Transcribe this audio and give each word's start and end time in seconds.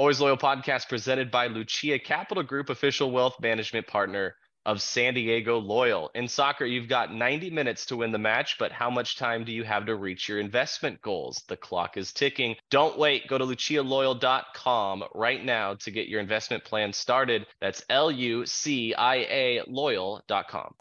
Always 0.00 0.18
Loyal 0.18 0.38
podcast 0.38 0.88
presented 0.88 1.30
by 1.30 1.48
Lucia 1.48 1.98
Capital 1.98 2.42
Group, 2.42 2.70
official 2.70 3.10
wealth 3.10 3.38
management 3.38 3.86
partner 3.86 4.34
of 4.64 4.80
San 4.80 5.12
Diego 5.12 5.58
Loyal. 5.58 6.10
In 6.14 6.26
soccer, 6.26 6.64
you've 6.64 6.88
got 6.88 7.12
90 7.12 7.50
minutes 7.50 7.84
to 7.84 7.98
win 7.98 8.10
the 8.10 8.18
match, 8.18 8.56
but 8.58 8.72
how 8.72 8.88
much 8.88 9.18
time 9.18 9.44
do 9.44 9.52
you 9.52 9.62
have 9.62 9.84
to 9.84 9.96
reach 9.96 10.26
your 10.26 10.40
investment 10.40 11.02
goals? 11.02 11.44
The 11.48 11.58
clock 11.58 11.98
is 11.98 12.14
ticking. 12.14 12.56
Don't 12.70 12.96
wait. 12.96 13.28
Go 13.28 13.36
to 13.36 13.44
lucialoyal.com 13.44 15.04
right 15.14 15.44
now 15.44 15.74
to 15.74 15.90
get 15.90 16.08
your 16.08 16.20
investment 16.20 16.64
plan 16.64 16.94
started. 16.94 17.46
That's 17.60 17.84
L 17.90 18.10
U 18.10 18.46
C 18.46 18.94
I 18.94 19.16
A 19.16 19.62
loyal.com. 19.66 20.74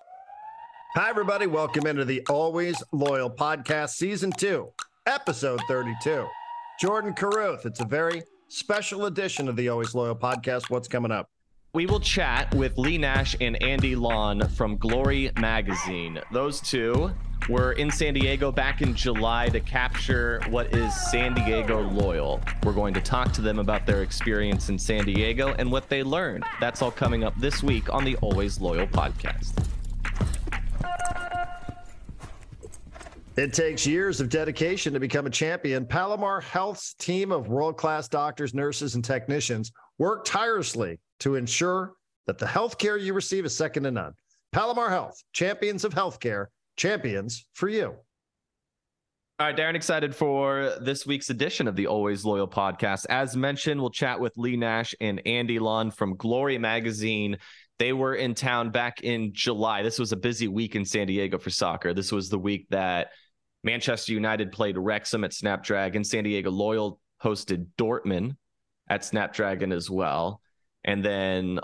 Hi, 0.95 1.09
everybody. 1.09 1.45
Welcome 1.45 1.87
into 1.87 2.05
the 2.05 2.25
Always 2.29 2.81
Loyal 2.93 3.29
podcast, 3.29 3.89
season 3.89 4.31
two, 4.31 4.69
episode 5.05 5.59
32. 5.67 6.25
Jordan 6.79 7.13
Caruth. 7.13 7.65
It's 7.65 7.81
a 7.81 7.85
very 7.85 8.23
special 8.49 9.05
edition 9.05 9.47
of 9.47 9.55
the 9.55 9.69
Always 9.69 9.95
Loyal 9.95 10.15
podcast. 10.15 10.69
What's 10.69 10.87
coming 10.87 11.11
up? 11.11 11.29
We 11.73 11.85
will 11.85 11.99
chat 11.99 12.53
with 12.55 12.79
Lee 12.79 12.97
Nash 12.97 13.35
and 13.39 13.61
Andy 13.61 13.95
Lawn 13.95 14.47
from 14.49 14.75
Glory 14.77 15.31
Magazine. 15.39 16.19
Those 16.31 16.59
two 16.59 17.11
were 17.47 17.73
in 17.73 17.91
San 17.91 18.15
Diego 18.15 18.51
back 18.51 18.81
in 18.81 18.95
July 18.95 19.49
to 19.49 19.59
capture 19.59 20.41
what 20.49 20.75
is 20.75 20.93
San 21.11 21.35
Diego 21.35 21.81
Loyal. 21.89 22.41
We're 22.63 22.73
going 22.73 22.95
to 22.95 23.01
talk 23.01 23.31
to 23.33 23.41
them 23.41 23.59
about 23.59 23.85
their 23.85 24.01
experience 24.01 24.69
in 24.69 24.79
San 24.79 25.05
Diego 25.05 25.53
and 25.59 25.71
what 25.71 25.87
they 25.87 26.01
learned. 26.01 26.43
That's 26.59 26.81
all 26.81 26.91
coming 26.91 27.23
up 27.23 27.35
this 27.37 27.61
week 27.61 27.93
on 27.93 28.03
the 28.03 28.15
Always 28.17 28.59
Loyal 28.59 28.87
podcast. 28.87 29.68
It 33.39 33.53
takes 33.53 33.87
years 33.87 34.19
of 34.19 34.27
dedication 34.27 34.91
to 34.91 34.99
become 34.99 35.25
a 35.25 35.29
champion. 35.29 35.85
Palomar 35.85 36.41
Health's 36.41 36.93
team 36.95 37.31
of 37.31 37.47
world 37.47 37.77
class 37.77 38.09
doctors, 38.09 38.53
nurses, 38.53 38.95
and 38.95 39.05
technicians 39.05 39.71
work 39.97 40.25
tirelessly 40.25 40.99
to 41.21 41.35
ensure 41.35 41.93
that 42.27 42.37
the 42.37 42.45
healthcare 42.45 43.01
you 43.01 43.13
receive 43.13 43.45
is 43.45 43.55
second 43.55 43.83
to 43.83 43.91
none. 43.91 44.11
Palomar 44.51 44.89
Health, 44.89 45.23
champions 45.31 45.85
of 45.85 45.93
healthcare, 45.93 46.47
champions 46.75 47.45
for 47.53 47.69
you. 47.69 47.95
All 49.39 49.47
right, 49.47 49.55
Darren, 49.55 49.75
excited 49.75 50.13
for 50.13 50.73
this 50.81 51.05
week's 51.05 51.29
edition 51.29 51.65
of 51.69 51.77
the 51.77 51.87
Always 51.87 52.25
Loyal 52.25 52.45
podcast. 52.45 53.05
As 53.09 53.37
mentioned, 53.37 53.79
we'll 53.79 53.89
chat 53.89 54.19
with 54.19 54.33
Lee 54.35 54.57
Nash 54.57 54.93
and 54.99 55.21
Andy 55.25 55.59
Lawn 55.59 55.91
from 55.91 56.17
Glory 56.17 56.57
Magazine. 56.57 57.37
They 57.77 57.93
were 57.93 58.15
in 58.15 58.35
town 58.35 58.71
back 58.71 58.99
in 58.99 59.31
July. 59.31 59.81
This 59.81 59.97
was 59.97 60.11
a 60.11 60.17
busy 60.17 60.49
week 60.49 60.75
in 60.75 60.83
San 60.83 61.07
Diego 61.07 61.37
for 61.37 61.49
soccer. 61.49 61.93
This 61.93 62.11
was 62.11 62.27
the 62.27 62.37
week 62.37 62.67
that 62.71 63.11
Manchester 63.63 64.13
United 64.13 64.51
played 64.51 64.77
Wrexham 64.77 65.23
at 65.23 65.33
Snapdragon. 65.33 66.03
San 66.03 66.23
Diego 66.23 66.51
Loyal 66.51 66.99
hosted 67.23 67.67
Dortmund 67.77 68.35
at 68.89 69.03
Snapdragon 69.03 69.71
as 69.71 69.89
well. 69.89 70.41
And 70.83 71.03
then 71.03 71.59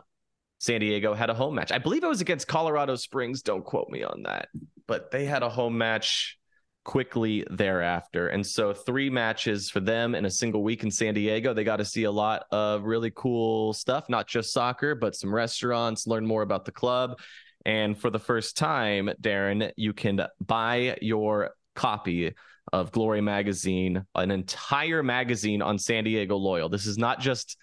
San 0.60 0.82
Diego 0.82 1.14
had 1.14 1.30
a 1.30 1.34
home 1.34 1.56
match. 1.56 1.72
I 1.72 1.78
believe 1.78 2.04
it 2.04 2.08
was 2.08 2.22
against 2.22 2.48
Colorado 2.48 2.96
Springs. 2.96 3.42
Don't 3.42 3.64
quote 3.64 3.90
me 3.90 4.04
on 4.04 4.24
that. 4.24 4.50
But 4.88 5.12
they 5.12 5.26
had 5.26 5.44
a 5.44 5.50
home 5.50 5.78
match 5.78 6.38
quickly 6.84 7.46
thereafter. 7.50 8.28
And 8.28 8.46
so 8.46 8.74
three 8.74 9.10
matches 9.10 9.70
for 9.70 9.80
them 9.80 10.16
in 10.16 10.26
a 10.26 10.30
single 10.30 10.64
week 10.64 10.84
in 10.84 10.92
San 10.92 11.14
Diego. 11.14 11.54
They 11.54 11.64
got 11.64 11.78
to 11.78 11.86
see 11.86 12.04
a 12.04 12.12
lot 12.12 12.46
of 12.52 12.84
really 12.84 13.12
cool 13.16 13.74
stuff, 13.74 14.08
not 14.08 14.28
just 14.28 14.54
soccer, 14.54 14.96
but 14.96 15.16
some 15.16 15.34
restaurants, 15.34 16.08
learn 16.08 16.26
more 16.26 16.44
about 16.44 16.66
the 16.66 16.72
club. 16.72 17.20
And 17.66 17.98
for 17.98 18.12
the 18.12 18.20
first 18.20 18.56
time, 18.56 19.10
Darren, 19.20 19.72
you 19.76 19.94
can 19.94 20.22
buy 20.40 20.98
your 21.02 21.52
copy 21.76 22.34
of 22.74 22.92
Glory 22.92 23.22
Magazine, 23.22 24.06
an 24.16 24.32
entire 24.32 25.04
magazine 25.04 25.62
on 25.62 25.78
San 25.78 26.04
Diego 26.04 26.36
Loyal. 26.38 26.70
This 26.70 26.86
is 26.88 26.98
not 26.98 27.20
just 27.20 27.58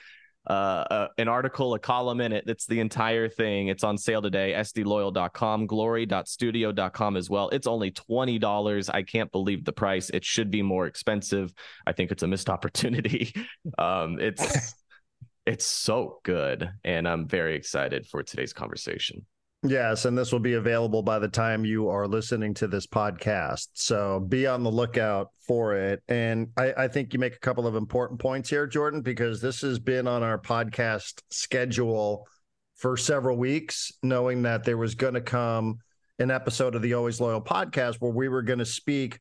uh, 0.48 0.52
uh, 0.52 1.08
an 1.18 1.28
article, 1.28 1.74
a 1.74 1.78
column 1.78 2.20
in 2.20 2.32
it. 2.32 2.44
It's 2.46 2.66
the 2.66 2.80
entire 2.80 3.28
thing. 3.28 3.68
It's 3.68 3.84
on 3.84 3.96
sale 3.96 4.22
today. 4.22 4.52
SDLoyal.com, 4.54 5.66
glory.studio.com 5.66 7.16
as 7.16 7.30
well. 7.30 7.48
It's 7.50 7.66
only 7.66 7.92
$20. 7.92 8.90
I 8.92 9.02
can't 9.02 9.30
believe 9.30 9.64
the 9.64 9.72
price. 9.72 10.10
It 10.10 10.24
should 10.24 10.50
be 10.50 10.62
more 10.62 10.86
expensive. 10.86 11.52
I 11.86 11.92
think 11.92 12.10
it's 12.10 12.22
a 12.22 12.26
missed 12.26 12.50
opportunity. 12.56 13.32
um, 13.78 14.18
it's 14.20 14.74
it's 15.46 15.64
so 15.64 16.20
good. 16.24 16.70
And 16.84 17.06
I'm 17.06 17.28
very 17.28 17.56
excited 17.56 18.06
for 18.06 18.22
today's 18.22 18.52
conversation. 18.52 19.26
Yes, 19.64 20.06
and 20.06 20.18
this 20.18 20.32
will 20.32 20.40
be 20.40 20.54
available 20.54 21.04
by 21.04 21.20
the 21.20 21.28
time 21.28 21.64
you 21.64 21.88
are 21.88 22.08
listening 22.08 22.52
to 22.54 22.66
this 22.66 22.84
podcast. 22.84 23.68
So 23.74 24.18
be 24.18 24.44
on 24.44 24.64
the 24.64 24.72
lookout 24.72 25.28
for 25.46 25.76
it. 25.76 26.02
And 26.08 26.48
I, 26.56 26.72
I, 26.76 26.88
think 26.88 27.12
you 27.12 27.20
make 27.20 27.36
a 27.36 27.40
couple 27.40 27.64
of 27.64 27.76
important 27.76 28.18
points 28.18 28.50
here, 28.50 28.66
Jordan, 28.66 29.02
because 29.02 29.40
this 29.40 29.60
has 29.60 29.78
been 29.78 30.08
on 30.08 30.24
our 30.24 30.36
podcast 30.36 31.22
schedule 31.30 32.26
for 32.74 32.96
several 32.96 33.36
weeks, 33.36 33.92
knowing 34.02 34.42
that 34.42 34.64
there 34.64 34.78
was 34.78 34.96
going 34.96 35.14
to 35.14 35.20
come 35.20 35.78
an 36.18 36.32
episode 36.32 36.74
of 36.74 36.82
the 36.82 36.94
Always 36.94 37.20
Loyal 37.20 37.40
podcast 37.40 38.00
where 38.00 38.10
we 38.10 38.28
were 38.28 38.42
going 38.42 38.58
to 38.58 38.66
speak 38.66 39.20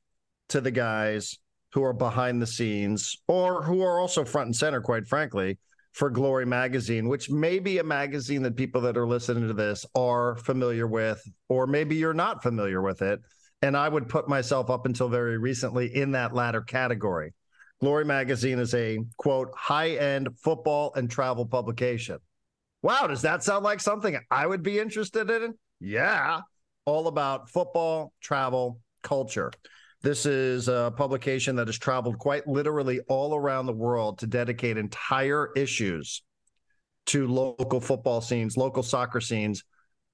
to 0.49 0.59
the 0.59 0.71
guys 0.71 1.37
who 1.73 1.83
are 1.83 1.93
behind 1.93 2.41
the 2.41 2.47
scenes 2.47 3.15
or 3.27 3.61
who 3.61 3.83
are 3.83 3.99
also 3.99 4.25
front 4.25 4.47
and 4.47 4.55
center, 4.55 4.81
quite 4.81 5.07
frankly 5.07 5.59
for 5.93 6.09
Glory 6.09 6.45
Magazine, 6.45 7.07
which 7.07 7.29
may 7.29 7.59
be 7.59 7.79
a 7.79 7.83
magazine 7.83 8.41
that 8.43 8.55
people 8.55 8.81
that 8.81 8.97
are 8.97 9.07
listening 9.07 9.47
to 9.47 9.53
this 9.53 9.85
are 9.95 10.37
familiar 10.37 10.87
with, 10.87 11.21
or 11.49 11.67
maybe 11.67 11.95
you're 11.95 12.13
not 12.13 12.41
familiar 12.41 12.81
with 12.81 13.01
it. 13.01 13.19
And 13.61 13.75
I 13.77 13.89
would 13.89 14.09
put 14.09 14.27
myself 14.27 14.69
up 14.69 14.85
until 14.85 15.09
very 15.09 15.37
recently 15.37 15.95
in 15.95 16.11
that 16.11 16.33
latter 16.33 16.61
category. 16.61 17.33
Glory 17.81 18.05
Magazine 18.05 18.59
is 18.59 18.73
a 18.73 18.99
quote, 19.17 19.49
high 19.55 19.91
end 19.91 20.29
football 20.43 20.93
and 20.95 21.09
travel 21.09 21.45
publication. 21.45 22.17
Wow, 22.83 23.07
does 23.07 23.23
that 23.23 23.43
sound 23.43 23.63
like 23.63 23.79
something 23.79 24.19
I 24.29 24.47
would 24.47 24.63
be 24.63 24.79
interested 24.79 25.29
in? 25.29 25.55
Yeah, 25.79 26.41
all 26.85 27.07
about 27.07 27.49
football, 27.49 28.13
travel, 28.21 28.79
culture. 29.03 29.51
This 30.03 30.25
is 30.25 30.67
a 30.67 30.91
publication 30.95 31.55
that 31.57 31.67
has 31.67 31.77
traveled 31.77 32.17
quite 32.17 32.47
literally 32.47 33.01
all 33.07 33.35
around 33.35 33.67
the 33.67 33.73
world 33.73 34.17
to 34.19 34.27
dedicate 34.27 34.77
entire 34.77 35.51
issues 35.55 36.23
to 37.07 37.27
local 37.27 37.79
football 37.79 38.19
scenes, 38.19 38.57
local 38.57 38.81
soccer 38.81 39.21
scenes, 39.21 39.63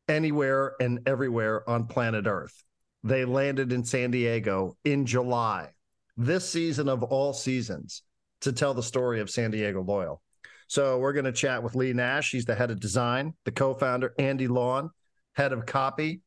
anywhere 0.10 0.74
and 0.82 1.00
everywhere 1.08 1.68
on 1.70 1.88
planet 1.88 2.28
Earth. 2.28 2.64
They 3.04 3.24
landed 3.24 3.72
in 3.72 3.86
San 3.86 4.12
Diego 4.12 4.76
in 4.84 5.06
July, 5.06 5.70
this 6.18 6.50
season 6.50 6.90
of 6.90 7.04
all 7.04 7.32
seasons, 7.34 8.04
to 8.42 8.52
tell 8.52 8.74
the 8.74 8.84
story 8.84 9.22
of 9.22 9.30
San 9.30 9.52
Diego 9.52 9.82
Loyal. 9.82 10.22
So 10.68 10.98
we're 10.98 11.14
going 11.14 11.26
to 11.26 11.32
chat 11.32 11.64
with 11.64 11.76
Lee 11.76 11.94
Nash. 11.94 12.32
He's 12.32 12.46
the 12.46 12.56
head 12.56 12.72
of 12.72 12.80
design, 12.82 13.34
the 13.46 13.52
co 13.52 13.74
founder, 13.74 14.14
Andy 14.20 14.50
Lawn, 14.50 14.90
head 15.34 15.54
of 15.54 15.66
copy, 15.66 16.22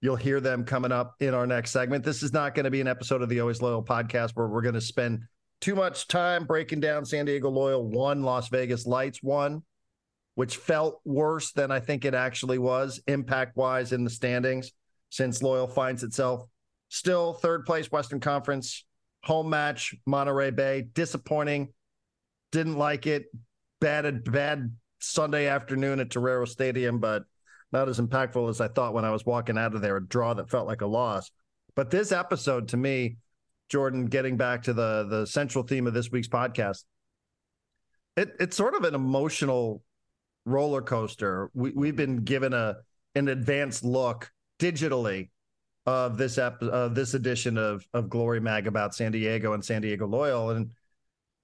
You'll 0.00 0.16
hear 0.16 0.40
them 0.40 0.64
coming 0.64 0.92
up 0.92 1.14
in 1.20 1.32
our 1.32 1.46
next 1.46 1.70
segment. 1.70 2.04
This 2.04 2.22
is 2.22 2.32
not 2.32 2.54
going 2.54 2.64
to 2.64 2.70
be 2.70 2.80
an 2.80 2.88
episode 2.88 3.22
of 3.22 3.28
the 3.28 3.40
Always 3.40 3.62
Loyal 3.62 3.82
podcast 3.82 4.32
where 4.34 4.46
we're 4.46 4.62
going 4.62 4.74
to 4.74 4.80
spend 4.80 5.22
too 5.60 5.74
much 5.74 6.08
time 6.08 6.44
breaking 6.44 6.80
down 6.80 7.06
San 7.06 7.24
Diego 7.24 7.48
Loyal 7.48 7.88
one, 7.88 8.22
Las 8.22 8.48
Vegas 8.48 8.86
Lights 8.86 9.22
one, 9.22 9.62
which 10.34 10.58
felt 10.58 11.00
worse 11.04 11.52
than 11.52 11.70
I 11.70 11.80
think 11.80 12.04
it 12.04 12.14
actually 12.14 12.58
was 12.58 13.00
impact 13.06 13.56
wise 13.56 13.92
in 13.92 14.04
the 14.04 14.10
standings, 14.10 14.72
since 15.08 15.42
Loyal 15.42 15.68
finds 15.68 16.02
itself 16.02 16.46
still 16.88 17.32
third 17.32 17.64
place 17.64 17.90
Western 17.90 18.20
Conference, 18.20 18.84
home 19.22 19.50
match, 19.50 19.94
Monterey 20.06 20.50
Bay. 20.50 20.86
Disappointing. 20.92 21.72
Didn't 22.52 22.76
like 22.76 23.06
it. 23.06 23.26
Bad, 23.80 24.30
bad 24.30 24.74
Sunday 25.00 25.48
afternoon 25.48 26.00
at 26.00 26.10
Torero 26.10 26.44
Stadium, 26.44 26.98
but 26.98 27.24
not 27.74 27.88
as 27.88 28.00
impactful 28.00 28.48
as 28.48 28.60
I 28.60 28.68
thought 28.68 28.94
when 28.94 29.04
I 29.04 29.10
was 29.10 29.26
walking 29.26 29.58
out 29.58 29.74
of 29.74 29.82
there, 29.82 29.96
a 29.96 30.06
draw 30.06 30.32
that 30.34 30.48
felt 30.48 30.66
like 30.66 30.80
a 30.80 30.86
loss. 30.86 31.30
But 31.74 31.90
this 31.90 32.12
episode 32.12 32.68
to 32.68 32.76
me, 32.76 33.16
Jordan, 33.68 34.06
getting 34.06 34.36
back 34.36 34.62
to 34.62 34.72
the 34.72 35.06
the 35.10 35.26
central 35.26 35.64
theme 35.64 35.86
of 35.86 35.92
this 35.92 36.10
week's 36.10 36.28
podcast, 36.28 36.84
it, 38.16 38.30
it's 38.38 38.56
sort 38.56 38.74
of 38.74 38.84
an 38.84 38.94
emotional 38.94 39.82
roller 40.46 40.82
coaster. 40.82 41.50
We 41.52 41.72
we've 41.72 41.96
been 41.96 42.18
given 42.18 42.54
a 42.54 42.76
an 43.16 43.28
advanced 43.28 43.84
look 43.84 44.30
digitally 44.60 45.30
of 45.84 46.16
this 46.16 46.38
ep- 46.38 46.62
of 46.62 46.94
this 46.94 47.14
edition 47.14 47.58
of 47.58 47.84
of 47.92 48.08
Glory 48.08 48.40
Mag 48.40 48.68
about 48.68 48.94
San 48.94 49.10
Diego 49.10 49.52
and 49.52 49.64
San 49.64 49.82
Diego 49.82 50.06
Loyal. 50.06 50.50
And 50.50 50.70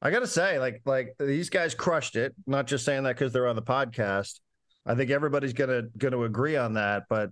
I 0.00 0.12
gotta 0.12 0.29
say, 0.29 0.61
like 0.61 0.83
like 0.85 1.17
these 1.19 1.50
guys 1.50 1.75
crushed 1.75 2.15
it. 2.15 2.37
Not 2.47 2.69
just 2.69 2.85
saying 2.85 3.03
that 3.03 3.17
because 3.17 3.33
they're 3.33 3.49
on 3.49 3.56
the 3.56 3.62
podcast. 3.62 4.38
I 4.87 4.94
think 4.94 5.11
everybody's 5.11 5.53
gonna 5.53 5.82
gonna 5.97 6.23
agree 6.23 6.56
on 6.56 6.75
that. 6.75 7.05
But 7.09 7.31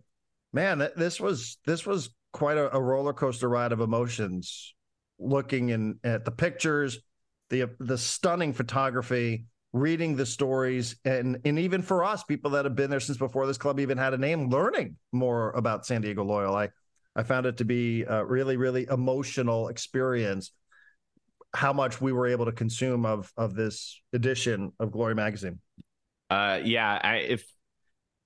man, 0.52 0.78
th- 0.78 0.92
this 0.96 1.20
was 1.20 1.58
this 1.66 1.86
was 1.86 2.10
quite 2.32 2.58
a, 2.58 2.74
a, 2.74 2.80
roller 2.80 3.12
coaster 3.12 3.48
ride 3.48 3.72
of 3.72 3.80
emotions. 3.80 4.74
Looking 5.18 5.70
in 5.70 5.98
at 6.04 6.24
the 6.24 6.30
pictures, 6.30 7.00
the 7.50 7.70
the 7.80 7.98
stunning 7.98 8.52
photography, 8.52 9.46
reading 9.72 10.16
the 10.16 10.26
stories, 10.26 10.96
and 11.04 11.38
and 11.44 11.58
even 11.58 11.82
for 11.82 12.04
us, 12.04 12.22
people 12.24 12.52
that 12.52 12.64
have 12.64 12.76
been 12.76 12.90
there 12.90 13.00
since 13.00 13.18
before 13.18 13.46
this 13.46 13.58
club 13.58 13.80
even 13.80 13.98
had 13.98 14.14
a 14.14 14.18
name, 14.18 14.48
learning 14.50 14.96
more 15.12 15.50
about 15.52 15.86
San 15.86 16.02
Diego 16.02 16.22
Loyal. 16.24 16.54
I 16.54 16.70
I 17.16 17.24
found 17.24 17.46
it 17.46 17.56
to 17.58 17.64
be 17.64 18.02
a 18.02 18.24
really 18.24 18.56
really 18.56 18.86
emotional 18.90 19.68
experience. 19.68 20.52
how 21.54 21.72
much 21.72 22.00
we 22.00 22.12
were 22.12 22.26
able 22.26 22.44
to 22.44 22.52
consume 22.52 23.06
of 23.06 23.32
of 23.36 23.54
this 23.54 24.00
edition 24.12 24.72
of 24.78 24.92
Glory 24.92 25.14
Magazine. 25.14 25.60
Uh, 26.30 26.60
yeah, 26.62 27.00
I, 27.02 27.16
if 27.16 27.44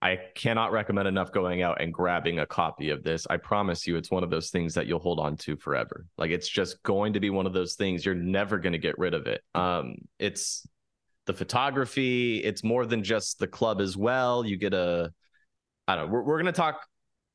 I 0.02 0.19
cannot 0.34 0.72
recommend 0.72 1.06
enough 1.06 1.31
going 1.31 1.62
out 1.62 1.81
and 1.81 1.94
grabbing 1.94 2.40
a 2.40 2.46
copy 2.46 2.90
of 2.90 3.04
this. 3.04 3.25
I 3.31 3.37
promise 3.37 3.87
you, 3.87 3.96
it's 3.96 4.10
one 4.10 4.25
of 4.25 4.31
those 4.31 4.50
things 4.50 4.75
that 4.75 4.88
you'll 4.88 4.99
hold 4.99 5.20
on 5.20 5.37
to 5.38 5.56
forever. 5.56 6.06
Like 6.19 6.32
it's 6.32 6.49
just 6.49 6.82
going 6.82 7.12
to 7.12 7.20
be 7.20 7.31
one 7.31 7.46
of 7.46 7.52
those 7.52 7.75
things 7.75 8.04
you're 8.04 8.16
never 8.16 8.58
going 8.58 8.72
to 8.72 8.81
get 8.81 8.99
rid 8.99 9.14
of 9.14 9.28
it. 9.28 9.43
Um, 9.54 9.94
it's 10.19 10.66
the 11.26 11.32
photography. 11.32 12.38
It's 12.38 12.64
more 12.64 12.84
than 12.84 13.04
just 13.04 13.38
the 13.38 13.46
club 13.46 13.81
as 13.81 13.96
well. 13.96 14.44
You 14.44 14.56
get 14.56 14.75
a, 14.75 15.12
I 15.87 15.94
don't 15.94 16.06
know. 16.06 16.12
We're, 16.14 16.22
we're 16.22 16.43
going 16.43 16.52
to 16.52 16.60
talk 16.60 16.84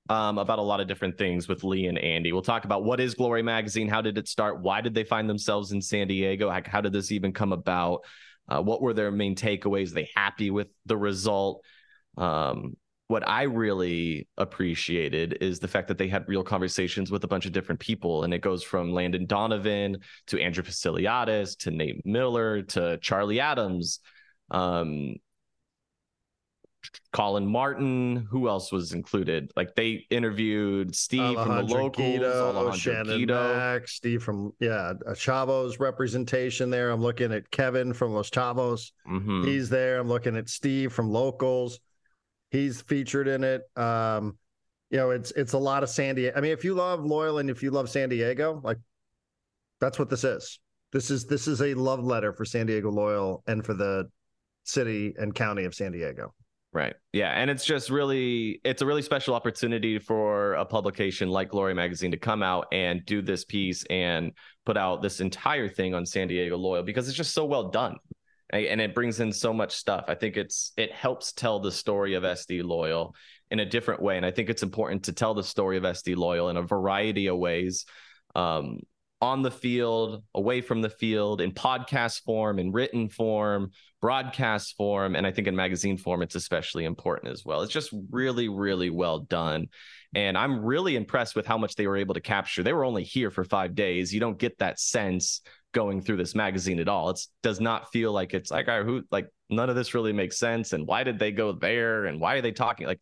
um, 0.09 0.37
about 0.37 0.59
a 0.59 0.63
lot 0.63 0.81
of 0.81 0.87
different 0.87 1.17
things 1.17 1.47
with 1.47 1.63
Lee 1.63 1.85
and 1.85 1.97
Andy. 1.97 2.33
We'll 2.33 2.41
talk 2.41 2.65
about 2.65 2.83
what 2.83 2.99
is 2.99 3.15
Glory 3.15 3.43
Magazine, 3.43 3.87
how 3.87 4.01
did 4.01 4.17
it 4.17 4.27
start, 4.27 4.61
why 4.61 4.81
did 4.81 4.93
they 4.93 5.05
find 5.05 5.29
themselves 5.29 5.71
in 5.71 5.81
San 5.81 6.09
Diego, 6.09 6.49
how, 6.49 6.61
how 6.65 6.81
did 6.81 6.91
this 6.91 7.13
even 7.13 7.31
come 7.31 7.53
about, 7.53 8.01
uh, 8.47 8.61
what 8.61 8.81
were 8.81 8.93
their 8.93 9.11
main 9.11 9.35
takeaways, 9.35 9.91
Are 9.91 9.95
they 9.95 10.09
happy 10.15 10.51
with 10.51 10.67
the 10.85 10.97
result. 10.97 11.63
Um, 12.17 12.75
what 13.07 13.27
I 13.27 13.43
really 13.43 14.27
appreciated 14.37 15.37
is 15.39 15.59
the 15.59 15.67
fact 15.67 15.87
that 15.87 15.97
they 15.97 16.09
had 16.09 16.27
real 16.27 16.43
conversations 16.43 17.09
with 17.09 17.23
a 17.23 17.27
bunch 17.27 17.45
of 17.45 17.53
different 17.53 17.79
people. 17.79 18.23
And 18.23 18.33
it 18.33 18.41
goes 18.41 18.63
from 18.63 18.91
Landon 18.91 19.25
Donovan 19.25 19.97
to 20.27 20.41
Andrew 20.41 20.63
Vassiliadis 20.63 21.57
to 21.59 21.71
Nate 21.71 22.05
Miller 22.05 22.63
to 22.63 22.97
Charlie 22.97 23.39
Adams, 23.39 24.01
um, 24.51 25.15
Colin 27.11 27.45
Martin. 27.45 28.27
Who 28.29 28.47
else 28.47 28.71
was 28.71 28.93
included? 28.93 29.51
Like 29.55 29.75
they 29.75 30.05
interviewed 30.09 30.95
Steve 30.95 31.21
Alejandro 31.21 31.45
from 31.45 31.67
the 31.67 31.73
locals, 31.73 31.95
Guido, 31.97 32.55
Alejandro 32.55 32.71
Shannon 32.73 33.17
Guido. 33.19 33.55
Mack, 33.55 33.87
Steve 33.87 34.23
from 34.23 34.53
yeah 34.59 34.93
Chavos 35.09 35.79
representation 35.79 36.69
there. 36.69 36.91
I'm 36.91 37.01
looking 37.01 37.33
at 37.33 37.49
Kevin 37.51 37.93
from 37.93 38.13
Los 38.13 38.29
Chavos. 38.29 38.91
Mm-hmm. 39.07 39.45
He's 39.45 39.69
there. 39.69 39.99
I'm 39.99 40.07
looking 40.07 40.35
at 40.37 40.49
Steve 40.49 40.93
from 40.93 41.09
locals. 41.09 41.79
He's 42.51 42.81
featured 42.81 43.27
in 43.27 43.43
it. 43.43 43.63
Um, 43.75 44.37
you 44.89 44.97
know, 44.97 45.11
it's 45.11 45.31
it's 45.31 45.53
a 45.53 45.57
lot 45.57 45.83
of 45.83 45.89
San 45.89 46.15
Diego. 46.15 46.37
I 46.37 46.41
mean, 46.41 46.51
if 46.51 46.63
you 46.63 46.73
love 46.73 47.03
Loyal 47.03 47.39
and 47.39 47.49
if 47.49 47.61
you 47.61 47.71
love 47.71 47.89
San 47.89 48.09
Diego, 48.09 48.61
like 48.63 48.77
that's 49.81 49.99
what 49.99 50.09
this 50.09 50.23
is. 50.23 50.59
This 50.93 51.11
is 51.11 51.25
this 51.25 51.47
is 51.47 51.61
a 51.61 51.73
love 51.73 52.03
letter 52.03 52.31
for 52.31 52.45
San 52.45 52.65
Diego 52.65 52.89
Loyal 52.89 53.43
and 53.47 53.65
for 53.65 53.73
the 53.73 54.09
city 54.63 55.13
and 55.17 55.33
county 55.35 55.65
of 55.65 55.75
San 55.75 55.91
Diego. 55.91 56.33
Right. 56.73 56.95
Yeah. 57.13 57.31
And 57.31 57.49
it's 57.49 57.65
just 57.65 57.89
really, 57.89 58.61
it's 58.63 58.81
a 58.81 58.85
really 58.85 59.01
special 59.01 59.33
opportunity 59.33 59.97
for 59.97 60.53
a 60.53 60.65
publication 60.65 61.29
like 61.29 61.49
Glory 61.49 61.73
Magazine 61.73 62.11
to 62.11 62.17
come 62.17 62.43
out 62.43 62.67
and 62.71 63.03
do 63.05 63.21
this 63.21 63.45
piece 63.45 63.83
and 63.89 64.33
put 64.65 64.77
out 64.77 65.01
this 65.01 65.19
entire 65.19 65.69
thing 65.69 65.95
on 65.95 66.05
San 66.05 66.27
Diego 66.27 66.57
Loyal 66.57 66.83
because 66.83 67.07
it's 67.07 67.17
just 67.17 67.33
so 67.33 67.45
well 67.45 67.69
done 67.69 67.95
and 68.51 68.79
it 68.79 68.95
brings 68.95 69.19
in 69.19 69.33
so 69.33 69.53
much 69.53 69.75
stuff. 69.75 70.05
I 70.07 70.15
think 70.15 70.37
it's 70.37 70.71
it 70.77 70.91
helps 70.91 71.33
tell 71.33 71.59
the 71.59 71.71
story 71.71 72.13
of 72.13 72.23
SD 72.23 72.63
Loyal 72.63 73.15
in 73.51 73.59
a 73.59 73.65
different 73.65 74.01
way, 74.01 74.17
and 74.17 74.25
I 74.25 74.31
think 74.31 74.49
it's 74.49 74.63
important 74.63 75.03
to 75.03 75.13
tell 75.13 75.33
the 75.33 75.43
story 75.43 75.77
of 75.77 75.83
SD 75.83 76.15
Loyal 76.15 76.49
in 76.49 76.57
a 76.57 76.61
variety 76.61 77.27
of 77.27 77.37
ways, 77.37 77.85
um, 78.35 78.79
on 79.19 79.41
the 79.41 79.51
field, 79.51 80.23
away 80.35 80.61
from 80.61 80.81
the 80.81 80.89
field, 80.89 81.41
in 81.41 81.51
podcast 81.51 82.23
form, 82.23 82.59
in 82.59 82.71
written 82.71 83.09
form, 83.09 83.71
broadcast 84.01 84.75
form, 84.77 85.15
and 85.15 85.25
I 85.25 85.31
think 85.31 85.47
in 85.47 85.55
magazine 85.55 85.97
form, 85.97 86.21
it's 86.21 86.35
especially 86.35 86.85
important 86.85 87.31
as 87.31 87.43
well. 87.43 87.61
It's 87.61 87.73
just 87.73 87.93
really, 88.11 88.47
really 88.47 88.89
well 88.89 89.19
done. 89.19 89.67
And 90.13 90.37
I'm 90.37 90.63
really 90.63 90.95
impressed 90.95 91.35
with 91.35 91.47
how 91.47 91.57
much 91.57 91.75
they 91.75 91.87
were 91.87 91.97
able 91.97 92.13
to 92.13 92.21
capture. 92.21 92.63
They 92.63 92.73
were 92.73 92.85
only 92.85 93.03
here 93.03 93.31
for 93.31 93.43
five 93.43 93.75
days. 93.75 94.13
You 94.13 94.19
don't 94.19 94.37
get 94.37 94.57
that 94.59 94.79
sense 94.79 95.41
going 95.73 96.01
through 96.01 96.17
this 96.17 96.35
magazine 96.35 96.79
at 96.79 96.87
all. 96.87 97.09
It 97.09 97.19
does 97.43 97.59
not 97.59 97.91
feel 97.91 98.11
like 98.11 98.33
it's 98.33 98.51
like, 98.51 98.67
who 98.67 99.03
like 99.11 99.27
none 99.49 99.69
of 99.69 99.75
this 99.75 99.93
really 99.93 100.13
makes 100.13 100.37
sense. 100.37 100.73
And 100.73 100.87
why 100.87 101.03
did 101.03 101.19
they 101.19 101.31
go 101.31 101.51
there? 101.51 102.05
And 102.05 102.19
why 102.21 102.35
are 102.35 102.41
they 102.41 102.51
talking? 102.51 102.87
Like 102.87 103.01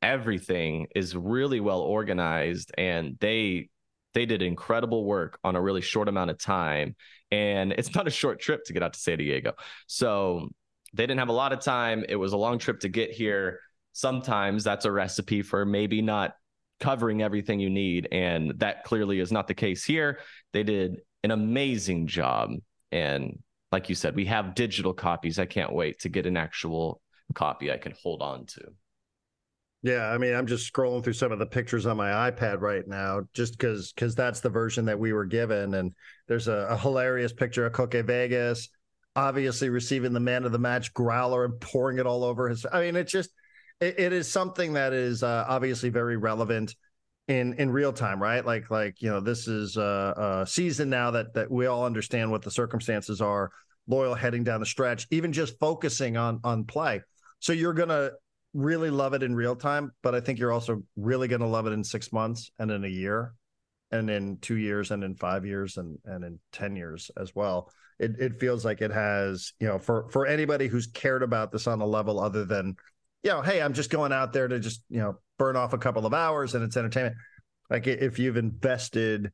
everything 0.00 0.86
is 0.94 1.16
really 1.16 1.60
well 1.60 1.80
organized 1.80 2.72
and 2.76 3.16
they 3.20 3.68
they 4.14 4.26
did 4.26 4.42
incredible 4.42 5.04
work 5.04 5.38
on 5.44 5.56
a 5.56 5.60
really 5.60 5.80
short 5.80 6.08
amount 6.08 6.30
of 6.30 6.38
time. 6.38 6.96
And 7.30 7.72
it's 7.72 7.94
not 7.94 8.06
a 8.06 8.10
short 8.10 8.40
trip 8.40 8.64
to 8.64 8.72
get 8.72 8.82
out 8.82 8.94
to 8.94 8.98
San 8.98 9.18
Diego. 9.18 9.54
So 9.86 10.48
they 10.92 11.02
didn't 11.04 11.18
have 11.18 11.28
a 11.28 11.32
lot 11.32 11.52
of 11.52 11.60
time. 11.60 12.04
It 12.08 12.16
was 12.16 12.32
a 12.32 12.36
long 12.36 12.58
trip 12.58 12.80
to 12.80 12.88
get 12.88 13.10
here. 13.10 13.60
Sometimes 13.92 14.64
that's 14.64 14.84
a 14.84 14.92
recipe 14.92 15.42
for 15.42 15.64
maybe 15.64 16.00
not 16.00 16.34
covering 16.80 17.22
everything 17.22 17.60
you 17.60 17.70
need. 17.70 18.08
And 18.12 18.58
that 18.58 18.84
clearly 18.84 19.18
is 19.18 19.32
not 19.32 19.48
the 19.48 19.54
case 19.54 19.84
here. 19.84 20.20
They 20.52 20.62
did 20.62 21.00
an 21.24 21.32
amazing 21.32 22.06
job. 22.06 22.50
And 22.92 23.38
like 23.72 23.88
you 23.88 23.96
said, 23.96 24.14
we 24.14 24.26
have 24.26 24.54
digital 24.54 24.94
copies. 24.94 25.38
I 25.38 25.46
can't 25.46 25.72
wait 25.72 26.00
to 26.00 26.08
get 26.08 26.26
an 26.26 26.36
actual 26.36 27.00
copy 27.34 27.72
I 27.72 27.78
can 27.78 27.94
hold 28.00 28.22
on 28.22 28.46
to. 28.46 28.62
Yeah, 29.84 30.10
I 30.10 30.16
mean, 30.16 30.34
I'm 30.34 30.46
just 30.46 30.72
scrolling 30.72 31.04
through 31.04 31.12
some 31.12 31.30
of 31.30 31.38
the 31.38 31.44
pictures 31.44 31.84
on 31.84 31.98
my 31.98 32.30
iPad 32.30 32.62
right 32.62 32.88
now, 32.88 33.20
just 33.34 33.52
because 33.52 33.92
because 33.92 34.14
that's 34.14 34.40
the 34.40 34.48
version 34.48 34.86
that 34.86 34.98
we 34.98 35.12
were 35.12 35.26
given, 35.26 35.74
and 35.74 35.92
there's 36.26 36.48
a, 36.48 36.68
a 36.70 36.78
hilarious 36.78 37.34
picture 37.34 37.66
of 37.66 37.74
Koke 37.74 38.02
Vegas, 38.06 38.70
obviously 39.14 39.68
receiving 39.68 40.14
the 40.14 40.20
man 40.20 40.44
of 40.44 40.52
the 40.52 40.58
match 40.58 40.94
growler 40.94 41.44
and 41.44 41.60
pouring 41.60 41.98
it 41.98 42.06
all 42.06 42.24
over 42.24 42.48
his. 42.48 42.64
I 42.72 42.80
mean, 42.80 42.96
it's 42.96 43.12
just 43.12 43.28
it, 43.78 44.00
it 44.00 44.12
is 44.14 44.26
something 44.32 44.72
that 44.72 44.94
is 44.94 45.22
uh, 45.22 45.44
obviously 45.46 45.90
very 45.90 46.16
relevant 46.16 46.74
in 47.28 47.52
in 47.54 47.70
real 47.70 47.92
time 47.92 48.22
right 48.22 48.44
like 48.44 48.70
like 48.70 49.00
you 49.00 49.08
know 49.08 49.18
this 49.18 49.48
is 49.48 49.78
a, 49.78 50.42
a, 50.42 50.46
season 50.46 50.90
now 50.90 51.10
that 51.10 51.32
that 51.32 51.50
we 51.50 51.64
all 51.64 51.86
understand 51.86 52.30
what 52.30 52.42
the 52.42 52.50
circumstances 52.50 53.22
are 53.22 53.50
loyal 53.86 54.14
heading 54.14 54.44
down 54.44 54.60
the 54.60 54.66
stretch 54.66 55.06
even 55.10 55.32
just 55.32 55.58
focusing 55.58 56.18
on 56.18 56.38
on 56.44 56.64
play 56.64 57.00
so 57.38 57.54
you're 57.54 57.72
gonna 57.72 58.10
really 58.54 58.90
love 58.90 59.14
it 59.14 59.22
in 59.22 59.34
real 59.34 59.56
time 59.56 59.92
but 60.02 60.14
i 60.14 60.20
think 60.20 60.38
you're 60.38 60.52
also 60.52 60.82
really 60.96 61.28
gonna 61.28 61.46
love 61.46 61.66
it 61.66 61.72
in 61.72 61.84
six 61.84 62.12
months 62.12 62.50
and 62.58 62.70
in 62.70 62.84
a 62.84 62.88
year 62.88 63.34
and 63.90 64.08
in 64.08 64.38
two 64.38 64.56
years 64.56 64.90
and 64.90 65.04
in 65.04 65.14
five 65.14 65.44
years 65.44 65.76
and 65.76 65.98
and 66.04 66.24
in 66.24 66.38
10 66.52 66.76
years 66.76 67.10
as 67.20 67.34
well 67.34 67.70
it, 67.98 68.12
it 68.18 68.40
feels 68.40 68.64
like 68.64 68.80
it 68.80 68.90
has 68.90 69.52
you 69.60 69.66
know 69.66 69.78
for 69.78 70.08
for 70.10 70.26
anybody 70.26 70.68
who's 70.68 70.86
cared 70.86 71.22
about 71.22 71.52
this 71.52 71.66
on 71.66 71.80
a 71.80 71.86
level 71.86 72.18
other 72.18 72.44
than 72.44 72.74
you 73.22 73.30
know 73.30 73.42
hey 73.42 73.60
i'm 73.60 73.74
just 73.74 73.90
going 73.90 74.12
out 74.12 74.32
there 74.32 74.48
to 74.48 74.58
just 74.58 74.82
you 74.88 74.98
know 75.00 75.18
burn 75.38 75.56
off 75.56 75.72
a 75.72 75.78
couple 75.78 76.06
of 76.06 76.14
hours 76.14 76.54
and 76.54 76.64
it's 76.64 76.76
entertainment. 76.76 77.16
Like 77.70 77.86
if 77.86 78.18
you've 78.18 78.36
invested 78.36 79.32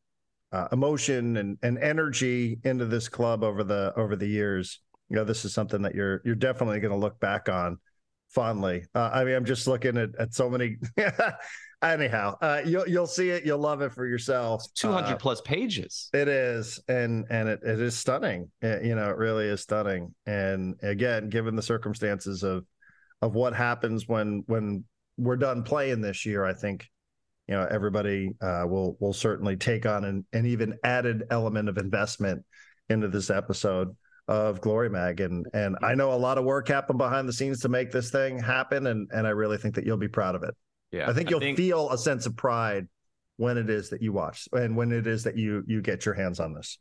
uh, 0.53 0.69
emotion 0.73 1.37
and, 1.37 1.59
and 1.63 1.79
energy 1.79 2.59
into 2.65 2.87
this 2.87 3.09
club 3.09 3.45
over 3.45 3.65
the 3.65 3.93
over 3.97 4.17
the 4.17 4.27
years, 4.27 4.81
you 5.09 5.17
know 5.17 5.25
this 5.25 5.45
is 5.45 5.53
something 5.53 5.83
that 5.83 5.95
you're 5.95 6.23
you're 6.25 6.35
definitely 6.35 6.81
going 6.81 6.93
to 6.93 6.99
look 6.99 7.19
back 7.21 7.49
on 7.49 7.79
fondly. 8.31 8.85
Uh, 8.95 9.11
I 9.13 9.25
mean, 9.25 9.35
I'm 9.35 9.45
just 9.45 9.67
looking 9.67 9.97
at 9.97 10.11
at 10.19 10.35
so 10.35 10.49
many. 10.49 10.77
Anyhow, 11.83 12.37
uh, 12.43 12.61
you'll 12.65 12.87
you'll 12.87 13.07
see 13.07 13.31
it. 13.31 13.47
You'll 13.47 13.59
love 13.59 13.81
it 13.81 13.93
for 13.93 14.07
yourself. 14.07 14.65
200 14.75 15.13
uh, 15.13 15.17
plus 15.17 15.41
pages. 15.41 16.11
It 16.13 16.29
is, 16.29 16.79
and 16.89 17.25
and 17.31 17.49
it, 17.49 17.61
it 17.63 17.81
is 17.81 17.97
stunning. 17.97 18.51
It, 18.61 18.85
you 18.85 18.95
know, 18.95 19.09
it 19.09 19.17
really 19.17 19.47
is 19.47 19.63
stunning. 19.63 20.15
And 20.27 20.77
again, 20.83 21.31
given 21.31 21.57
the 21.57 21.63
circumstances 21.63 22.43
of 22.43 22.67
of 23.23 23.35
what 23.35 23.55
happens 23.55 24.07
when 24.07 24.45
when 24.47 24.85
we're 25.17 25.37
done 25.37 25.63
playing 25.63 26.03
this 26.03 26.27
year, 26.27 26.45
I 26.45 26.53
think 26.53 26.87
you 27.49 27.55
know 27.55 27.67
everybody 27.71 28.33
uh, 28.43 28.65
will 28.69 28.99
will 29.01 29.15
certainly 29.15 29.57
take 29.57 29.87
on 29.87 30.05
an, 30.05 30.27
an 30.35 30.45
even 30.45 30.79
added 30.85 31.25
element 31.31 31.71
of 31.71 31.79
investment 31.79 32.45
into 32.91 33.09
this 33.09 33.31
episode 33.31 33.97
of 34.31 34.61
Glory 34.61 34.89
Mag, 34.89 35.21
and 35.21 35.45
and 35.53 35.77
I 35.83 35.95
know 35.95 36.13
a 36.13 36.15
lot 36.15 36.39
of 36.39 36.45
work 36.45 36.69
happened 36.69 36.99
behind 36.99 37.29
the 37.29 37.33
scenes 37.33 37.59
to 37.61 37.69
make 37.69 37.91
this 37.91 38.11
thing 38.11 38.39
happen, 38.39 38.87
and 38.87 39.11
and 39.13 39.27
I 39.27 39.31
really 39.31 39.59
think 39.59 39.75
that 39.75 39.85
you'll 39.85 39.97
be 39.97 40.09
proud 40.09 40.37
of 40.37 40.45
it. 40.45 40.55
Yeah, 40.93 41.11
I 41.11 41.13
think 41.13 41.29
you'll 41.31 41.41
I 41.41 41.47
think... 41.47 41.57
feel 41.59 41.91
a 41.91 41.99
sense 41.99 42.27
of 42.27 42.37
pride 42.37 42.87
when 43.37 43.59
it 43.59 43.69
is 43.69 43.91
that 43.91 44.01
you 44.01 44.13
watch 44.13 44.49
and 44.53 44.77
when 44.77 44.93
it 44.93 45.07
is 45.07 45.25
that 45.25 45.37
you 45.37 45.65
you 45.67 45.83
get 45.83 46.07
your 46.07 46.15
hands 46.15 46.39
on 46.39 46.55
this 46.55 46.79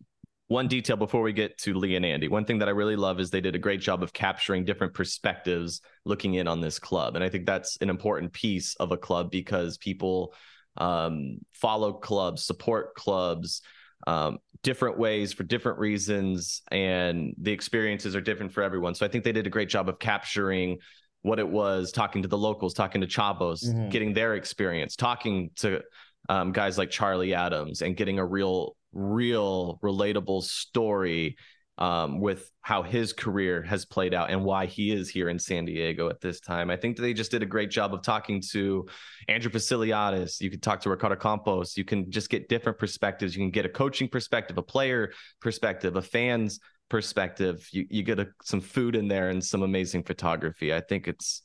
one 0.47 0.67
detail 0.67 0.95
before 0.95 1.21
we 1.21 1.31
get 1.31 1.59
to 1.59 1.75
Lee 1.75 1.95
and 1.95 2.03
Andy. 2.03 2.27
One 2.27 2.43
thing 2.43 2.57
that 2.57 2.67
I 2.67 2.71
really 2.71 2.95
love 2.95 3.19
is 3.19 3.29
they 3.29 3.39
did 3.39 3.53
a 3.53 3.59
great 3.59 3.81
job 3.81 4.01
of 4.01 4.13
capturing 4.13 4.65
different 4.65 4.95
perspectives 4.95 5.81
looking 6.05 6.33
in 6.33 6.47
on 6.47 6.59
this 6.59 6.79
club. 6.79 7.13
And 7.13 7.23
I 7.23 7.29
think 7.29 7.45
that's 7.45 7.77
an 7.81 7.89
important 7.91 8.33
piece 8.33 8.75
of 8.77 8.91
a 8.91 8.97
club 8.97 9.29
because 9.29 9.77
people 9.77 10.33
um, 10.77 11.37
follow 11.53 11.93
clubs, 11.93 12.43
support 12.43 12.95
clubs, 12.95 13.61
um, 14.07 14.37
different 14.63 14.97
ways 14.97 15.33
for 15.33 15.43
different 15.43 15.79
reasons, 15.79 16.61
and 16.71 17.33
the 17.37 17.51
experiences 17.51 18.15
are 18.15 18.21
different 18.21 18.51
for 18.51 18.63
everyone. 18.63 18.95
So 18.95 19.05
I 19.05 19.09
think 19.09 19.23
they 19.23 19.31
did 19.31 19.47
a 19.47 19.49
great 19.49 19.69
job 19.69 19.89
of 19.89 19.99
capturing 19.99 20.77
what 21.21 21.39
it 21.39 21.47
was 21.47 21.91
talking 21.91 22.21
to 22.21 22.27
the 22.27 22.37
locals, 22.37 22.73
talking 22.73 23.01
to 23.01 23.07
Chavos, 23.07 23.65
mm-hmm. 23.65 23.89
getting 23.89 24.13
their 24.13 24.35
experience, 24.35 24.95
talking 24.95 25.51
to 25.57 25.81
um, 26.29 26.51
guys 26.51 26.77
like 26.77 26.89
Charlie 26.89 27.33
Adams, 27.33 27.81
and 27.81 27.95
getting 27.95 28.19
a 28.19 28.25
real 28.25 28.75
real 28.91 29.79
relatable 29.83 30.43
story 30.43 31.35
um, 31.79 32.19
with 32.19 32.51
how 32.61 32.83
his 32.83 33.13
career 33.13 33.63
has 33.63 33.85
played 33.85 34.13
out 34.13 34.29
and 34.29 34.43
why 34.43 34.65
he 34.65 34.91
is 34.91 35.09
here 35.09 35.29
in 35.29 35.39
San 35.39 35.65
Diego 35.65 36.09
at 36.09 36.19
this 36.19 36.41
time. 36.41 36.69
I 36.69 36.75
think 36.75 36.97
they 36.97 37.13
just 37.13 37.31
did 37.31 37.41
a 37.41 37.45
great 37.45 37.71
job 37.71 37.93
of 37.93 38.03
talking 38.03 38.41
to 38.51 38.85
Andrew 39.29 39.49
Vassiliadis. 39.49 40.41
You 40.41 40.51
could 40.51 40.61
talk 40.61 40.81
to 40.81 40.89
Ricardo 40.89 41.15
Campos. 41.15 41.77
You 41.77 41.85
can 41.85 42.11
just 42.11 42.29
get 42.29 42.49
different 42.49 42.77
perspectives. 42.77 43.33
You 43.35 43.41
can 43.41 43.51
get 43.51 43.65
a 43.65 43.69
coaching 43.69 44.09
perspective, 44.09 44.57
a 44.57 44.61
player 44.61 45.13
perspective, 45.39 45.95
a 45.95 46.01
fan's 46.01 46.59
perspective. 46.89 47.65
You 47.71 47.87
you 47.89 48.03
get 48.03 48.19
a, 48.19 48.27
some 48.43 48.59
food 48.59 48.97
in 48.97 49.07
there 49.07 49.29
and 49.29 49.43
some 49.43 49.63
amazing 49.63 50.03
photography. 50.03 50.73
I 50.73 50.81
think 50.81 51.07
it's 51.07 51.43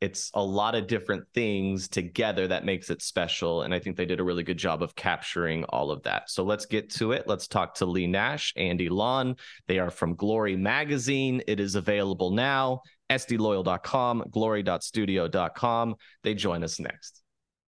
it's 0.00 0.30
a 0.34 0.42
lot 0.42 0.76
of 0.76 0.86
different 0.86 1.24
things 1.34 1.88
together 1.88 2.46
that 2.48 2.64
makes 2.64 2.88
it 2.88 3.02
special. 3.02 3.62
And 3.62 3.74
I 3.74 3.80
think 3.80 3.96
they 3.96 4.06
did 4.06 4.20
a 4.20 4.24
really 4.24 4.44
good 4.44 4.56
job 4.56 4.82
of 4.82 4.94
capturing 4.94 5.64
all 5.64 5.90
of 5.90 6.02
that. 6.04 6.30
So 6.30 6.44
let's 6.44 6.66
get 6.66 6.90
to 6.94 7.12
it. 7.12 7.26
Let's 7.26 7.48
talk 7.48 7.74
to 7.76 7.86
Lee 7.86 8.06
Nash, 8.06 8.52
Andy 8.56 8.88
Lawn. 8.88 9.34
They 9.66 9.80
are 9.80 9.90
from 9.90 10.14
Glory 10.14 10.56
Magazine. 10.56 11.42
It 11.48 11.58
is 11.58 11.74
available 11.74 12.30
now. 12.30 12.82
SDLoyal.com, 13.10 14.24
glory.studio.com. 14.30 15.94
They 16.22 16.34
join 16.34 16.62
us 16.62 16.78
next. 16.78 17.22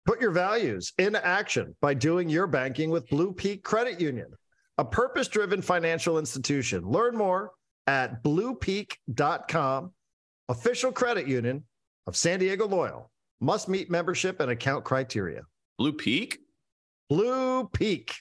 Put 0.05 0.21
your 0.21 0.31
values 0.31 0.93
in 0.97 1.15
action 1.15 1.75
by 1.81 1.93
doing 1.93 2.29
your 2.29 2.47
banking 2.47 2.89
with 2.89 3.07
Blue 3.09 3.33
Peak 3.33 3.63
Credit 3.63 3.99
Union, 3.99 4.27
a 4.77 4.85
purpose 4.85 5.27
driven 5.27 5.61
financial 5.61 6.19
institution. 6.19 6.83
Learn 6.83 7.15
more 7.15 7.51
at 7.87 8.23
bluepeak.com, 8.23 9.93
official 10.47 10.91
credit 10.91 11.27
union 11.27 11.63
of 12.07 12.15
San 12.15 12.39
Diego 12.39 12.67
Loyal 12.67 13.09
must 13.39 13.69
meet 13.69 13.89
membership 13.89 14.39
and 14.39 14.51
account 14.51 14.83
criteria. 14.83 15.41
Blue 15.77 15.93
Peak? 15.93 16.39
Blue 17.09 17.67
Peak. 17.69 18.13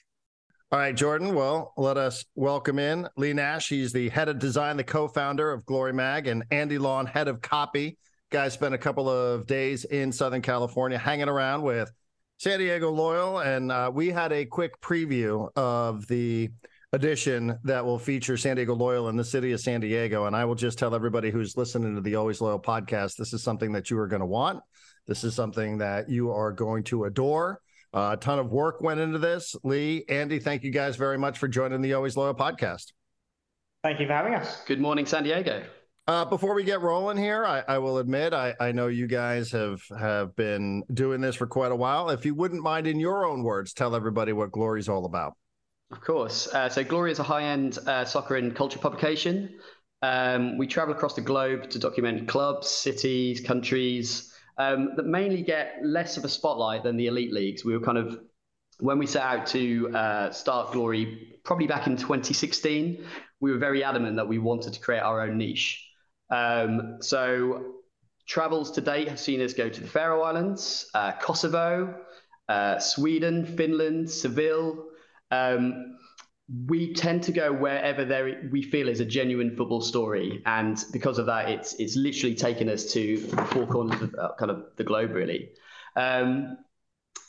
All 0.70 0.78
right, 0.78 0.94
Jordan. 0.94 1.34
Well, 1.34 1.72
let 1.76 1.96
us 1.96 2.24
welcome 2.34 2.78
in 2.78 3.08
Lee 3.16 3.32
Nash. 3.32 3.68
He's 3.68 3.92
the 3.92 4.10
head 4.10 4.28
of 4.28 4.38
design, 4.38 4.76
the 4.76 4.84
co 4.84 5.08
founder 5.08 5.50
of 5.50 5.64
Glory 5.64 5.92
Mag, 5.92 6.26
and 6.26 6.44
Andy 6.50 6.78
Lawn, 6.78 7.06
head 7.06 7.26
of 7.26 7.40
copy. 7.40 7.96
Guys 8.30 8.52
spent 8.52 8.74
a 8.74 8.78
couple 8.78 9.08
of 9.08 9.46
days 9.46 9.84
in 9.86 10.12
Southern 10.12 10.42
California 10.42 10.98
hanging 10.98 11.28
around 11.28 11.62
with 11.62 11.90
San 12.36 12.58
Diego 12.58 12.90
Loyal, 12.90 13.38
and 13.38 13.72
uh, 13.72 13.90
we 13.92 14.10
had 14.10 14.30
a 14.32 14.44
quick 14.44 14.78
preview 14.80 15.48
of 15.56 16.06
the 16.06 16.50
edition 16.92 17.58
that 17.64 17.84
will 17.84 17.98
feature 17.98 18.36
San 18.36 18.56
Diego 18.56 18.74
Loyal 18.74 19.08
in 19.08 19.16
the 19.16 19.24
city 19.24 19.52
of 19.52 19.60
San 19.60 19.80
Diego. 19.80 20.26
And 20.26 20.34
I 20.34 20.44
will 20.44 20.54
just 20.54 20.78
tell 20.78 20.94
everybody 20.94 21.30
who's 21.30 21.56
listening 21.56 21.94
to 21.94 22.00
the 22.00 22.16
Always 22.16 22.40
Loyal 22.40 22.58
podcast 22.58 23.16
this 23.16 23.32
is 23.32 23.42
something 23.42 23.72
that 23.72 23.90
you 23.90 23.98
are 23.98 24.06
going 24.06 24.20
to 24.20 24.26
want. 24.26 24.60
This 25.06 25.24
is 25.24 25.34
something 25.34 25.78
that 25.78 26.08
you 26.08 26.30
are 26.30 26.52
going 26.52 26.84
to 26.84 27.04
adore. 27.04 27.60
Uh, 27.92 28.10
a 28.12 28.16
ton 28.18 28.38
of 28.38 28.50
work 28.50 28.80
went 28.80 29.00
into 29.00 29.18
this. 29.18 29.56
Lee, 29.64 30.04
Andy, 30.08 30.38
thank 30.38 30.62
you 30.62 30.70
guys 30.70 30.96
very 30.96 31.18
much 31.18 31.38
for 31.38 31.48
joining 31.48 31.80
the 31.80 31.94
Always 31.94 32.16
Loyal 32.16 32.34
podcast. 32.34 32.92
Thank 33.82 34.00
you 34.00 34.06
for 34.06 34.12
having 34.12 34.34
us. 34.34 34.62
Good 34.66 34.80
morning, 34.80 35.06
San 35.06 35.24
Diego. 35.24 35.64
Uh, 36.06 36.24
before 36.24 36.54
we 36.54 36.64
get 36.64 36.80
rolling 36.80 37.18
here, 37.18 37.44
I, 37.44 37.62
I 37.68 37.78
will 37.78 37.98
admit 37.98 38.32
I, 38.32 38.54
I, 38.58 38.72
know 38.72 38.86
you 38.86 39.06
guys 39.06 39.52
have 39.52 39.82
have 39.98 40.34
been 40.36 40.82
doing 40.94 41.20
this 41.20 41.36
for 41.36 41.46
quite 41.46 41.70
a 41.70 41.76
while. 41.76 42.08
If 42.08 42.24
you 42.24 42.34
wouldn't 42.34 42.62
mind, 42.62 42.86
in 42.86 42.98
your 42.98 43.26
own 43.26 43.42
words, 43.42 43.74
tell 43.74 43.94
everybody 43.94 44.32
what 44.32 44.50
Glory's 44.50 44.88
all 44.88 45.04
about. 45.04 45.34
Of 45.90 46.02
course. 46.02 46.48
Uh, 46.52 46.68
so 46.68 46.84
Glory 46.84 47.12
is 47.12 47.18
a 47.18 47.22
high-end 47.22 47.78
uh, 47.86 48.04
soccer 48.04 48.36
and 48.36 48.54
culture 48.54 48.78
publication. 48.78 49.58
Um, 50.02 50.58
we 50.58 50.66
travel 50.66 50.94
across 50.94 51.14
the 51.14 51.22
globe 51.22 51.70
to 51.70 51.78
document 51.78 52.28
clubs, 52.28 52.68
cities, 52.68 53.40
countries 53.40 54.32
um, 54.58 54.90
that 54.96 55.06
mainly 55.06 55.42
get 55.42 55.78
less 55.82 56.16
of 56.16 56.24
a 56.24 56.28
spotlight 56.28 56.82
than 56.82 56.96
the 56.96 57.06
elite 57.06 57.32
leagues. 57.32 57.64
We 57.64 57.76
were 57.76 57.84
kind 57.84 57.98
of 57.98 58.20
when 58.80 58.98
we 58.98 59.06
set 59.06 59.22
out 59.22 59.46
to 59.48 59.90
uh, 59.96 60.30
start 60.30 60.72
Glory, 60.72 61.40
probably 61.42 61.66
back 61.66 61.86
in 61.86 61.96
2016, 61.96 63.04
we 63.40 63.50
were 63.50 63.58
very 63.58 63.82
adamant 63.82 64.16
that 64.16 64.28
we 64.28 64.38
wanted 64.38 64.72
to 64.74 64.80
create 64.80 65.00
our 65.00 65.22
own 65.22 65.36
niche. 65.38 65.84
Um, 66.30 66.98
so 67.00 67.74
travels 68.26 68.70
to 68.72 68.80
date 68.80 69.08
have 69.08 69.18
seen 69.18 69.40
us 69.40 69.54
go 69.54 69.68
to 69.68 69.80
the 69.80 69.86
Faroe 69.86 70.22
Islands, 70.22 70.90
uh, 70.94 71.12
Kosovo, 71.12 71.94
uh, 72.48 72.78
Sweden, 72.78 73.44
Finland, 73.56 74.10
Seville, 74.10 74.87
um, 75.30 75.98
we 76.66 76.94
tend 76.94 77.24
to 77.24 77.32
go 77.32 77.52
wherever 77.52 78.04
there 78.04 78.48
we 78.50 78.62
feel 78.62 78.88
is 78.88 79.00
a 79.00 79.04
genuine 79.04 79.54
football 79.56 79.82
story, 79.82 80.42
and 80.46 80.82
because 80.92 81.18
of 81.18 81.26
that, 81.26 81.50
it's 81.50 81.74
it's 81.74 81.96
literally 81.96 82.34
taken 82.34 82.68
us 82.68 82.92
to 82.92 83.18
the 83.18 83.44
four 83.46 83.66
corners 83.66 84.00
of 84.00 84.14
uh, 84.14 84.30
kind 84.38 84.50
of 84.50 84.64
the 84.76 84.84
globe, 84.84 85.12
really. 85.12 85.50
Um, 85.94 86.56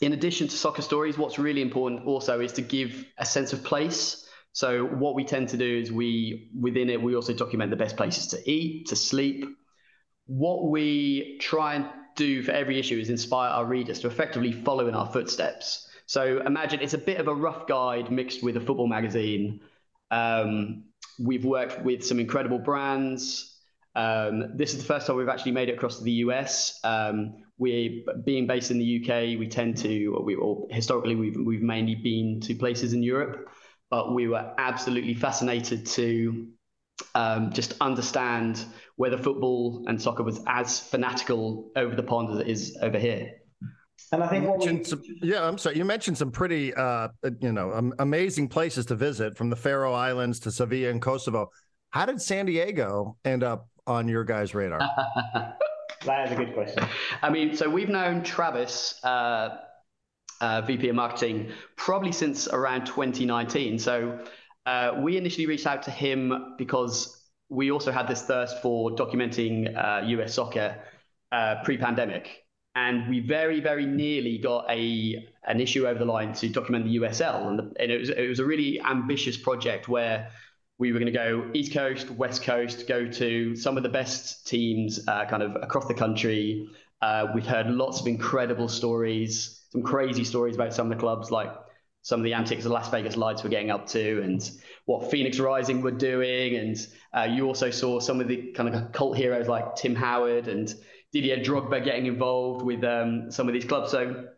in 0.00 0.14
addition 0.14 0.48
to 0.48 0.56
soccer 0.56 0.80
stories, 0.80 1.18
what's 1.18 1.38
really 1.38 1.60
important 1.60 2.06
also 2.06 2.40
is 2.40 2.54
to 2.54 2.62
give 2.62 3.04
a 3.18 3.26
sense 3.26 3.52
of 3.52 3.62
place. 3.62 4.26
So 4.52 4.84
what 4.86 5.14
we 5.14 5.24
tend 5.24 5.50
to 5.50 5.56
do 5.56 5.78
is 5.78 5.92
we 5.92 6.50
within 6.58 6.88
it 6.90 7.00
we 7.00 7.14
also 7.14 7.34
document 7.34 7.70
the 7.70 7.76
best 7.76 7.96
places 7.96 8.28
to 8.28 8.50
eat, 8.50 8.88
to 8.88 8.96
sleep. 8.96 9.44
What 10.26 10.70
we 10.70 11.38
try 11.40 11.74
and 11.74 11.86
do 12.16 12.42
for 12.42 12.52
every 12.52 12.78
issue 12.78 12.98
is 12.98 13.10
inspire 13.10 13.50
our 13.50 13.64
readers 13.64 14.00
to 14.00 14.06
effectively 14.06 14.52
follow 14.52 14.88
in 14.88 14.94
our 14.94 15.10
footsteps. 15.12 15.88
So 16.10 16.42
imagine 16.44 16.80
it's 16.80 16.94
a 16.94 16.98
bit 16.98 17.18
of 17.18 17.28
a 17.28 17.34
rough 17.34 17.68
guide 17.68 18.10
mixed 18.10 18.42
with 18.42 18.56
a 18.56 18.60
football 18.60 18.88
magazine. 18.88 19.60
Um, 20.10 20.86
we've 21.20 21.44
worked 21.44 21.84
with 21.84 22.04
some 22.04 22.18
incredible 22.18 22.58
brands. 22.58 23.56
Um, 23.94 24.56
this 24.56 24.72
is 24.74 24.78
the 24.78 24.84
first 24.92 25.06
time 25.06 25.14
we've 25.14 25.28
actually 25.28 25.52
made 25.52 25.68
it 25.68 25.74
across 25.74 25.98
to 25.98 26.02
the 26.02 26.24
US. 26.26 26.80
Um, 26.82 27.44
we, 27.58 28.04
being 28.24 28.48
based 28.48 28.72
in 28.72 28.80
the 28.80 29.00
UK, 29.00 29.38
we 29.38 29.46
tend 29.48 29.76
to, 29.84 30.20
we, 30.24 30.34
or 30.34 30.66
historically, 30.70 31.14
we've, 31.14 31.36
we've 31.36 31.62
mainly 31.62 31.94
been 31.94 32.40
to 32.40 32.56
places 32.56 32.92
in 32.92 33.04
Europe, 33.04 33.48
but 33.88 34.12
we 34.12 34.26
were 34.26 34.52
absolutely 34.58 35.14
fascinated 35.14 35.86
to 35.86 36.48
um, 37.14 37.52
just 37.52 37.74
understand 37.80 38.64
whether 38.96 39.16
football 39.16 39.84
and 39.86 40.02
soccer 40.02 40.24
was 40.24 40.40
as 40.48 40.80
fanatical 40.80 41.70
over 41.76 41.94
the 41.94 42.02
pond 42.02 42.30
as 42.30 42.40
it 42.40 42.48
is 42.48 42.76
over 42.82 42.98
here. 42.98 43.39
And 44.12 44.24
I 44.24 44.28
think 44.28 44.48
what 44.48 44.58
we... 44.58 44.82
some, 44.84 45.02
yeah, 45.22 45.46
I'm 45.46 45.56
sorry. 45.56 45.76
You 45.76 45.84
mentioned 45.84 46.18
some 46.18 46.32
pretty, 46.32 46.74
uh, 46.74 47.08
you 47.40 47.52
know, 47.52 47.72
um, 47.72 47.94
amazing 47.98 48.48
places 48.48 48.86
to 48.86 48.96
visit, 48.96 49.36
from 49.36 49.50
the 49.50 49.56
Faroe 49.56 49.92
Islands 49.92 50.40
to 50.40 50.50
Sevilla 50.50 50.90
and 50.90 51.00
Kosovo. 51.00 51.50
How 51.90 52.06
did 52.06 52.20
San 52.20 52.46
Diego 52.46 53.16
end 53.24 53.44
up 53.44 53.68
on 53.86 54.08
your 54.08 54.24
guys' 54.24 54.54
radar? 54.54 54.80
that 56.04 56.26
is 56.26 56.32
a 56.32 56.36
good 56.36 56.54
question. 56.54 56.84
I 57.22 57.30
mean, 57.30 57.54
so 57.54 57.68
we've 57.68 57.88
known 57.88 58.22
Travis, 58.22 58.98
uh, 59.04 59.58
uh, 60.40 60.62
VP 60.62 60.88
of 60.88 60.96
Marketing, 60.96 61.52
probably 61.76 62.12
since 62.12 62.48
around 62.48 62.86
2019. 62.86 63.78
So 63.78 64.18
uh, 64.66 64.92
we 64.98 65.16
initially 65.16 65.46
reached 65.46 65.66
out 65.66 65.82
to 65.84 65.90
him 65.90 66.54
because 66.58 67.22
we 67.48 67.70
also 67.70 67.92
had 67.92 68.08
this 68.08 68.22
thirst 68.22 68.62
for 68.62 68.90
documenting 68.90 69.70
US 70.08 70.30
uh, 70.30 70.32
soccer 70.32 70.76
uh, 71.32 71.56
pre-pandemic 71.64 72.44
and 72.80 73.08
we 73.08 73.20
very 73.20 73.60
very 73.60 73.86
nearly 73.86 74.38
got 74.38 74.64
a 74.70 75.26
an 75.44 75.60
issue 75.60 75.86
over 75.86 75.98
the 75.98 76.04
line 76.04 76.32
to 76.32 76.48
document 76.48 76.84
the 76.84 76.96
USL 76.98 77.48
and, 77.48 77.58
the, 77.58 77.62
and 77.80 77.92
it 77.92 77.98
was 77.98 78.10
it 78.10 78.28
was 78.28 78.38
a 78.38 78.44
really 78.44 78.80
ambitious 78.80 79.36
project 79.36 79.88
where 79.88 80.30
we 80.78 80.92
were 80.92 80.98
going 80.98 81.12
to 81.12 81.18
go 81.26 81.50
east 81.52 81.72
coast 81.72 82.10
west 82.10 82.42
coast 82.42 82.86
go 82.88 83.06
to 83.06 83.54
some 83.54 83.76
of 83.76 83.82
the 83.82 83.88
best 83.88 84.46
teams 84.46 85.06
uh, 85.08 85.26
kind 85.26 85.42
of 85.42 85.56
across 85.62 85.86
the 85.86 85.94
country. 85.94 86.68
Uh, 87.02 87.28
we've 87.34 87.46
heard 87.46 87.66
lots 87.66 88.00
of 88.00 88.06
incredible 88.06 88.68
stories 88.68 89.60
some 89.70 89.82
crazy 89.82 90.24
stories 90.24 90.54
about 90.54 90.74
some 90.74 90.90
of 90.90 90.96
the 90.96 91.00
clubs 91.00 91.30
like 91.30 91.52
some 92.02 92.20
of 92.20 92.24
the 92.24 92.32
antics 92.32 92.64
the 92.64 92.70
Las 92.70 92.90
Vegas 92.90 93.16
Lights 93.16 93.42
were 93.42 93.50
getting 93.50 93.70
up 93.70 93.86
to 93.88 94.22
and 94.22 94.50
what 94.86 95.10
Phoenix 95.10 95.38
Rising 95.38 95.82
were 95.82 95.90
doing. 95.90 96.56
And 96.56 96.76
uh, 97.16 97.24
you 97.24 97.46
also 97.46 97.70
saw 97.70 98.00
some 98.00 98.20
of 98.20 98.28
the 98.28 98.52
kind 98.52 98.74
of 98.74 98.92
cult 98.92 99.18
heroes 99.18 99.48
like 99.48 99.76
Tim 99.76 99.94
Howard 99.94 100.48
and 100.48 100.74
Didier 101.12 101.38
Drogba 101.38 101.84
getting 101.84 102.06
involved 102.06 102.62
with 102.64 102.84
um, 102.84 103.30
some 103.30 103.48
of 103.48 103.54
these 103.54 103.64
clubs. 103.64 103.90
So 103.90 104.28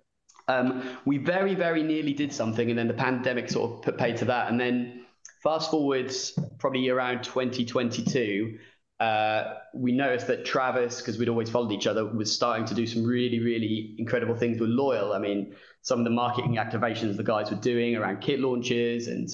um, 0.48 0.98
we 1.04 1.18
very, 1.18 1.54
very 1.54 1.82
nearly 1.82 2.12
did 2.14 2.32
something, 2.32 2.70
and 2.70 2.78
then 2.78 2.88
the 2.88 2.94
pandemic 2.94 3.50
sort 3.50 3.70
of 3.70 3.82
put 3.82 3.98
paid 3.98 4.16
to 4.18 4.24
that. 4.26 4.50
And 4.50 4.58
then 4.58 5.04
fast 5.42 5.70
forwards, 5.70 6.38
probably 6.58 6.88
around 6.88 7.24
2022, 7.24 8.58
uh, 9.00 9.54
we 9.74 9.92
noticed 9.92 10.28
that 10.28 10.44
Travis, 10.44 11.00
because 11.00 11.18
we'd 11.18 11.28
always 11.28 11.50
followed 11.50 11.72
each 11.72 11.86
other, 11.86 12.06
was 12.06 12.32
starting 12.32 12.64
to 12.66 12.74
do 12.74 12.86
some 12.86 13.04
really, 13.04 13.40
really 13.40 13.96
incredible 13.98 14.36
things 14.36 14.60
with 14.60 14.70
Loyal. 14.70 15.12
I 15.12 15.18
mean, 15.18 15.54
some 15.82 15.98
of 15.98 16.04
the 16.04 16.10
marketing 16.10 16.54
activations 16.54 17.16
the 17.16 17.24
guys 17.24 17.50
were 17.50 17.56
doing 17.56 17.96
around 17.96 18.20
kit 18.20 18.38
launches 18.38 19.08
and 19.08 19.28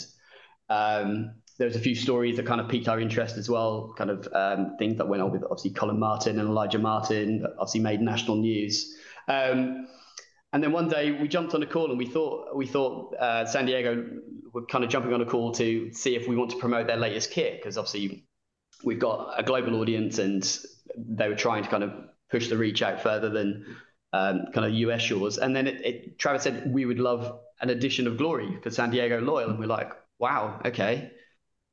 um, 0.71 1.33
there 1.59 1.67
was 1.67 1.75
a 1.75 1.81
few 1.81 1.95
stories 1.95 2.37
that 2.37 2.47
kind 2.47 2.61
of 2.61 2.69
piqued 2.69 2.89
our 2.89 3.01
interest 3.01 3.37
as 3.37 3.51
well, 3.51 3.93
kind 3.99 4.11
of 4.11 4.29
um, 4.33 4.77
things 4.79 4.97
that 4.99 5.09
went 5.09 5.23
on 5.23 5.33
with 5.33 5.43
obviously 5.43 5.71
Colin 5.71 5.99
Martin 5.99 6.39
and 6.39 6.49
Elijah 6.49 6.79
Martin, 6.79 7.45
obviously 7.59 7.81
made 7.81 8.01
national 8.01 8.37
news. 8.37 8.97
Um, 9.27 9.89
and 10.53 10.63
then 10.63 10.71
one 10.73 10.89
day 10.89 11.11
we 11.11 11.27
jumped 11.27 11.55
on 11.55 11.63
a 11.63 11.67
call 11.67 11.91
and 11.91 11.99
we 11.99 12.07
thought 12.07 12.57
we 12.57 12.67
thought 12.67 13.15
uh, 13.17 13.45
San 13.45 13.67
Diego 13.67 14.07
were 14.53 14.65
kind 14.67 14.85
of 14.85 14.89
jumping 14.89 15.13
on 15.13 15.21
a 15.21 15.27
call 15.27 15.53
to 15.53 15.93
see 15.93 16.15
if 16.15 16.29
we 16.29 16.37
want 16.37 16.53
to 16.53 16.57
promote 16.57 16.87
their 16.87 16.97
latest 16.97 17.33
kit 17.33 17.59
because 17.59 17.77
obviously 17.77 18.25
we've 18.85 19.01
got 19.01 19.35
a 19.37 19.43
global 19.43 19.81
audience 19.81 20.19
and 20.19 20.59
they 20.97 21.29
were 21.29 21.35
trying 21.35 21.65
to 21.65 21.69
kind 21.69 21.83
of 21.83 21.93
push 22.31 22.49
the 22.49 22.57
reach 22.57 22.83
out 22.83 23.03
further 23.03 23.29
than 23.29 23.67
um, 24.13 24.47
kind 24.55 24.65
of 24.65 24.73
US 24.73 25.03
shores. 25.03 25.39
And 25.39 25.55
then 25.55 25.67
it, 25.67 25.85
it, 25.85 26.19
Travis 26.19 26.45
said 26.45 26.73
we 26.73 26.87
would 26.87 27.01
love 27.01 27.41
an 27.61 27.69
edition 27.69 28.07
of 28.07 28.17
Glory 28.17 28.59
for 28.63 28.71
San 28.71 28.91
Diego 28.91 29.21
Loyal, 29.21 29.51
and 29.51 29.59
we're 29.59 29.67
like, 29.67 29.93
wow, 30.21 30.61
okay 30.65 31.11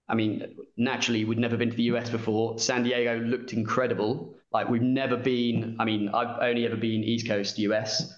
I 0.08 0.16
mean, 0.16 0.56
naturally, 0.78 1.26
we'd 1.26 1.40
never 1.40 1.58
been 1.58 1.72
to 1.72 1.76
the 1.76 1.84
US 1.84 2.10
before. 2.10 2.60
San 2.60 2.84
Diego 2.84 3.20
looked 3.20 3.54
incredible. 3.54 4.36
Like 4.52 4.70
we've 4.70 4.82
never 4.82 5.18
been. 5.18 5.78
I 5.80 5.86
mean, 5.86 6.10
I've 6.10 6.42
only 6.42 6.66
ever 6.66 6.78
been 6.78 7.04
East 7.04 7.28
Coast 7.28 7.58
US. 7.60 8.14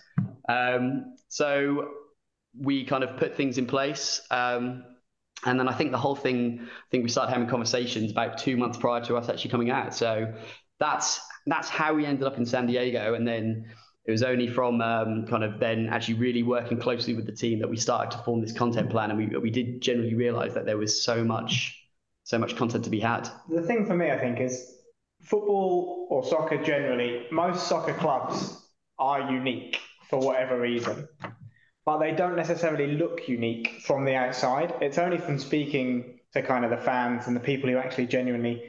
Um, 0.49 1.15
so 1.29 1.89
we 2.59 2.85
kind 2.85 3.03
of 3.03 3.17
put 3.17 3.35
things 3.35 3.57
in 3.57 3.67
place. 3.67 4.21
Um, 4.31 4.83
and 5.45 5.59
then 5.59 5.67
I 5.67 5.73
think 5.73 5.91
the 5.91 5.97
whole 5.97 6.15
thing, 6.15 6.59
I 6.61 6.89
think 6.91 7.03
we 7.03 7.09
started 7.09 7.31
having 7.31 7.47
conversations 7.47 8.11
about 8.11 8.37
two 8.37 8.57
months 8.57 8.77
prior 8.77 9.03
to 9.05 9.15
us 9.15 9.29
actually 9.29 9.51
coming 9.51 9.69
out. 9.69 9.93
So 9.93 10.33
that's 10.79 11.19
that's 11.45 11.69
how 11.69 11.93
we 11.93 12.05
ended 12.05 12.25
up 12.27 12.37
in 12.37 12.45
San 12.45 12.67
Diego. 12.67 13.13
And 13.13 13.27
then 13.27 13.67
it 14.07 14.11
was 14.11 14.23
only 14.23 14.47
from 14.47 14.81
um, 14.81 15.27
kind 15.27 15.43
of 15.43 15.59
then 15.59 15.89
actually 15.89 16.15
really 16.15 16.41
working 16.41 16.79
closely 16.79 17.13
with 17.13 17.25
the 17.25 17.31
team 17.31 17.59
that 17.59 17.69
we 17.69 17.77
started 17.77 18.17
to 18.17 18.23
form 18.23 18.41
this 18.41 18.53
content 18.53 18.89
plan. 18.89 19.11
And 19.11 19.19
we 19.19 19.37
we 19.37 19.51
did 19.51 19.81
generally 19.81 20.15
realize 20.15 20.53
that 20.53 20.65
there 20.65 20.77
was 20.77 21.03
so 21.03 21.23
much 21.23 21.77
so 22.23 22.37
much 22.37 22.55
content 22.55 22.83
to 22.85 22.89
be 22.89 22.99
had. 22.99 23.29
The 23.49 23.61
thing 23.61 23.85
for 23.85 23.95
me, 23.95 24.11
I 24.11 24.17
think, 24.17 24.39
is 24.39 24.75
football 25.21 26.07
or 26.09 26.25
soccer 26.25 26.61
generally. 26.63 27.27
Most 27.31 27.67
soccer 27.67 27.93
clubs 27.93 28.57
are 28.97 29.31
unique 29.31 29.79
for 30.09 30.19
whatever 30.19 30.59
reason 30.59 31.07
but 31.87 31.99
they 31.99 32.11
don't 32.11 32.35
necessarily 32.35 32.97
look 32.97 33.29
unique 33.29 33.79
from 33.85 34.03
the 34.03 34.13
outside. 34.13 34.73
It's 34.81 34.97
only 34.97 35.17
from 35.17 35.39
speaking 35.39 36.19
to 36.33 36.41
kind 36.41 36.65
of 36.65 36.69
the 36.69 36.75
fans 36.75 37.27
and 37.27 37.35
the 37.35 37.39
people 37.39 37.69
who 37.69 37.77
actually 37.77 38.07
genuinely 38.07 38.61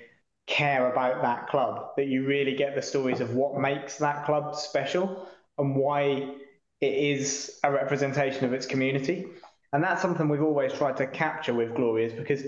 care 0.49 0.91
about 0.91 1.23
that 1.23 1.49
club 1.49 1.91
that 1.97 2.07
you 2.07 2.27
really 2.27 2.57
get 2.57 2.75
the 2.75 2.83
stories 2.83 3.21
of 3.21 3.35
what 3.35 3.61
makes 3.61 3.99
that 3.99 4.25
club 4.25 4.57
special 4.57 5.29
and 5.59 5.77
why 5.77 6.35
it 6.81 6.95
is 6.95 7.59
a 7.63 7.71
representation 7.71 8.45
of 8.45 8.53
its 8.53 8.67
community. 8.67 9.27
And 9.73 9.85
that's 9.85 10.01
something 10.01 10.29
we've 10.29 10.43
always 10.43 10.73
tried 10.73 10.97
to 10.97 11.07
capture 11.07 11.53
with 11.53 11.75
Glorious 11.75 12.13
because 12.13 12.43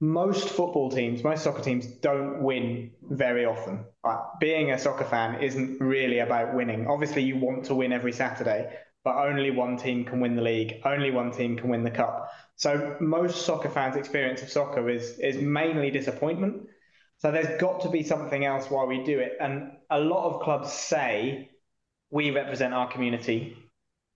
most 0.00 0.48
football 0.48 0.90
teams, 0.90 1.22
most 1.22 1.44
soccer 1.44 1.62
teams 1.62 1.86
don't 1.86 2.42
win 2.42 2.92
very 3.02 3.44
often. 3.44 3.84
But 4.02 4.38
being 4.40 4.70
a 4.70 4.78
soccer 4.78 5.04
fan 5.04 5.42
isn't 5.42 5.80
really 5.80 6.20
about 6.20 6.54
winning. 6.54 6.86
Obviously, 6.86 7.22
you 7.22 7.36
want 7.36 7.64
to 7.66 7.74
win 7.74 7.92
every 7.92 8.12
Saturday, 8.12 8.72
but 9.04 9.16
only 9.16 9.50
one 9.50 9.76
team 9.76 10.04
can 10.04 10.20
win 10.20 10.36
the 10.36 10.42
league, 10.42 10.80
only 10.84 11.10
one 11.10 11.32
team 11.32 11.56
can 11.56 11.68
win 11.68 11.82
the 11.82 11.90
cup. 11.90 12.30
So 12.56 12.96
most 13.00 13.44
soccer 13.44 13.68
fans' 13.68 13.96
experience 13.96 14.42
of 14.42 14.50
soccer 14.50 14.88
is 14.88 15.18
is 15.18 15.36
mainly 15.36 15.90
disappointment. 15.90 16.68
So 17.20 17.30
there's 17.30 17.60
got 17.60 17.82
to 17.82 17.90
be 17.90 18.02
something 18.02 18.44
else 18.44 18.70
while 18.70 18.86
we 18.86 19.04
do 19.04 19.18
it. 19.18 19.32
And 19.40 19.72
a 19.90 20.00
lot 20.00 20.28
of 20.28 20.42
clubs 20.42 20.72
say 20.72 21.50
we 22.10 22.30
represent 22.30 22.74
our 22.74 22.90
community. 22.90 23.56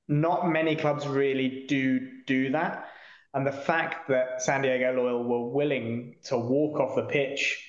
Not 0.08 0.48
many 0.48 0.76
clubs 0.76 1.06
really 1.06 1.64
do 1.68 2.00
do 2.26 2.50
that. 2.52 2.86
And 3.32 3.46
the 3.46 3.52
fact 3.52 4.08
that 4.08 4.42
San 4.42 4.62
Diego 4.62 4.92
Loyal 4.92 5.24
were 5.24 5.50
willing 5.50 6.16
to 6.24 6.38
walk 6.38 6.78
off 6.80 6.96
the 6.96 7.02
pitch 7.02 7.60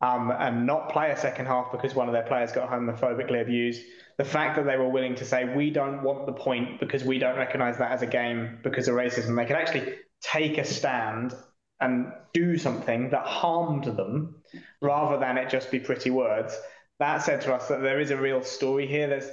um, 0.00 0.30
and 0.30 0.66
not 0.66 0.90
play 0.90 1.10
a 1.10 1.16
second 1.16 1.46
half 1.46 1.72
because 1.72 1.94
one 1.94 2.08
of 2.08 2.12
their 2.12 2.24
players 2.24 2.52
got 2.52 2.70
homophobically 2.70 3.40
abused 3.40 3.82
the 4.18 4.24
fact 4.24 4.56
that 4.56 4.66
they 4.66 4.76
were 4.76 4.88
willing 4.88 5.14
to 5.16 5.24
say 5.24 5.44
we 5.44 5.70
don't 5.70 6.02
want 6.02 6.26
the 6.26 6.32
point 6.32 6.80
because 6.80 7.04
we 7.04 7.18
don't 7.18 7.36
recognize 7.36 7.78
that 7.78 7.92
as 7.92 8.02
a 8.02 8.06
game 8.06 8.58
because 8.62 8.88
of 8.88 8.94
racism 8.94 9.36
they 9.36 9.46
could 9.46 9.56
actually 9.56 9.94
take 10.20 10.58
a 10.58 10.64
stand 10.64 11.34
and 11.82 12.12
do 12.32 12.56
something 12.56 13.10
that 13.10 13.26
harmed 13.26 13.84
them 13.84 14.36
rather 14.80 15.18
than 15.18 15.36
it 15.36 15.50
just 15.50 15.70
be 15.70 15.80
pretty 15.80 16.10
words 16.10 16.56
that 16.98 17.18
said 17.22 17.40
to 17.40 17.52
us 17.52 17.68
that 17.68 17.82
there 17.82 18.00
is 18.00 18.10
a 18.10 18.16
real 18.16 18.42
story 18.42 18.86
here 18.86 19.08
there's 19.08 19.28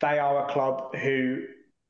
they 0.00 0.18
are 0.18 0.46
a 0.46 0.52
club 0.52 0.94
who 0.96 1.44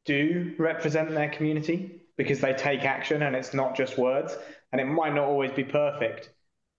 do 0.05 0.55
represent 0.59 1.11
their 1.11 1.31
community 1.31 2.02
because 2.16 2.40
they 2.40 2.52
take 2.52 2.85
action 2.85 3.23
and 3.23 3.35
it's 3.35 3.55
not 3.55 3.76
just 3.76 3.99
words 3.99 4.37
and 4.73 4.81
it 4.81 4.85
might 4.85 5.14
not 5.14 5.25
always 5.25 5.52
be 5.52 5.64
perfect 5.64 6.31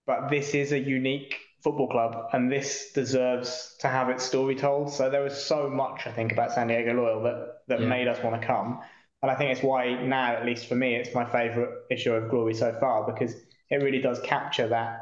but 0.05 0.29
this 0.29 0.53
is 0.53 0.71
a 0.71 0.79
unique 0.79 1.35
football 1.61 1.89
club, 1.89 2.29
and 2.33 2.51
this 2.51 2.91
deserves 2.93 3.75
to 3.79 3.87
have 3.87 4.09
its 4.09 4.23
story 4.23 4.55
told. 4.55 4.91
So 4.91 5.09
there 5.09 5.21
was 5.21 5.35
so 5.35 5.69
much 5.69 6.07
I 6.07 6.11
think 6.11 6.31
about 6.31 6.53
San 6.53 6.67
Diego 6.67 6.93
Loyal 6.93 7.23
that 7.23 7.61
that 7.67 7.81
yeah. 7.81 7.87
made 7.87 8.07
us 8.07 8.23
want 8.23 8.39
to 8.39 8.47
come, 8.47 8.79
and 9.21 9.31
I 9.31 9.35
think 9.35 9.51
it's 9.51 9.63
why 9.63 9.93
now, 10.03 10.35
at 10.35 10.45
least 10.45 10.67
for 10.67 10.75
me, 10.75 10.95
it's 10.95 11.13
my 11.15 11.25
favourite 11.25 11.69
issue 11.89 12.13
of 12.13 12.29
Glory 12.29 12.53
so 12.53 12.75
far 12.79 13.11
because 13.11 13.33
it 13.69 13.77
really 13.77 13.99
does 13.99 14.19
capture 14.19 14.67
that 14.67 14.99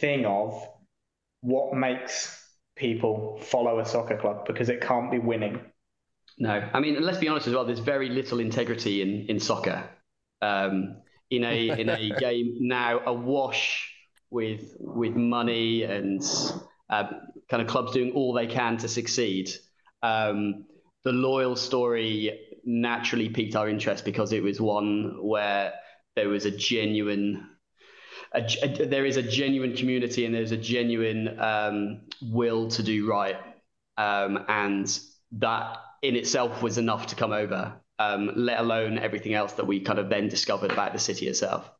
thing 0.00 0.24
of 0.24 0.66
what 1.42 1.74
makes 1.74 2.38
people 2.76 3.38
follow 3.42 3.78
a 3.78 3.84
soccer 3.84 4.16
club 4.16 4.46
because 4.46 4.68
it 4.68 4.80
can't 4.80 5.10
be 5.10 5.18
winning. 5.18 5.60
No, 6.38 6.66
I 6.72 6.80
mean, 6.80 7.00
let's 7.02 7.18
be 7.18 7.28
honest 7.28 7.46
as 7.46 7.54
well. 7.54 7.64
There's 7.64 7.78
very 7.78 8.08
little 8.08 8.40
integrity 8.40 9.02
in 9.02 9.26
in 9.28 9.38
soccer. 9.38 9.84
Um, 10.40 11.02
in 11.30 11.44
a 11.44 11.80
in 11.80 11.88
a 11.88 12.10
game 12.18 12.56
now 12.60 13.00
awash 13.06 13.92
with 14.30 14.74
with 14.78 15.14
money 15.14 15.82
and 15.82 16.22
uh, 16.88 17.04
kind 17.50 17.62
of 17.62 17.68
clubs 17.68 17.92
doing 17.92 18.12
all 18.12 18.32
they 18.32 18.46
can 18.46 18.78
to 18.78 18.88
succeed. 18.88 19.50
Um, 20.02 20.64
the 21.04 21.12
loyal 21.12 21.56
story 21.56 22.51
naturally 22.64 23.28
piqued 23.28 23.56
our 23.56 23.68
interest 23.68 24.04
because 24.04 24.32
it 24.32 24.42
was 24.42 24.60
one 24.60 25.16
where 25.20 25.72
there 26.16 26.28
was 26.28 26.44
a 26.44 26.50
genuine 26.50 27.48
a, 28.34 28.42
a, 28.62 28.86
there 28.86 29.04
is 29.04 29.16
a 29.16 29.22
genuine 29.22 29.76
community 29.76 30.24
and 30.24 30.34
there's 30.34 30.52
a 30.52 30.56
genuine 30.56 31.38
um, 31.38 32.00
will 32.22 32.68
to 32.68 32.82
do 32.82 33.06
right. 33.06 33.36
Um, 33.98 34.44
and 34.48 34.98
that 35.32 35.76
in 36.00 36.16
itself 36.16 36.62
was 36.62 36.78
enough 36.78 37.08
to 37.08 37.14
come 37.14 37.32
over 37.32 37.74
um, 37.98 38.32
let 38.34 38.58
alone 38.58 38.98
everything 38.98 39.34
else 39.34 39.52
that 39.54 39.66
we 39.66 39.80
kind 39.80 39.98
of 39.98 40.08
then 40.08 40.28
discovered 40.28 40.72
about 40.72 40.92
the 40.92 40.98
city 40.98 41.28
itself 41.28 41.70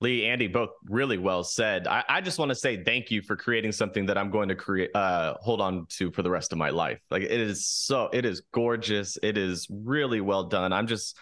Lee, 0.00 0.26
Andy, 0.26 0.46
both 0.46 0.70
really 0.84 1.16
well 1.16 1.42
said. 1.42 1.86
I, 1.86 2.04
I 2.08 2.20
just 2.20 2.38
want 2.38 2.50
to 2.50 2.54
say 2.54 2.84
thank 2.84 3.10
you 3.10 3.22
for 3.22 3.34
creating 3.34 3.72
something 3.72 4.06
that 4.06 4.18
I'm 4.18 4.30
going 4.30 4.48
to 4.50 4.54
create, 4.54 4.94
uh, 4.94 5.34
hold 5.40 5.60
on 5.60 5.86
to 5.96 6.10
for 6.10 6.22
the 6.22 6.30
rest 6.30 6.52
of 6.52 6.58
my 6.58 6.68
life. 6.68 7.00
Like 7.10 7.22
it 7.22 7.30
is 7.30 7.66
so, 7.66 8.10
it 8.12 8.26
is 8.26 8.42
gorgeous. 8.52 9.16
It 9.22 9.38
is 9.38 9.66
really 9.70 10.20
well 10.20 10.44
done. 10.44 10.72
I'm 10.72 10.86
just, 10.86 11.16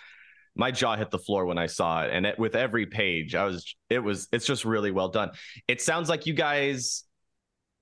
my 0.57 0.71
jaw 0.71 0.97
hit 0.97 1.11
the 1.11 1.19
floor 1.19 1.47
when 1.47 1.59
I 1.59 1.67
saw 1.67 2.05
it, 2.05 2.13
and 2.13 2.27
it, 2.27 2.39
with 2.39 2.55
every 2.55 2.87
page, 2.87 3.35
I 3.35 3.45
was, 3.45 3.75
it 3.91 3.99
was, 3.99 4.29
it's 4.33 4.47
just 4.47 4.65
really 4.65 4.93
well 4.93 5.09
done. 5.09 5.31
It 5.67 5.81
sounds 5.81 6.09
like 6.09 6.27
you 6.27 6.35
guys 6.35 7.05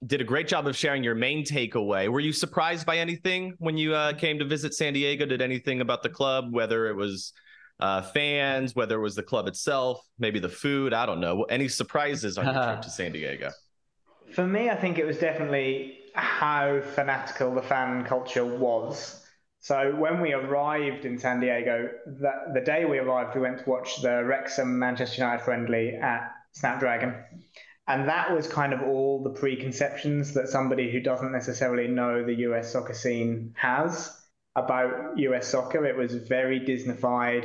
did 0.05 0.21
a 0.21 0.25
great 0.25 0.49
job 0.49 0.67
of 0.67 0.77
sharing 0.77 1.05
your 1.05 1.15
main 1.15 1.45
takeaway. 1.45 2.09
Were 2.09 2.21
you 2.21 2.33
surprised 2.33 2.87
by 2.87 2.99
anything 2.99 3.55
when 3.59 3.77
you 3.77 3.95
uh, 3.95 4.15
came 4.15 4.39
to 4.39 4.45
visit 4.45 4.75
San 4.75 4.95
Diego? 4.95 5.27
Did 5.27 5.41
anything 5.41 5.81
about 5.81 6.03
the 6.03 6.09
club, 6.09 6.53
whether 6.53 6.89
it 6.89 6.97
was 6.97 7.33
uh, 7.83 8.01
fans, 8.01 8.77
whether 8.77 8.97
it 8.97 9.03
was 9.03 9.17
the 9.17 9.25
club 9.25 9.49
itself, 9.49 10.01
maybe 10.17 10.39
the 10.39 10.49
food. 10.49 10.95
I 10.95 11.05
don't 11.05 11.19
know. 11.19 11.43
Any 11.43 11.67
surprises 11.67 12.39
on 12.39 12.45
your 12.45 12.65
trip 12.65 12.83
to 12.83 12.91
San 12.99 13.11
Diego? 13.11 13.51
For 14.31 14.47
me, 14.47 14.71
I 14.71 14.77
think 14.77 14.99
it 14.99 15.05
was 15.05 15.19
definitely 15.19 15.99
how 16.15 16.81
fanatical 16.95 17.53
the 17.53 17.61
fan 17.61 18.05
culture 18.05 18.45
was. 18.45 19.27
So 19.59 19.97
when 19.97 20.21
we 20.21 20.33
arrived 20.33 21.05
in 21.05 21.19
San 21.19 21.41
Diego, 21.41 21.89
the, 22.07 22.31
the 22.55 22.61
day 22.61 22.85
we 22.85 22.99
arrived, 22.99 23.35
we 23.35 23.41
went 23.41 23.59
to 23.59 23.69
watch 23.69 24.01
the 24.01 24.25
Wrexham 24.25 24.79
Manchester 24.79 25.23
United 25.23 25.45
friendly 25.45 25.97
at 25.97 26.31
Snapdragon. 26.53 27.17
And 27.89 28.09
that 28.09 28.33
was 28.33 28.47
kind 28.47 28.73
of 28.73 28.83
all 28.83 29.25
the 29.25 29.31
preconceptions 29.31 30.35
that 30.35 30.49
somebody 30.49 30.93
who 30.93 31.01
doesn't 31.01 31.33
necessarily 31.33 31.89
know 31.89 32.25
the 32.25 32.35
US 32.47 32.73
soccer 32.73 32.95
scene 32.95 33.55
has 33.57 34.17
about 34.55 35.19
US 35.19 35.49
soccer. 35.49 35.85
It 35.85 35.97
was 35.97 36.15
very 36.15 36.61
Disneyfied 36.61 37.45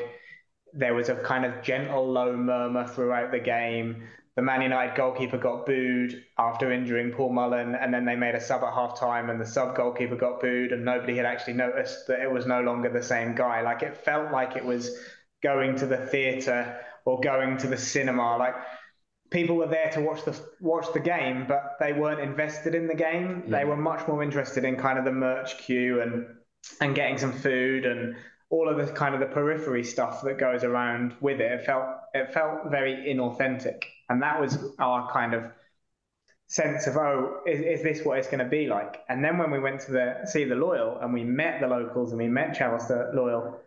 there 0.78 0.94
was 0.94 1.10
a 1.10 1.16
kind 1.16 1.44
of 1.46 1.62
gentle 1.62 2.10
low 2.10 2.36
murmur 2.38 2.88
throughout 2.88 3.32
the 3.32 3.40
game. 3.40 4.04
The 4.36 4.44
Man 4.44 4.62
United 4.62 4.96
goalkeeper 4.96 5.40
got 5.40 5.66
booed 5.66 6.24
after 6.38 6.72
injuring 6.72 7.12
Paul 7.12 7.34
Mullin, 7.34 7.74
and 7.74 7.92
then 7.92 8.06
they 8.06 8.16
made 8.16 8.36
a 8.36 8.40
sub 8.40 8.64
at 8.64 8.74
half 8.74 9.00
time, 9.00 9.32
and 9.32 9.42
the 9.42 9.46
sub 9.46 9.76
goalkeeper 9.76 10.16
got 10.16 10.40
booed, 10.40 10.72
and 10.72 10.86
nobody 10.86 11.18
had 11.18 11.26
actually 11.26 11.54
noticed 11.54 12.06
that 12.08 12.22
it 12.22 12.32
was 12.32 12.46
no 12.46 12.62
longer 12.62 12.90
the 12.90 13.02
same 13.02 13.34
guy. 13.34 13.62
Like 13.62 13.82
it 13.82 13.98
felt 13.98 14.32
like 14.32 14.56
it 14.56 14.64
was 14.64 14.96
going 15.42 15.76
to 15.78 15.88
the 15.88 15.98
theatre 15.98 16.80
or 17.06 17.20
going 17.20 17.58
to 17.58 17.68
the 17.68 17.78
cinema. 17.78 18.38
Like 18.38 18.54
people 19.32 19.56
were 19.56 19.68
there 19.68 19.90
to 19.94 20.02
watch 20.02 20.24
the 20.24 20.40
watch 20.62 20.86
the 20.94 21.00
game, 21.00 21.46
but 21.48 21.78
they 21.80 21.94
weren't 21.94 22.20
invested 22.20 22.76
in 22.76 22.88
the 22.88 22.96
game. 22.96 23.44
Yeah. 23.46 23.60
They 23.60 23.66
were 23.66 23.78
much 23.78 24.08
more 24.08 24.22
interested 24.22 24.64
in 24.64 24.76
kind 24.76 25.00
of 25.00 25.06
the 25.06 25.12
merch 25.12 25.58
queue 25.58 26.02
and 26.02 26.28
and 26.82 26.94
getting 26.94 27.18
some 27.18 27.34
food 27.34 27.86
and 27.86 28.16
all 28.50 28.70
of 28.70 28.78
the 28.78 28.92
kind 28.94 29.14
of 29.14 29.20
the 29.20 29.28
periphery 29.28 29.84
stuff 29.84 30.22
that 30.24 30.38
goes 30.38 30.64
around 30.64 31.14
with 31.20 31.40
it. 31.42 31.52
It 31.52 31.66
felt 31.66 31.86
it 32.14 32.34
felt 32.34 32.72
very 32.72 32.94
inauthentic, 33.14 33.84
and 34.10 34.22
that 34.22 34.40
was 34.40 34.58
our 34.80 35.12
kind 35.12 35.34
of 35.34 35.44
sense 36.48 36.88
of 36.88 36.96
oh, 36.96 37.42
is, 37.46 37.60
is 37.60 37.84
this 37.84 38.06
what 38.06 38.18
it's 38.18 38.28
going 38.28 38.40
to 38.44 38.50
be 38.50 38.68
like? 38.68 39.02
And 39.10 39.24
then 39.24 39.38
when 39.38 39.52
we 39.52 39.60
went 39.60 39.82
to 39.82 39.92
the 39.92 40.26
see 40.26 40.46
the 40.46 40.56
loyal 40.56 40.98
and 41.02 41.14
we 41.14 41.24
met 41.24 41.60
the 41.60 41.68
locals 41.68 42.12
and 42.12 42.22
we 42.22 42.30
met 42.30 42.56
Charles 42.58 42.88
the 42.88 43.12
loyal, 43.14 43.60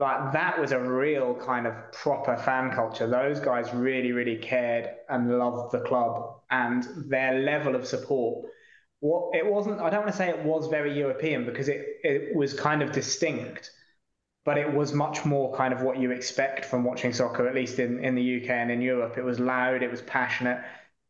like 0.00 0.32
that 0.32 0.60
was 0.60 0.72
a 0.72 0.80
real 0.80 1.34
kind 1.34 1.68
of 1.68 1.74
proper 1.92 2.36
fan 2.36 2.72
culture. 2.72 3.06
Those 3.06 3.38
guys 3.38 3.72
really 3.72 4.10
really 4.10 4.36
cared 4.36 4.90
and 5.08 5.38
loved 5.38 5.72
the 5.72 5.80
club 5.80 6.40
and 6.50 6.84
their 7.08 7.38
level 7.40 7.76
of 7.76 7.86
support. 7.86 8.46
What 8.98 9.36
it 9.36 9.46
wasn't, 9.46 9.80
I 9.80 9.90
don't 9.90 10.00
want 10.00 10.12
to 10.12 10.16
say 10.16 10.30
it 10.30 10.44
was 10.44 10.66
very 10.66 10.98
European 10.98 11.44
because 11.44 11.68
it 11.68 11.86
it 12.02 12.34
was 12.34 12.52
kind 12.52 12.82
of 12.82 12.90
distinct 12.90 13.70
but 14.44 14.58
it 14.58 14.72
was 14.72 14.92
much 14.92 15.24
more 15.24 15.54
kind 15.56 15.72
of 15.72 15.82
what 15.82 15.98
you 15.98 16.10
expect 16.10 16.64
from 16.64 16.84
watching 16.84 17.12
soccer, 17.12 17.48
at 17.48 17.54
least 17.54 17.78
in, 17.78 18.04
in 18.04 18.14
the 18.14 18.42
UK 18.42 18.50
and 18.50 18.70
in 18.70 18.82
Europe. 18.82 19.16
It 19.16 19.24
was 19.24 19.40
loud, 19.40 19.82
it 19.82 19.90
was 19.90 20.02
passionate, 20.02 20.62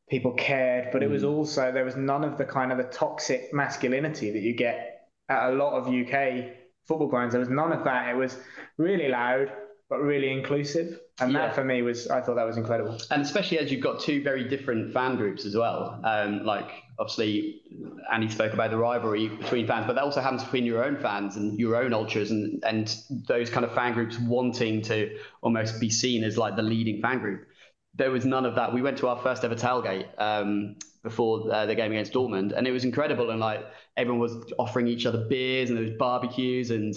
people 0.09 0.33
cared, 0.33 0.93
but 0.93 1.03
it 1.03 1.11
was 1.11 1.23
mm. 1.25 1.31
also, 1.31 1.73
there 1.73 1.85
was 1.85 1.97
none 1.97 2.23
of 2.23 2.39
the 2.39 2.45
kind 2.45 2.71
of 2.71 2.79
the 2.79 2.85
toxic 2.85 3.53
masculinity 3.53 4.31
that 4.31 4.41
you 4.41 4.55
get 4.55 5.09
at 5.29 5.51
a 5.51 5.55
lot 5.55 5.73
of 5.73 5.89
UK 5.89 6.53
football 6.87 7.09
grounds. 7.09 7.33
There 7.33 7.41
was 7.41 7.49
none 7.49 7.73
of 7.73 7.85
that. 7.85 8.09
It 8.09 8.17
was 8.17 8.39
really 8.79 9.09
loud, 9.09 9.51
but 9.95 10.03
really 10.03 10.33
inclusive. 10.33 10.99
And 11.21 11.33
yeah. 11.33 11.47
that 11.47 11.55
for 11.55 11.63
me 11.63 11.83
was, 11.83 12.09
I 12.09 12.21
thought 12.21 12.35
that 12.35 12.47
was 12.47 12.57
incredible. 12.57 12.99
And 13.13 13.23
especially 13.23 13.61
as 13.61 13.71
you've 13.71 13.81
got 13.81 14.01
two 14.01 14.25
very 14.25 14.43
different 14.43 14.93
fan 14.93 15.15
groups 15.15 15.45
as 15.45 15.55
well. 15.55 16.01
Um, 16.03 16.45
like 16.45 16.69
obviously, 16.99 17.61
Andy 18.13 18.29
spoke 18.29 18.53
about 18.53 18.73
the 18.73 18.77
rivalry 18.77 19.29
between 19.29 19.69
fans, 19.69 19.87
but 19.87 19.93
that 19.95 20.03
also 20.03 20.21
happens 20.21 20.43
between 20.43 20.65
your 20.65 20.85
own 20.85 20.97
fans 20.97 21.37
and 21.37 21.61
your 21.61 21.77
own 21.77 21.93
ultras 21.93 22.33
and, 22.33 22.61
and 22.65 22.97
those 23.29 23.51
kind 23.51 23.65
of 23.65 23.73
fan 23.73 23.93
groups 23.93 24.19
wanting 24.19 24.83
to 24.83 25.17
almost 25.43 25.79
be 25.79 25.91
seen 25.91 26.25
as 26.25 26.37
like 26.37 26.57
the 26.57 26.63
leading 26.63 27.01
fan 27.01 27.21
group. 27.21 27.47
There 27.95 28.11
was 28.11 28.25
none 28.25 28.45
of 28.45 28.57
that. 28.57 28.75
We 28.75 28.83
went 28.83 28.99
to 28.99 29.07
our 29.07 29.23
first 29.23 29.45
ever 29.45 29.55
tailgate 29.55 30.09
um, 30.19 30.75
before 31.05 31.55
uh, 31.55 31.67
the 31.67 31.77
game 31.77 31.93
against 31.93 32.13
Dortmund, 32.13 32.51
and 32.51 32.67
it 32.67 32.73
was 32.73 32.83
incredible. 32.83 33.31
And 33.31 33.39
like 33.39 33.65
everyone 33.97 34.19
was 34.19 34.53
offering 34.59 34.89
each 34.89 35.07
other 35.07 35.25
beers 35.29 35.71
and 35.71 35.79
there 35.79 35.85
was 35.85 35.95
barbecues 35.97 36.73
and 36.73 36.97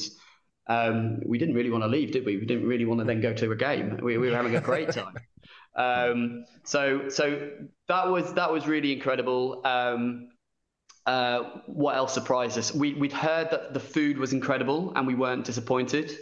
um, 0.68 1.20
we 1.26 1.38
didn't 1.38 1.56
really 1.56 1.70
want 1.70 1.84
to 1.84 1.88
leave, 1.88 2.12
did 2.12 2.26
we? 2.26 2.38
We 2.38 2.46
didn't 2.46 2.68
really 2.68 2.86
want 2.86 3.00
to 3.00 3.06
then 3.06 3.22
go 3.22 3.34
to 3.34 3.52
a 3.52 3.56
game. 3.56 4.00
We, 4.02 4.18
we 4.18 4.30
were 4.30 4.36
having 4.36 4.56
a 4.56 4.62
great 4.62 4.90
time. 4.92 5.16
Um, 5.78 6.46
so 6.64 7.08
so 7.10 7.52
that 7.88 8.08
was 8.10 8.34
that 8.34 8.52
was 8.52 8.68
really 8.68 8.92
incredible. 8.92 9.62
Um, 9.64 10.30
uh, 11.06 11.62
what 11.68 11.96
else 11.96 12.14
surprised 12.14 12.58
us? 12.58 12.74
We 12.74 12.96
we'd 12.96 13.14
heard 13.14 13.52
that 13.52 13.74
the 13.74 13.80
food 13.80 14.18
was 14.18 14.34
incredible, 14.34 14.94
and 14.96 15.06
we 15.06 15.16
weren't 15.16 15.46
disappointed. 15.46 16.18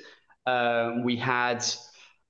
Um, 0.46 1.04
we 1.04 1.16
had 1.16 1.66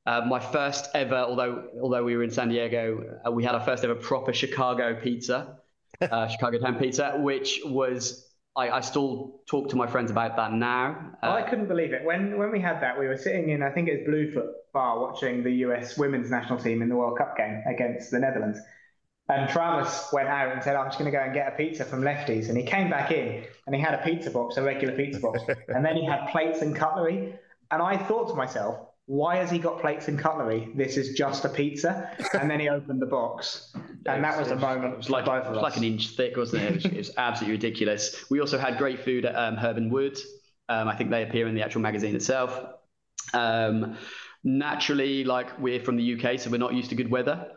uh, 0.06 0.21
my 0.21 0.39
first 0.39 0.89
ever, 0.93 1.15
although 1.15 1.67
although 1.82 2.04
we 2.04 2.15
were 2.15 2.23
in 2.23 2.32
San 2.32 2.49
Diego, 2.49 3.19
uh, 3.25 3.32
we 3.32 3.43
had 3.43 3.56
our 3.56 3.65
first 3.65 3.84
ever 3.84 3.95
proper 3.95 4.32
Chicago 4.32 4.97
pizza, 5.01 5.58
uh, 5.99 6.28
Chicago 6.28 6.60
town 6.60 6.75
pizza, 6.75 7.17
which 7.17 7.62
was 7.65 8.24
I, 8.57 8.69
I 8.69 8.81
still 8.81 9.41
talk 9.47 9.69
to 9.69 9.75
my 9.75 9.87
friends 9.87 10.11
about 10.11 10.37
that 10.37 10.53
now. 10.53 11.11
Uh, 11.21 11.31
I 11.31 11.41
couldn't 11.41 11.67
believe 11.67 11.91
it 11.93 12.03
when 12.05 12.37
when 12.37 12.51
we 12.51 12.59
had 12.59 12.81
that. 12.81 12.97
We 12.97 13.07
were 13.07 13.17
sitting 13.17 13.49
in 13.49 13.61
I 13.61 13.69
think 13.69 13.89
it 13.89 13.99
was 13.99 14.07
Bluefoot 14.07 14.49
Bar 14.73 14.99
watching 14.99 15.43
the 15.43 15.51
US 15.65 15.97
women's 15.97 16.29
national 16.29 16.59
team 16.59 16.81
in 16.81 16.89
the 16.89 16.95
World 16.95 17.17
Cup 17.17 17.35
game 17.35 17.63
against 17.67 18.11
the 18.11 18.19
Netherlands. 18.19 18.59
And 19.27 19.49
Travis 19.49 20.09
went 20.13 20.29
out 20.29 20.51
and 20.51 20.61
said, 20.61 20.75
I'm 20.75 20.85
just 20.85 20.99
going 20.99 21.11
to 21.11 21.17
go 21.17 21.23
and 21.23 21.33
get 21.33 21.51
a 21.51 21.55
pizza 21.57 21.83
from 21.83 22.03
Lefty's. 22.03 22.47
And 22.47 22.57
he 22.57 22.63
came 22.63 22.91
back 22.91 23.11
in 23.11 23.43
and 23.65 23.75
he 23.75 23.81
had 23.81 23.95
a 23.95 24.03
pizza 24.03 24.29
box, 24.29 24.57
a 24.57 24.61
regular 24.61 24.95
pizza 24.95 25.19
box. 25.19 25.41
and 25.67 25.83
then 25.83 25.95
he 25.95 26.05
had 26.05 26.27
plates 26.27 26.61
and 26.61 26.75
cutlery. 26.75 27.33
And 27.71 27.81
I 27.81 27.97
thought 27.97 28.29
to 28.29 28.35
myself, 28.35 28.87
why 29.07 29.35
has 29.37 29.51
he 29.51 29.59
got 29.59 29.79
plates 29.79 30.07
and 30.07 30.17
cutlery? 30.17 30.71
This 30.75 30.97
is 30.97 31.15
just 31.15 31.45
a 31.45 31.49
pizza. 31.49 32.11
And 32.33 32.49
then 32.49 32.59
he 32.59 32.69
opened 32.69 33.01
the 33.01 33.05
box, 33.05 33.71
and 34.05 34.23
that 34.23 34.37
was 34.37 34.49
a 34.49 34.55
moment. 34.55 34.93
It 34.93 34.97
was 34.97 35.09
like, 35.09 35.27
it 35.27 35.51
was 35.51 35.61
like 35.61 35.77
an 35.77 35.83
inch 35.83 36.09
thick, 36.09 36.35
wasn't 36.35 36.63
it? 36.63 36.69
It 36.69 36.75
was, 36.75 36.85
it 36.85 36.97
was 36.97 37.11
absolutely 37.17 37.53
ridiculous. 37.53 38.25
We 38.29 38.39
also 38.39 38.57
had 38.57 38.77
great 38.77 39.03
food 39.03 39.25
at 39.25 39.35
um, 39.35 39.57
Herb 39.57 39.77
and 39.77 39.91
Wood. 39.91 40.17
Um, 40.69 40.87
I 40.87 40.95
think 40.95 41.11
they 41.11 41.21
appear 41.21 41.47
in 41.47 41.53
the 41.53 41.61
actual 41.61 41.81
magazine 41.81 42.15
itself. 42.15 42.59
Um, 43.33 43.97
naturally, 44.43 45.23
like 45.23 45.59
we're 45.59 45.81
from 45.81 45.97
the 45.97 46.15
UK, 46.15 46.39
so 46.39 46.49
we're 46.49 46.57
not 46.57 46.73
used 46.73 46.89
to 46.89 46.95
good 46.95 47.11
weather. 47.11 47.47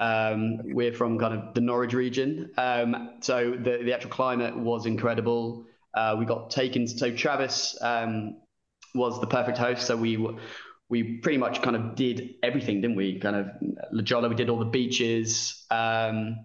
Um, 0.00 0.58
we're 0.64 0.92
from 0.92 1.18
kind 1.18 1.34
of 1.34 1.54
the 1.54 1.60
Norwich 1.60 1.94
region, 1.94 2.50
um, 2.58 3.18
so 3.20 3.52
the 3.52 3.78
the 3.82 3.94
actual 3.94 4.10
climate 4.10 4.56
was 4.56 4.84
incredible. 4.86 5.64
Uh, 5.94 6.16
we 6.18 6.26
got 6.26 6.50
taken. 6.50 6.86
So 6.86 7.14
Travis 7.14 7.78
um, 7.80 8.36
was 8.94 9.20
the 9.20 9.26
perfect 9.26 9.56
host. 9.56 9.86
So 9.86 9.96
we 9.96 10.18
we 10.88 11.18
pretty 11.18 11.38
much 11.38 11.62
kind 11.62 11.76
of 11.76 11.94
did 11.94 12.34
everything, 12.42 12.80
didn't 12.80 12.96
we? 12.96 13.18
Kind 13.18 13.36
of 13.36 13.46
La 13.92 14.02
Jolla, 14.02 14.28
we 14.28 14.34
did 14.34 14.48
all 14.48 14.58
the 14.58 14.64
beaches. 14.64 15.66
Um, 15.70 16.44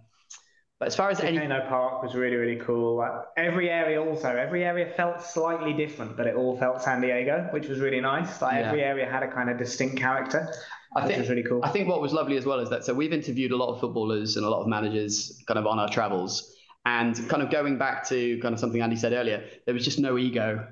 but 0.79 0.87
as 0.87 0.95
far 0.95 1.11
as 1.11 1.19
Volcano 1.19 1.55
any... 1.55 1.69
Park 1.69 2.01
was 2.01 2.15
really 2.15 2.37
really 2.37 2.59
cool. 2.59 2.97
Like, 2.97 3.11
every 3.37 3.69
area 3.69 4.01
also, 4.01 4.29
every 4.29 4.63
area 4.63 4.91
felt 4.97 5.21
slightly 5.21 5.73
different, 5.73 6.17
but 6.17 6.25
it 6.25 6.35
all 6.35 6.57
felt 6.57 6.81
San 6.81 7.01
Diego, 7.01 7.47
which 7.51 7.67
was 7.67 7.79
really 7.79 8.01
nice. 8.01 8.41
Like 8.41 8.55
yeah. 8.55 8.67
every 8.67 8.83
area 8.83 9.07
had 9.09 9.21
a 9.21 9.31
kind 9.31 9.49
of 9.49 9.57
distinct 9.59 9.97
character. 9.97 10.51
I 10.93 11.07
think, 11.07 11.19
was 11.19 11.29
really 11.29 11.43
cool. 11.43 11.63
I 11.63 11.69
think 11.69 11.87
what 11.87 12.01
was 12.01 12.11
lovely 12.11 12.35
as 12.35 12.45
well 12.45 12.59
is 12.59 12.69
that 12.69 12.83
so 12.83 12.93
we've 12.93 13.13
interviewed 13.13 13.51
a 13.51 13.55
lot 13.55 13.73
of 13.73 13.79
footballers 13.79 14.35
and 14.35 14.45
a 14.45 14.49
lot 14.49 14.61
of 14.61 14.67
managers 14.67 15.41
kind 15.47 15.57
of 15.57 15.65
on 15.67 15.79
our 15.79 15.87
travels, 15.87 16.53
and 16.85 17.15
kind 17.29 17.43
of 17.43 17.51
going 17.51 17.77
back 17.77 18.05
to 18.09 18.39
kind 18.39 18.53
of 18.53 18.59
something 18.59 18.81
Andy 18.81 18.95
said 18.95 19.13
earlier, 19.13 19.45
there 19.65 19.73
was 19.73 19.85
just 19.85 19.99
no 19.99 20.17
ego 20.17 20.67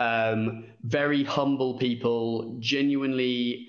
um, 0.00 0.64
very 0.82 1.24
humble 1.24 1.78
people, 1.78 2.56
genuinely 2.60 3.68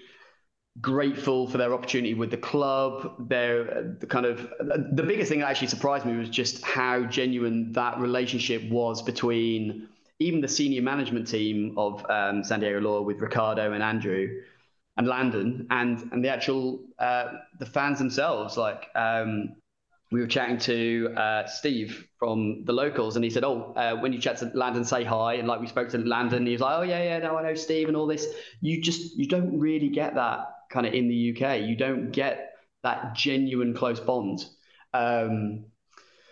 grateful 0.82 1.48
for 1.48 1.58
their 1.58 1.74
opportunity 1.74 2.14
with 2.14 2.32
the 2.32 2.38
club. 2.38 3.28
They're 3.30 3.96
the 4.00 4.08
kind 4.08 4.26
of 4.26 4.50
the 4.60 5.04
biggest 5.04 5.30
thing 5.30 5.40
that 5.40 5.50
actually 5.50 5.68
surprised 5.68 6.06
me 6.06 6.18
was 6.18 6.30
just 6.30 6.64
how 6.64 7.04
genuine 7.06 7.72
that 7.74 7.98
relationship 8.00 8.70
was 8.70 9.02
between 9.02 9.88
even 10.20 10.42
the 10.42 10.48
senior 10.48 10.82
management 10.82 11.28
team 11.28 11.74
of 11.78 12.06
um, 12.10 12.44
San 12.44 12.60
Diego 12.60 12.80
Law 12.80 13.02
with 13.02 13.20
Ricardo 13.20 13.74
and 13.74 13.84
Andrew 13.84 14.42
and 14.98 15.08
Landon 15.08 15.68
and 15.70 16.10
and 16.12 16.24
the 16.24 16.30
actual 16.30 16.82
uh, 17.00 17.34
the 17.60 17.66
fans 17.66 18.00
themselves. 18.00 18.58
Like 18.58 18.88
um, 18.96 19.56
we 20.12 20.22
were 20.22 20.28
chatting 20.28 20.58
to 20.60 21.14
uh, 21.18 21.48
Steve 21.48 22.08
from 22.20 22.64
the 22.66 22.74
locals, 22.74 23.16
and 23.16 23.24
he 23.24 23.30
said, 23.32 23.44
"Oh, 23.44 23.74
uh, 23.76 23.96
when 23.96 24.14
you 24.14 24.20
chat 24.20 24.38
to 24.38 24.52
Landon, 24.54 24.86
say 24.86 25.04
hi." 25.04 25.36
And 25.36 25.48
like 25.48 25.60
we 25.60 25.68
spoke 25.68 25.90
to 25.90 25.98
Landon, 25.98 26.46
he 26.46 26.52
was 26.52 26.62
like, 26.62 26.78
"Oh 26.78 26.84
yeah, 26.84 27.04
yeah, 27.04 27.20
no, 27.20 27.38
I 27.38 27.44
know 27.44 27.56
Steve 27.56 27.88
and 27.88 27.98
all 27.98 28.08
this." 28.08 28.28
You 28.62 28.82
just 28.82 29.18
you 29.18 29.28
don't 29.28 29.60
really 29.60 29.90
get 29.90 30.16
that 30.16 30.48
kind 30.70 30.86
of 30.86 30.94
in 30.94 31.08
the 31.08 31.36
UK. 31.36 31.62
You 31.62 31.76
don't 31.76 32.12
get 32.12 32.54
that 32.84 33.16
genuine 33.16 33.74
close 33.74 34.00
bond. 34.00 34.46
Um, 34.94 35.66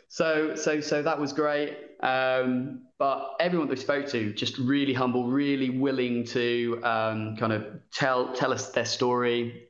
so 0.08 0.56
so 0.56 0.80
so 0.80 1.02
that 1.02 1.20
was 1.20 1.34
great. 1.34 1.76
Um, 2.02 2.84
but 3.00 3.38
everyone 3.40 3.68
that 3.70 3.78
we 3.78 3.82
spoke 3.82 4.08
to 4.10 4.34
just 4.34 4.58
really 4.60 4.94
humble, 4.94 5.32
really 5.32 5.70
willing 5.70 6.26
to 6.26 6.80
um, 6.84 7.38
kind 7.38 7.54
of 7.54 7.66
tell 7.92 8.34
tell 8.34 8.54
us 8.54 8.70
their 8.70 8.86
story. 8.86 9.68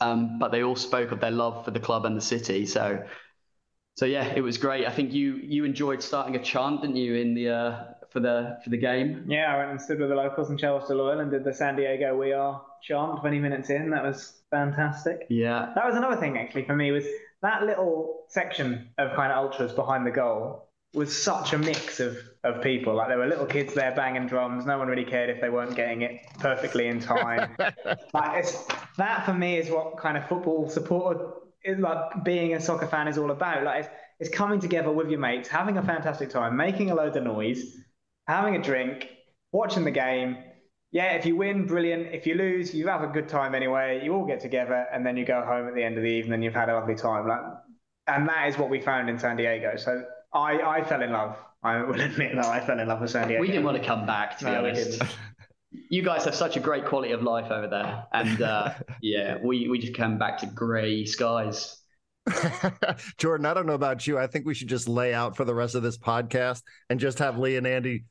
Um, 0.00 0.38
but 0.38 0.50
they 0.50 0.62
all 0.62 0.76
spoke 0.76 1.12
of 1.12 1.20
their 1.20 1.30
love 1.30 1.64
for 1.64 1.70
the 1.70 1.80
club 1.80 2.04
and 2.04 2.16
the 2.16 2.20
city. 2.20 2.66
So 2.66 3.04
so 3.96 4.06
yeah, 4.06 4.24
it 4.34 4.40
was 4.40 4.58
great. 4.58 4.86
I 4.86 4.90
think 4.90 5.12
you 5.12 5.36
you 5.36 5.64
enjoyed 5.64 6.02
starting 6.02 6.34
a 6.36 6.42
chant, 6.42 6.80
didn't 6.80 6.96
you, 6.96 7.14
in 7.14 7.34
the 7.34 7.48
uh, 7.48 7.84
for 8.10 8.20
the 8.20 8.58
for 8.64 8.70
the 8.70 8.76
game? 8.76 9.24
Yeah, 9.28 9.54
I 9.54 9.58
went 9.58 9.70
and 9.70 9.80
stood 9.80 10.00
with 10.00 10.08
the 10.08 10.16
locals 10.16 10.50
in 10.50 10.58
Chelsea 10.58 10.94
Loyal 10.94 11.20
and 11.20 11.30
did 11.30 11.44
the 11.44 11.54
San 11.54 11.76
Diego 11.76 12.16
We 12.16 12.32
Are 12.32 12.60
chant 12.82 13.20
20 13.20 13.38
minutes 13.38 13.70
in. 13.70 13.90
That 13.90 14.02
was 14.02 14.42
fantastic. 14.50 15.26
Yeah, 15.30 15.72
that 15.74 15.86
was 15.86 15.94
another 15.94 16.16
thing 16.16 16.36
actually 16.36 16.64
for 16.64 16.74
me 16.74 16.90
was 16.90 17.04
that 17.42 17.62
little 17.62 18.24
section 18.28 18.88
of 18.98 19.14
kind 19.14 19.30
of 19.30 19.38
ultras 19.38 19.72
behind 19.72 20.06
the 20.06 20.10
goal 20.10 20.68
was 20.92 21.16
such 21.16 21.52
a 21.52 21.58
mix 21.58 22.00
of 22.00 22.16
of 22.42 22.62
people. 22.62 22.94
Like 22.94 23.08
there 23.08 23.18
were 23.18 23.26
little 23.26 23.46
kids 23.46 23.74
there 23.74 23.94
banging 23.94 24.26
drums. 24.26 24.66
No 24.66 24.78
one 24.78 24.88
really 24.88 25.04
cared 25.04 25.30
if 25.30 25.40
they 25.40 25.50
weren't 25.50 25.76
getting 25.76 26.02
it 26.02 26.20
perfectly 26.40 26.88
in 26.88 26.98
time. 27.00 27.56
like 28.12 28.46
that 28.96 29.24
for 29.24 29.34
me 29.34 29.56
is 29.56 29.70
what 29.70 29.96
kind 29.98 30.16
of 30.16 30.28
football 30.28 30.68
support 31.64 31.80
like 31.80 32.24
being 32.24 32.54
a 32.54 32.60
soccer 32.60 32.86
fan 32.86 33.08
is 33.08 33.18
all 33.18 33.30
about. 33.30 33.64
Like 33.64 33.84
it's, 33.84 33.94
it's 34.20 34.30
coming 34.30 34.60
together 34.60 34.90
with 34.90 35.08
your 35.08 35.20
mates, 35.20 35.48
having 35.48 35.76
a 35.78 35.82
fantastic 35.82 36.30
time, 36.30 36.56
making 36.56 36.90
a 36.90 36.94
load 36.94 37.16
of 37.16 37.24
noise, 37.24 37.62
having 38.26 38.56
a 38.56 38.62
drink, 38.62 39.08
watching 39.52 39.84
the 39.84 39.90
game. 39.90 40.38
Yeah, 40.92 41.14
if 41.14 41.26
you 41.26 41.34
win, 41.34 41.66
brilliant. 41.66 42.14
If 42.14 42.26
you 42.26 42.34
lose, 42.34 42.72
you 42.72 42.86
have 42.86 43.02
a 43.02 43.08
good 43.08 43.28
time 43.28 43.54
anyway. 43.54 44.02
You 44.04 44.14
all 44.14 44.26
get 44.26 44.40
together, 44.40 44.86
and 44.92 45.04
then 45.04 45.16
you 45.16 45.24
go 45.24 45.42
home 45.42 45.66
at 45.66 45.74
the 45.74 45.82
end 45.82 45.96
of 45.96 46.04
the 46.04 46.08
evening. 46.08 46.42
You've 46.42 46.54
had 46.54 46.68
a 46.68 46.74
lovely 46.74 46.94
time. 46.94 47.26
Like, 47.26 47.40
and 48.06 48.28
that 48.28 48.48
is 48.48 48.56
what 48.56 48.70
we 48.70 48.80
found 48.80 49.10
in 49.10 49.18
San 49.18 49.36
Diego. 49.36 49.76
So 49.76 50.04
I, 50.32 50.60
I 50.60 50.84
fell 50.84 51.02
in 51.02 51.10
love. 51.10 51.36
I 51.64 51.82
will 51.82 52.00
admit 52.00 52.36
that 52.36 52.44
I 52.44 52.64
fell 52.64 52.78
in 52.78 52.86
love 52.86 53.00
with 53.00 53.10
San 53.10 53.26
Diego. 53.26 53.40
We 53.40 53.48
didn't 53.48 53.64
want 53.64 53.76
to 53.76 53.84
come 53.84 54.06
back, 54.06 54.38
to 54.38 54.44
be 54.44 54.50
no, 54.52 54.58
honest 54.58 55.02
you 55.88 56.02
guys 56.02 56.24
have 56.24 56.34
such 56.34 56.56
a 56.56 56.60
great 56.60 56.84
quality 56.86 57.12
of 57.12 57.22
life 57.22 57.50
over 57.50 57.68
there, 57.68 58.06
and 58.12 58.42
uh, 58.42 58.74
yeah, 59.02 59.38
we 59.42 59.68
we 59.68 59.78
just 59.78 59.94
came 59.94 60.18
back 60.18 60.38
to 60.38 60.46
grey 60.46 61.04
skies. 61.04 61.80
Jordan, 63.18 63.46
I 63.46 63.54
don't 63.54 63.66
know 63.66 63.74
about 63.74 64.06
you. 64.06 64.18
I 64.18 64.26
think 64.26 64.46
we 64.46 64.54
should 64.54 64.68
just 64.68 64.88
lay 64.88 65.12
out 65.12 65.36
for 65.36 65.44
the 65.44 65.54
rest 65.54 65.74
of 65.74 65.82
this 65.82 65.98
podcast 65.98 66.62
and 66.88 66.98
just 66.98 67.18
have 67.18 67.38
Lee 67.38 67.56
and 67.56 67.66
Andy 67.66 68.04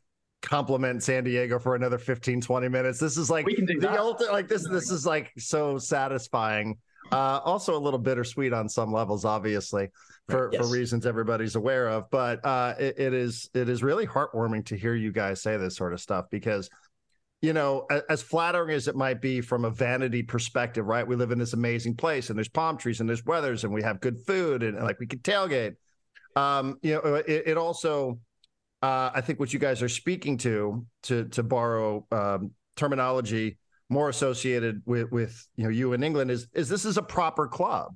compliment 0.43 1.02
San 1.02 1.23
Diego 1.23 1.58
for 1.58 1.76
another 1.76 1.97
15, 1.97 2.41
20 2.41 2.67
minutes. 2.67 2.99
This 2.99 3.17
is 3.17 3.30
like 3.30 3.45
we 3.45 3.56
can 3.56 3.65
do 3.65 3.80
the 3.80 3.99
ultimate, 3.99 4.32
like 4.32 4.47
this. 4.47 4.67
This 4.69 4.91
is 4.91 5.06
like 5.06 5.32
so 5.38 5.78
satisfying. 5.78 6.78
Uh, 7.12 7.39
also 7.43 7.76
a 7.76 7.80
little 7.80 7.99
bittersweet 7.99 8.54
on 8.54 8.69
some 8.69 8.91
levels, 8.91 9.26
obviously, 9.26 9.89
for, 10.30 10.49
yes. 10.54 10.62
for 10.62 10.71
reasons 10.71 11.06
everybody's 11.06 11.56
aware 11.56 11.89
of. 11.89 12.10
But 12.10 12.43
uh, 12.45 12.76
it, 12.80 12.97
it 12.97 13.13
is 13.13 13.49
it 13.54 13.67
is 13.67 13.84
really 13.84 14.08
heartwarming 14.08 14.65
to 14.67 14.78
hear 14.78 14.95
you 14.95 15.12
guys 15.12 15.41
say 15.41 15.58
this 15.58 15.76
sort 15.76 15.93
of 15.93 16.02
stuff 16.02 16.26
because 16.30 16.69
you 17.43 17.51
know, 17.51 17.86
as 18.10 18.21
flattering 18.21 18.73
as 18.73 18.88
it 18.88 18.95
might 18.95 19.19
be 19.19 19.41
from 19.41 19.65
a 19.65 19.69
vanity 19.69 20.23
perspective, 20.23 20.86
right? 20.86 21.06
We 21.06 21.17
live 21.17 21.32
in 21.32 21.38
this 21.38 21.51
amazing 21.51 21.95
place 21.95 22.29
and 22.29 22.39
there's 22.39 22.47
palm 22.47 22.77
trees 22.77 23.01
and 23.01 23.10
there's 23.10 23.25
weathers 23.25 23.65
and 23.65 23.73
we 23.73 23.84
have 23.84 23.99
good 23.99 24.17
food 24.25 24.63
and, 24.63 24.82
like 24.82 24.97
we 24.97 25.08
can 25.08 25.19
tailgate. 25.19 25.75
Um, 26.38 26.79
you 26.82 26.93
know, 26.93 27.15
it, 27.15 27.43
it 27.47 27.58
also, 27.58 28.19
uh, 28.82 29.12
I 29.13 29.19
think 29.19 29.41
what 29.41 29.51
you 29.51 29.60
guys 29.60 29.84
are 29.84 29.89
speaking 29.89 30.38
to, 30.38 30.86
to 31.03 31.25
to 31.25 31.43
borrow 31.43 32.08
um, 32.13 32.51
terminology 32.77 33.58
more 33.89 34.08
associated 34.08 34.82
with 34.86 35.12
with 35.12 35.45
you 35.58 35.65
know 35.65 35.69
you 35.69 35.91
in 35.91 36.01
England 36.01 36.32
is 36.32 36.47
is 36.53 36.69
this 36.69 36.86
is 36.86 36.97
a 36.97 37.03
proper 37.03 37.47
club, 37.47 37.93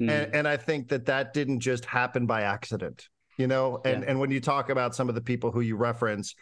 mm. 0.00 0.10
and 0.10 0.34
and 0.34 0.48
I 0.48 0.56
think 0.56 0.88
that 0.88 1.06
that 1.06 1.34
didn't 1.34 1.60
just 1.60 1.84
happen 1.84 2.26
by 2.26 2.42
accident, 2.42 3.08
you 3.36 3.46
know. 3.46 3.80
And 3.84 4.02
yeah. 4.02 4.10
and 4.10 4.18
when 4.18 4.30
you 4.30 4.40
talk 4.40 4.70
about 4.70 4.94
some 4.94 5.08
of 5.08 5.14
the 5.14 5.20
people 5.20 5.52
who 5.52 5.60
you 5.60 5.76
reference, 5.76 6.34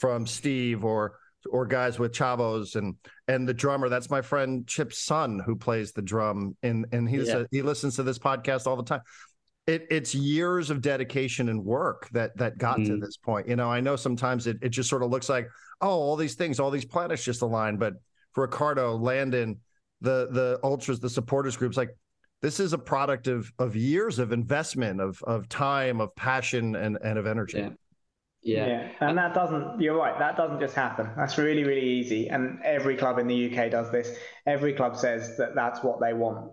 from 0.00 0.26
Steve 0.26 0.84
or 0.84 1.19
or 1.50 1.66
guys 1.66 1.98
with 1.98 2.12
chavos 2.12 2.76
and 2.76 2.94
and 3.28 3.48
the 3.48 3.54
drummer 3.54 3.88
that's 3.88 4.10
my 4.10 4.20
friend 4.20 4.66
chip's 4.66 4.98
son 4.98 5.40
who 5.44 5.56
plays 5.56 5.92
the 5.92 6.02
drum 6.02 6.56
and 6.62 6.86
and 6.92 7.08
he's 7.08 7.28
yeah. 7.28 7.38
a, 7.38 7.46
he 7.50 7.62
listens 7.62 7.96
to 7.96 8.02
this 8.02 8.18
podcast 8.18 8.66
all 8.66 8.76
the 8.76 8.82
time 8.82 9.00
it, 9.66 9.86
it's 9.90 10.14
years 10.14 10.70
of 10.70 10.80
dedication 10.80 11.48
and 11.48 11.64
work 11.64 12.08
that 12.10 12.36
that 12.36 12.58
got 12.58 12.78
mm. 12.78 12.86
to 12.86 12.96
this 12.98 13.16
point 13.16 13.48
you 13.48 13.56
know 13.56 13.70
i 13.70 13.80
know 13.80 13.96
sometimes 13.96 14.46
it, 14.46 14.58
it 14.62 14.70
just 14.70 14.88
sort 14.88 15.02
of 15.02 15.10
looks 15.10 15.28
like 15.28 15.48
oh 15.80 15.88
all 15.88 16.16
these 16.16 16.34
things 16.34 16.60
all 16.60 16.70
these 16.70 16.84
planets 16.84 17.24
just 17.24 17.42
aligned 17.42 17.78
but 17.78 17.94
for 18.32 18.42
ricardo 18.42 18.96
landon 18.96 19.58
the 20.00 20.28
the 20.32 20.58
ultras 20.62 21.00
the 21.00 21.10
supporters 21.10 21.56
groups 21.56 21.76
like 21.76 21.90
this 22.42 22.58
is 22.58 22.72
a 22.72 22.78
product 22.78 23.26
of 23.28 23.52
of 23.58 23.76
years 23.76 24.18
of 24.18 24.32
investment 24.32 25.00
of 25.00 25.22
of 25.24 25.48
time 25.48 26.00
of 26.00 26.14
passion 26.16 26.74
and 26.74 26.98
and 27.02 27.18
of 27.18 27.26
energy 27.26 27.58
yeah. 27.58 27.70
Yeah. 28.42 28.66
yeah. 28.66 28.88
And 29.00 29.18
that 29.18 29.34
doesn't, 29.34 29.80
you're 29.80 29.96
right, 29.96 30.18
that 30.18 30.36
doesn't 30.36 30.60
just 30.60 30.74
happen. 30.74 31.10
That's 31.16 31.36
really, 31.36 31.64
really 31.64 31.86
easy. 31.86 32.28
And 32.28 32.60
every 32.64 32.96
club 32.96 33.18
in 33.18 33.26
the 33.26 33.50
UK 33.50 33.70
does 33.70 33.90
this. 33.90 34.16
Every 34.46 34.72
club 34.72 34.96
says 34.96 35.36
that 35.36 35.54
that's 35.54 35.82
what 35.82 36.00
they 36.00 36.14
want, 36.14 36.52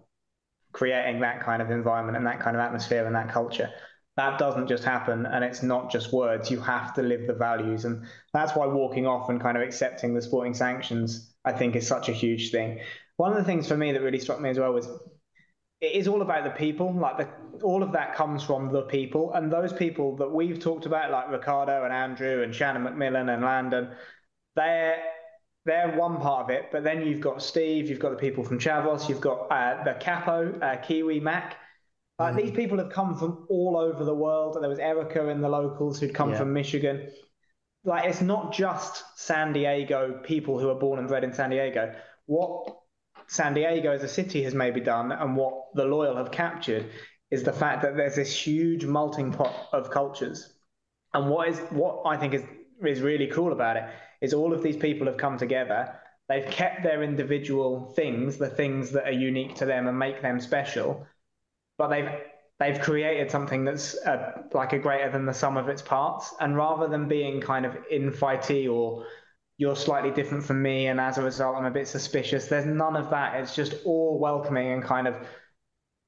creating 0.74 1.22
that 1.22 1.44
kind 1.44 1.62
of 1.62 1.72
environment 1.72 2.18
and 2.18 2.28
that 2.28 2.42
kind 2.42 2.56
of 2.56 2.62
atmosphere 2.62 3.06
and 3.06 3.16
that 3.16 3.32
culture. 3.32 3.70
That 4.18 4.40
doesn't 4.40 4.68
just 4.68 4.84
happen. 4.84 5.26
And 5.26 5.44
it's 5.46 5.64
not 5.64 5.92
just 5.92 6.12
words. 6.12 6.52
You 6.52 6.60
have 6.60 6.94
to 6.96 7.02
live 7.04 7.28
the 7.28 7.34
values. 7.34 7.86
And 7.86 8.06
that's 8.34 8.56
why 8.56 8.66
walking 8.66 9.08
off 9.08 9.30
and 9.30 9.40
kind 9.40 9.56
of 9.56 9.64
accepting 9.64 10.14
the 10.14 10.22
sporting 10.22 10.54
sanctions, 10.56 11.34
I 11.46 11.54
think, 11.54 11.76
is 11.76 11.88
such 11.88 12.10
a 12.10 12.14
huge 12.14 12.52
thing. 12.52 12.80
One 13.16 13.32
of 13.32 13.38
the 13.38 13.44
things 13.44 13.68
for 13.68 13.78
me 13.78 13.94
that 13.94 14.02
really 14.02 14.20
struck 14.20 14.42
me 14.42 14.50
as 14.50 14.60
well 14.60 14.74
was 14.74 14.90
it 15.82 15.94
is 15.94 16.08
all 16.08 16.22
about 16.22 16.44
the 16.44 16.50
people. 16.52 16.94
Like 16.94 17.18
the, 17.18 17.28
all 17.64 17.84
of 17.84 17.92
that 17.92 18.16
comes 18.16 18.44
from 18.44 18.72
the 18.72 18.84
people, 18.84 19.34
and 19.34 19.52
those 19.52 19.74
people 19.74 20.16
that 20.18 20.32
we've 20.32 20.60
talked 20.60 20.86
about, 20.86 21.12
like 21.12 21.30
Ricardo 21.30 21.84
and 21.84 21.94
Andrew 21.94 22.44
and 22.44 22.54
Shannon 22.54 22.84
MacMillan 22.84 23.34
and 23.34 23.44
Landon, 23.44 23.92
they're 24.56 24.98
they're 25.66 25.96
one 25.98 26.18
part 26.18 26.46
of 26.46 26.50
it. 26.50 26.70
But 26.72 26.84
then 26.84 27.06
you've 27.06 27.22
got 27.22 27.42
Steve, 27.42 27.90
you've 27.90 28.00
got 28.00 28.12
the 28.12 28.18
people 28.18 28.44
from 28.44 28.58
Chavos, 28.58 29.10
you've 29.10 29.22
got 29.22 29.52
uh, 29.52 29.84
the 29.84 29.94
Capo, 30.00 30.58
uh, 30.60 30.78
Kiwi 30.78 31.20
Mac. 31.20 31.58
Like 32.18 32.34
mm. 32.34 32.38
these 32.38 32.52
people 32.52 32.78
have 32.80 32.90
come 32.90 33.16
from 33.16 33.46
all 33.50 33.78
over 33.78 34.04
the 34.04 34.16
world. 34.16 34.58
There 34.60 34.70
was 34.70 34.80
Erica 34.80 35.28
in 35.28 35.42
the 35.42 35.50
locals 35.50 36.00
who'd 36.00 36.16
come 36.16 36.32
yeah. 36.32 36.38
from 36.38 36.54
Michigan. 36.54 37.12
Like 37.84 38.10
it's 38.10 38.22
not 38.22 38.54
just 38.54 39.04
San 39.18 39.54
Diego 39.54 40.20
people 40.24 40.60
who 40.60 40.70
are 40.70 40.76
born 40.80 41.00
and 41.00 41.08
bred 41.08 41.24
in 41.24 41.34
San 41.34 41.52
Diego. 41.52 41.94
What 42.26 42.78
San 43.28 43.54
Diego 43.54 43.92
as 43.92 44.04
a 44.04 44.08
city 44.08 44.44
has 44.44 44.54
maybe 44.54 44.80
done 44.80 45.12
and 45.12 45.36
what 45.36 45.74
the 45.74 45.86
Loyal 45.86 46.16
have 46.16 46.32
captured 46.32 46.90
is 47.30 47.44
the 47.44 47.54
fact 47.54 47.82
that 47.82 47.98
there's 47.98 48.16
this 48.16 48.34
huge 48.34 48.86
melting 48.86 49.34
pot 49.34 49.54
of 49.74 49.92
cultures. 49.92 50.54
And 51.14 51.30
what 51.30 51.50
is 51.50 51.60
what 51.70 52.04
I 52.06 52.18
think 52.18 52.34
is 52.34 52.44
is 52.86 53.02
really 53.02 53.28
cool 53.28 53.52
about 53.52 53.76
it 53.78 53.84
is 54.22 54.34
all 54.34 54.54
of 54.54 54.62
these 54.62 54.78
people 54.78 55.08
have 55.08 55.18
come 55.18 55.38
together. 55.38 55.94
They've 56.30 56.50
kept 56.50 56.84
their 56.84 57.04
individual 57.04 57.94
things, 57.96 58.38
the 58.38 58.50
things 58.50 58.92
that 58.92 59.06
are 59.06 59.12
unique 59.12 59.56
to 59.56 59.66
them 59.66 59.88
and 59.88 59.98
make 59.98 60.22
them 60.22 60.40
special, 60.40 61.06
but 61.78 61.88
they've 61.88 62.10
they've 62.60 62.80
created 62.80 63.32
something 63.32 63.66
that's 63.66 63.96
uh, 64.06 64.44
like 64.54 64.74
a 64.74 64.80
greater 64.80 65.12
than 65.12 65.26
the 65.26 65.34
sum 65.34 65.58
of 65.58 65.70
its 65.70 65.82
parts. 65.82 66.34
And 66.40 66.56
rather 66.56 66.88
than 66.88 67.08
being 67.08 67.42
kind 67.42 67.66
of 67.66 67.76
infighty 67.92 68.68
or 68.68 69.06
you're 69.58 69.76
slightly 69.76 70.12
different 70.12 70.44
from 70.46 70.62
me, 70.62 70.88
and 70.88 71.00
as 71.00 71.18
a 71.18 71.24
result, 71.24 71.56
I'm 71.56 71.66
a 71.66 71.72
bit 71.72 71.88
suspicious. 71.88 72.48
There's 72.48 72.66
none 72.66 72.96
of 72.96 73.10
that. 73.10 73.40
It's 73.42 73.56
just 73.56 73.74
all 73.86 74.20
welcoming 74.20 74.72
and 74.72 74.84
kind 74.84 75.08
of 75.08 75.16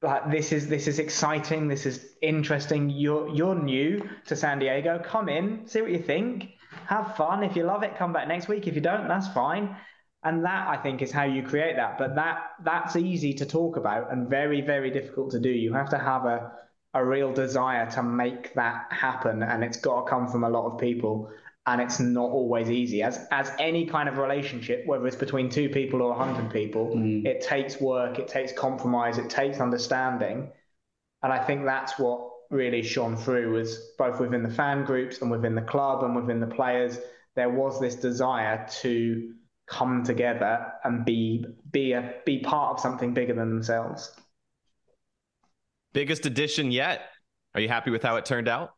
like 0.02 0.32
this 0.32 0.52
is 0.52 0.68
this 0.70 0.88
is 0.88 1.00
exciting. 1.00 1.68
This 1.68 1.86
is 1.86 2.06
interesting. 2.22 2.90
You're 2.90 3.28
you're 3.30 3.56
new 3.56 4.08
to 4.28 4.36
San 4.36 4.60
Diego. 4.60 5.02
Come 5.04 5.30
in, 5.30 5.68
see 5.68 5.82
what 5.82 5.92
you 5.92 6.00
think. 6.00 6.52
Have 6.86 7.16
fun. 7.18 7.44
If 7.44 7.56
you 7.56 7.64
love 7.64 7.84
it, 7.84 7.98
come 7.98 8.14
back 8.14 8.28
next 8.28 8.48
week. 8.48 8.68
If 8.68 8.76
you 8.76 8.82
don't, 8.82 9.08
that's 9.08 9.28
fine. 9.30 9.76
And 10.24 10.46
that 10.46 10.68
I 10.68 10.78
think 10.78 11.02
is 11.02 11.12
how 11.12 11.24
you 11.24 11.44
create 11.44 11.76
that. 11.78 11.98
But 11.98 12.16
that 12.16 12.44
that's 12.64 12.96
easy 12.96 13.34
to 13.36 13.46
talk 13.46 13.78
about 13.78 14.12
and 14.12 14.30
very 14.30 14.62
very 14.62 14.92
difficult 14.92 15.32
to 15.32 15.40
do. 15.40 15.50
You 15.50 15.74
have 15.74 15.90
to 15.90 15.98
have 15.98 16.26
a 16.26 16.52
a 16.94 17.04
real 17.04 17.34
desire 17.34 17.90
to 17.92 18.04
make 18.04 18.54
that 18.56 18.86
happen, 18.92 19.44
and 19.44 19.64
it's 19.64 19.78
got 19.78 20.06
to 20.06 20.10
come 20.10 20.28
from 20.28 20.44
a 20.44 20.50
lot 20.50 20.72
of 20.72 20.80
people 20.80 21.32
and 21.70 21.82
it's 21.82 22.00
not 22.00 22.30
always 22.30 22.70
easy. 22.70 23.04
As 23.04 23.28
as 23.32 23.52
any 23.60 23.86
kind 23.86 24.10
of 24.10 24.18
relationship 24.18 24.86
whether 24.86 25.06
it's 25.08 25.16
between 25.16 25.50
two 25.50 25.70
people 25.70 26.02
or 26.02 26.12
a 26.12 26.18
hundred 26.18 26.52
people 26.52 26.88
mm. 26.88 27.26
it 27.26 27.42
takes 27.42 27.80
work 27.80 28.20
it 28.20 28.28
takes 28.28 28.52
compromise 28.52 29.18
it 29.18 29.30
takes 29.30 29.60
understanding. 29.60 30.52
And 31.22 31.34
i 31.34 31.44
think 31.44 31.66
that's 31.66 32.00
what 32.00 32.30
really 32.50 32.82
shone 32.82 33.16
through 33.16 33.52
was 33.52 33.78
both 33.98 34.20
within 34.20 34.42
the 34.42 34.50
fan 34.50 34.84
groups 34.84 35.22
and 35.22 35.30
within 35.30 35.54
the 35.54 35.62
club 35.62 36.04
and 36.04 36.16
within 36.16 36.40
the 36.40 36.48
players 36.48 36.98
there 37.36 37.50
was 37.50 37.80
this 37.80 37.96
desire 37.96 38.66
to 38.82 39.34
come 39.68 40.04
together 40.04 40.74
and 40.84 41.06
be 41.06 41.46
be 41.72 41.92
a 41.94 42.16
be 42.26 42.40
part 42.40 42.74
of 42.74 42.80
something 42.80 43.14
bigger 43.14 43.34
than 43.34 43.50
themselves. 43.50 44.12
Biggest 45.94 46.26
addition 46.26 46.72
yet? 46.72 47.02
Are 47.54 47.62
you 47.62 47.68
happy 47.68 47.92
with 47.92 48.04
how 48.04 48.16
it 48.16 48.26
turned 48.26 48.48
out 48.48 48.74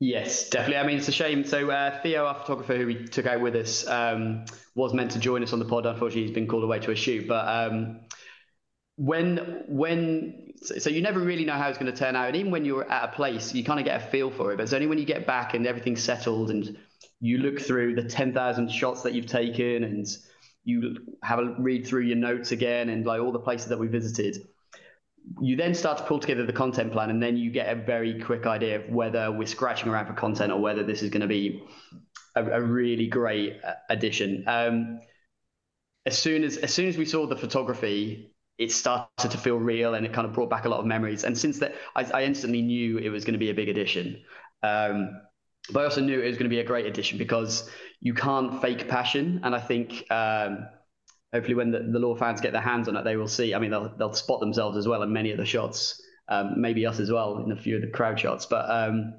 Yes, 0.00 0.48
definitely. 0.48 0.76
I 0.76 0.86
mean, 0.86 0.98
it's 0.98 1.08
a 1.08 1.12
shame. 1.12 1.44
So 1.44 1.70
uh, 1.70 2.00
Theo, 2.02 2.24
our 2.26 2.34
photographer 2.34 2.76
who 2.76 2.86
we 2.86 3.04
took 3.06 3.26
out 3.26 3.40
with 3.40 3.56
us, 3.56 3.86
um, 3.88 4.44
was 4.76 4.94
meant 4.94 5.10
to 5.12 5.18
join 5.18 5.42
us 5.42 5.52
on 5.52 5.58
the 5.58 5.64
pod. 5.64 5.86
Unfortunately, 5.86 6.22
he's 6.22 6.30
been 6.34 6.46
called 6.46 6.62
away 6.62 6.78
to 6.80 6.92
a 6.92 6.94
shoot. 6.96 7.26
But 7.26 7.48
um, 7.48 8.00
when 8.96 9.64
when 9.68 10.52
so 10.56 10.90
you 10.90 11.02
never 11.02 11.20
really 11.20 11.44
know 11.44 11.54
how 11.54 11.68
it's 11.68 11.78
going 11.78 11.92
to 11.92 11.98
turn 11.98 12.16
out, 12.16 12.28
and 12.28 12.36
even 12.36 12.52
when 12.52 12.64
you're 12.64 12.90
at 12.90 13.10
a 13.10 13.12
place, 13.12 13.54
you 13.54 13.64
kind 13.64 13.80
of 13.80 13.86
get 13.86 14.02
a 14.02 14.06
feel 14.06 14.30
for 14.30 14.52
it. 14.52 14.56
But 14.56 14.64
it's 14.64 14.72
only 14.72 14.86
when 14.86 14.98
you 14.98 15.04
get 15.04 15.26
back 15.26 15.54
and 15.54 15.66
everything's 15.66 16.02
settled, 16.02 16.50
and 16.50 16.78
you 17.20 17.38
look 17.38 17.60
through 17.60 17.96
the 17.96 18.04
ten 18.04 18.32
thousand 18.32 18.70
shots 18.70 19.02
that 19.02 19.14
you've 19.14 19.26
taken, 19.26 19.84
and 19.84 20.06
you 20.64 20.96
have 21.22 21.40
a 21.40 21.54
read 21.58 21.86
through 21.86 22.02
your 22.02 22.16
notes 22.16 22.52
again, 22.52 22.88
and 22.88 23.04
like 23.04 23.20
all 23.20 23.32
the 23.32 23.40
places 23.40 23.68
that 23.68 23.78
we 23.78 23.88
visited 23.88 24.48
you 25.40 25.56
then 25.56 25.74
start 25.74 25.98
to 25.98 26.04
pull 26.04 26.18
together 26.18 26.44
the 26.46 26.52
content 26.52 26.92
plan 26.92 27.10
and 27.10 27.22
then 27.22 27.36
you 27.36 27.50
get 27.50 27.68
a 27.68 27.74
very 27.74 28.20
quick 28.20 28.46
idea 28.46 28.80
of 28.80 28.88
whether 28.90 29.30
we're 29.30 29.46
scratching 29.46 29.88
around 29.88 30.06
for 30.06 30.12
content 30.12 30.52
or 30.52 30.60
whether 30.60 30.82
this 30.82 31.02
is 31.02 31.10
going 31.10 31.20
to 31.20 31.26
be 31.26 31.62
a, 32.34 32.44
a 32.44 32.60
really 32.60 33.06
great 33.06 33.58
uh, 33.64 33.74
addition. 33.90 34.44
Um, 34.46 35.00
as 36.06 36.18
soon 36.18 36.44
as 36.44 36.56
as 36.58 36.72
soon 36.72 36.88
as 36.88 36.96
we 36.96 37.04
saw 37.04 37.26
the 37.26 37.36
photography 37.36 38.32
it 38.56 38.72
started 38.72 39.30
to 39.30 39.38
feel 39.38 39.56
real 39.56 39.94
and 39.94 40.04
it 40.04 40.12
kind 40.12 40.26
of 40.26 40.32
brought 40.32 40.50
back 40.50 40.64
a 40.64 40.68
lot 40.68 40.80
of 40.80 40.86
memories. 40.86 41.22
And 41.24 41.36
since 41.36 41.58
that 41.60 41.74
i, 41.96 42.04
I 42.04 42.24
instantly 42.24 42.62
knew 42.62 42.98
it 42.98 43.10
was 43.10 43.24
going 43.24 43.34
to 43.34 43.38
be 43.38 43.50
a 43.50 43.54
big 43.54 43.68
addition. 43.68 44.22
Um, 44.62 45.20
but 45.70 45.80
i 45.80 45.84
also 45.84 46.00
knew 46.00 46.20
it 46.20 46.26
was 46.26 46.36
going 46.36 46.50
to 46.50 46.56
be 46.56 46.60
a 46.60 46.64
great 46.64 46.86
addition 46.86 47.18
because 47.18 47.70
you 48.00 48.14
can't 48.14 48.60
fake 48.62 48.88
passion. 48.88 49.40
And 49.44 49.54
i 49.54 49.60
think 49.60 50.10
um, 50.10 50.66
hopefully 51.32 51.54
when 51.54 51.70
the, 51.70 51.80
the 51.80 51.98
law 51.98 52.14
fans 52.14 52.40
get 52.40 52.52
their 52.52 52.62
hands 52.62 52.88
on 52.88 52.96
it, 52.96 53.04
they 53.04 53.16
will 53.16 53.28
see. 53.28 53.54
I 53.54 53.58
mean, 53.58 53.70
they'll 53.70 53.94
they'll 53.96 54.14
spot 54.14 54.40
themselves 54.40 54.76
as 54.76 54.88
well 54.88 55.02
in 55.02 55.12
many 55.12 55.30
of 55.30 55.38
the 55.38 55.46
shots, 55.46 56.00
um, 56.28 56.60
maybe 56.60 56.86
us 56.86 57.00
as 57.00 57.10
well 57.10 57.42
in 57.44 57.52
a 57.52 57.56
few 57.56 57.76
of 57.76 57.82
the 57.82 57.88
crowd 57.88 58.18
shots. 58.18 58.46
But 58.46 58.70
um, 58.70 59.14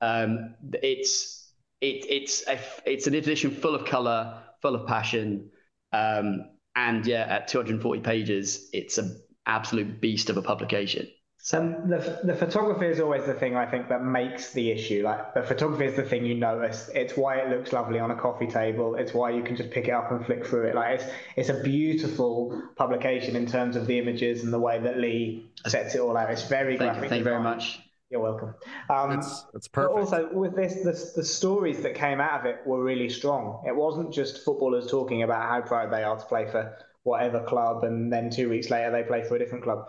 um, 0.00 0.54
it's 0.82 1.52
it, 1.80 2.06
it's 2.08 2.46
a, 2.46 2.58
it's 2.86 3.06
an 3.06 3.14
edition 3.14 3.50
full 3.50 3.74
of 3.74 3.86
color, 3.86 4.42
full 4.60 4.74
of 4.74 4.86
passion, 4.86 5.50
um, 5.92 6.50
and 6.74 7.06
yeah, 7.06 7.26
at 7.28 7.48
240 7.48 8.00
pages, 8.00 8.68
it's 8.72 8.98
an 8.98 9.20
absolute 9.46 10.00
beast 10.00 10.30
of 10.30 10.36
a 10.36 10.42
publication. 10.42 11.08
So 11.44 11.58
the 11.88 12.20
the 12.22 12.36
photography 12.36 12.86
is 12.86 13.00
always 13.00 13.24
the 13.24 13.34
thing 13.34 13.56
I 13.56 13.66
think 13.66 13.88
that 13.88 14.04
makes 14.04 14.52
the 14.52 14.70
issue. 14.70 15.02
Like 15.02 15.34
the 15.34 15.42
photography 15.42 15.86
is 15.86 15.96
the 15.96 16.04
thing 16.04 16.24
you 16.24 16.36
notice. 16.36 16.88
It's 16.94 17.16
why 17.16 17.38
it 17.38 17.48
looks 17.48 17.72
lovely 17.72 17.98
on 17.98 18.12
a 18.12 18.14
coffee 18.14 18.46
table. 18.46 18.94
It's 18.94 19.12
why 19.12 19.30
you 19.30 19.42
can 19.42 19.56
just 19.56 19.72
pick 19.72 19.88
it 19.88 19.90
up 19.90 20.12
and 20.12 20.24
flick 20.24 20.46
through 20.46 20.68
it. 20.68 20.76
Like 20.76 21.00
it's 21.00 21.12
it's 21.34 21.48
a 21.48 21.60
beautiful 21.60 22.62
publication 22.76 23.34
in 23.34 23.46
terms 23.46 23.74
of 23.74 23.88
the 23.88 23.98
images 23.98 24.44
and 24.44 24.52
the 24.52 24.60
way 24.60 24.78
that 24.78 24.98
Lee 24.98 25.50
sets 25.66 25.96
it 25.96 26.00
all 26.00 26.16
out. 26.16 26.30
It's 26.30 26.46
very 26.46 26.78
thank, 26.78 26.92
graphic. 26.92 27.10
Thank 27.10 27.18
you 27.18 27.24
very 27.24 27.42
much. 27.42 27.80
You're 28.08 28.20
welcome. 28.20 28.54
Um, 28.88 29.18
it's, 29.18 29.44
it's 29.52 29.66
perfect. 29.66 29.94
But 29.94 30.00
also 30.00 30.28
with 30.32 30.54
this, 30.54 30.74
the, 30.84 31.22
the 31.22 31.26
stories 31.26 31.82
that 31.82 31.96
came 31.96 32.20
out 32.20 32.38
of 32.38 32.46
it 32.46 32.58
were 32.64 32.84
really 32.84 33.08
strong. 33.08 33.64
It 33.66 33.74
wasn't 33.74 34.14
just 34.14 34.44
footballers 34.44 34.88
talking 34.88 35.24
about 35.24 35.48
how 35.48 35.60
proud 35.62 35.92
they 35.92 36.04
are 36.04 36.16
to 36.16 36.24
play 36.26 36.46
for 36.48 36.78
whatever 37.02 37.42
club, 37.42 37.82
and 37.82 38.12
then 38.12 38.30
two 38.30 38.48
weeks 38.48 38.70
later 38.70 38.92
they 38.92 39.02
play 39.02 39.24
for 39.24 39.34
a 39.34 39.40
different 39.40 39.64
club 39.64 39.88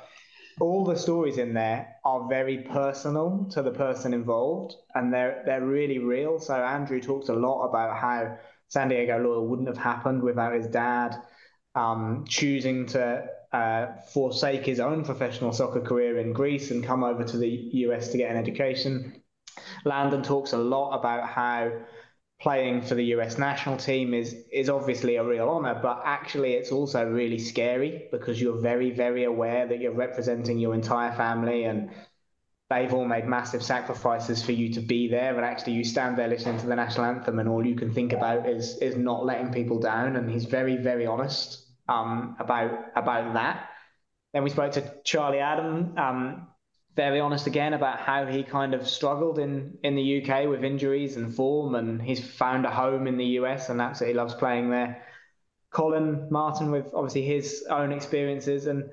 all 0.59 0.85
the 0.85 0.95
stories 0.95 1.37
in 1.37 1.53
there 1.53 1.95
are 2.05 2.27
very 2.27 2.59
personal 2.59 3.47
to 3.51 3.61
the 3.61 3.71
person 3.71 4.13
involved 4.13 4.75
and 4.95 5.13
they're 5.13 5.43
they're 5.45 5.65
really 5.65 5.99
real. 5.99 6.39
So 6.39 6.53
Andrew 6.53 7.01
talks 7.01 7.29
a 7.29 7.33
lot 7.33 7.67
about 7.67 7.97
how 7.97 8.37
San 8.67 8.89
Diego 8.89 9.17
Loyal 9.17 9.47
wouldn't 9.47 9.67
have 9.67 9.77
happened 9.77 10.21
without 10.21 10.53
his 10.53 10.67
dad 10.67 11.15
um, 11.75 12.25
choosing 12.27 12.85
to 12.87 13.25
uh, 13.51 13.87
forsake 14.13 14.65
his 14.65 14.79
own 14.79 15.03
professional 15.03 15.51
soccer 15.51 15.81
career 15.81 16.17
in 16.19 16.33
Greece 16.33 16.71
and 16.71 16.83
come 16.83 17.03
over 17.03 17.23
to 17.23 17.37
the 17.37 17.49
US 17.49 18.09
to 18.09 18.17
get 18.17 18.31
an 18.31 18.37
education. 18.37 19.21
Landon 19.85 20.23
talks 20.23 20.53
a 20.53 20.57
lot 20.57 20.97
about 20.97 21.27
how 21.27 21.71
playing 22.43 22.82
for 22.82 22.95
the 22.95 23.06
US 23.15 23.38
national 23.38 23.77
team 23.77 24.13
is 24.13 24.36
is 24.51 24.69
obviously 24.69 25.15
a 25.15 25.23
real 25.23 25.49
honor, 25.49 25.79
but 25.82 26.01
actually 26.03 26.53
it's 26.53 26.73
also 26.73 27.06
really 27.10 27.39
scary 27.39 28.10
because 28.12 28.41
you're 28.41 28.60
very 28.60 28.91
very 28.91 29.23
aware 29.23 29.65
that 29.65 29.79
you're 29.79 29.93
representing 29.93 30.60
your 30.60 30.73
entire 30.73 31.13
family 31.15 31.63
and 31.63 31.89
they've 32.69 32.93
all 32.93 33.06
made 33.06 33.25
massive 33.25 33.63
sacrifices 33.63 34.43
for 34.43 34.51
you 34.51 34.73
to 34.73 34.82
be 34.82 35.08
there 35.08 35.36
and 35.36 35.45
actually 35.45 35.73
you 35.73 35.86
stand 35.86 36.17
there 36.17 36.27
listening 36.27 36.60
to 36.60 36.65
the 36.65 36.75
national 36.75 37.06
anthem 37.06 37.39
and 37.39 37.47
all 37.47 37.65
you 37.65 37.75
can 37.75 37.93
think 37.93 38.12
about 38.12 38.47
is 38.47 38.77
is 38.79 38.95
not 38.97 39.25
letting 39.25 39.53
people 39.53 39.79
down 39.79 40.17
and 40.17 40.29
he's 40.29 40.45
very 40.45 40.75
very 40.75 41.06
honest 41.06 41.63
um, 41.88 42.36
about 42.39 42.71
about 42.95 43.34
that. 43.36 43.69
Then 44.34 44.43
we 44.43 44.49
spoke 44.49 44.73
to 44.73 44.93
Charlie 45.06 45.39
Adam 45.39 45.97
um, 45.97 46.47
very 46.95 47.19
honest 47.19 47.47
again 47.47 47.73
about 47.73 47.99
how 47.99 48.25
he 48.25 48.43
kind 48.43 48.73
of 48.73 48.88
struggled 48.88 49.39
in 49.39 49.77
in 49.84 49.95
the 49.95 50.21
UK 50.21 50.47
with 50.47 50.63
injuries 50.63 51.17
and 51.17 51.34
form, 51.34 51.75
and 51.75 52.01
he's 52.01 52.23
found 52.23 52.65
a 52.65 52.71
home 52.71 53.08
in 53.08 53.17
the 53.17 53.25
US 53.39 53.69
and 53.69 53.82
absolutely 53.82 54.17
loves 54.17 54.34
playing 54.36 54.69
there. 54.69 55.03
Colin 55.71 56.27
Martin 56.29 56.71
with 56.71 56.93
obviously 56.93 57.23
his 57.23 57.65
own 57.69 57.91
experiences 57.91 58.67
and 58.67 58.89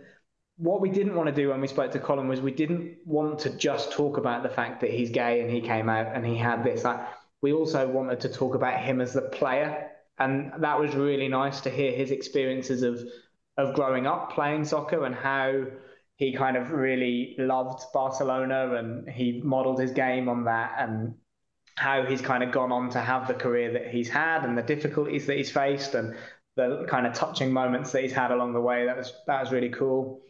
what 0.57 0.81
we 0.81 0.91
didn't 0.91 1.15
want 1.15 1.27
to 1.27 1.35
do 1.35 1.49
when 1.49 1.61
we 1.61 1.67
spoke 1.67 1.93
to 1.93 1.99
Colin 1.99 2.29
was 2.29 2.41
we 2.41 2.53
didn't 2.53 2.99
want 3.07 3.39
to 3.41 3.51
just 3.51 3.93
talk 3.93 4.19
about 4.19 4.43
the 4.43 4.49
fact 4.49 4.83
that 4.83 4.91
he's 4.91 5.11
gay 5.11 5.41
and 5.41 5.51
he 5.51 5.61
came 5.63 5.89
out 5.89 6.15
and 6.15 6.25
he 6.25 6.37
had 6.37 6.63
this. 6.65 6.85
We 7.41 7.53
also 7.53 7.89
wanted 7.89 8.21
to 8.21 8.29
talk 8.29 8.55
about 8.55 8.79
him 8.81 9.01
as 9.01 9.15
the 9.15 9.23
player, 9.23 9.91
and 10.19 10.53
that 10.59 10.79
was 10.79 10.95
really 10.95 11.29
nice 11.29 11.63
to 11.63 11.71
hear 11.71 11.93
his 11.93 12.11
experiences 12.11 12.83
of 12.83 13.03
of 13.57 13.75
growing 13.75 14.07
up 14.07 14.33
playing 14.33 14.65
soccer 14.65 15.05
and 15.05 15.15
how 15.15 15.65
he 16.21 16.35
kind 16.35 16.59
of 16.59 16.71
really 16.71 17.35
loved 17.39 17.83
Barcelona 17.95 18.75
and 18.75 19.09
he 19.09 19.41
modeled 19.43 19.81
his 19.81 19.91
game 19.91 20.29
on 20.29 20.45
that 20.45 20.75
and 20.79 21.15
how 21.77 22.05
he's 22.05 22.21
kind 22.21 22.43
of 22.43 22.53
gone 22.53 22.71
on 22.71 22.91
to 22.91 23.01
have 23.01 23.27
the 23.27 23.33
career 23.33 23.73
that 23.73 23.89
he's 23.89 24.11
had 24.11 24.45
and 24.45 24.57
the 24.57 24.63
difficulties 24.63 25.27
that 25.27 25.39
he's 25.39 25.51
faced 25.51 25.95
and 25.95 26.15
the 26.57 26.85
kind 26.91 27.07
of 27.07 27.15
touching 27.15 27.51
moments 27.51 27.93
that 27.93 28.03
he's 28.03 28.13
had 28.13 28.33
along 28.33 28.53
the 28.53 28.61
way. 28.61 28.85
That 28.85 28.99
was 28.99 29.15
that 29.27 29.41
was 29.41 29.51
really 29.51 29.71
cool. 29.71 30.21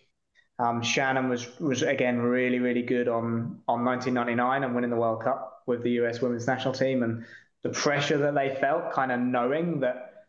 Um, 0.60 0.80
Shannon 0.80 1.28
was 1.28 1.58
was 1.58 1.82
again 1.82 2.18
really 2.20 2.60
really 2.60 2.82
good 2.82 3.08
on 3.08 3.60
on 3.66 3.84
1999 3.84 4.62
and 4.62 4.76
winning 4.76 4.90
the 4.90 4.96
World 4.96 5.24
Cup 5.24 5.64
with 5.66 5.82
the 5.82 5.90
US 6.02 6.20
Women's 6.22 6.46
National 6.46 6.72
Team 6.72 7.02
and 7.02 7.24
the 7.64 7.70
pressure 7.70 8.18
that 8.18 8.36
they 8.36 8.56
felt, 8.60 8.92
kind 8.92 9.10
of 9.10 9.18
knowing 9.18 9.80
that 9.80 10.19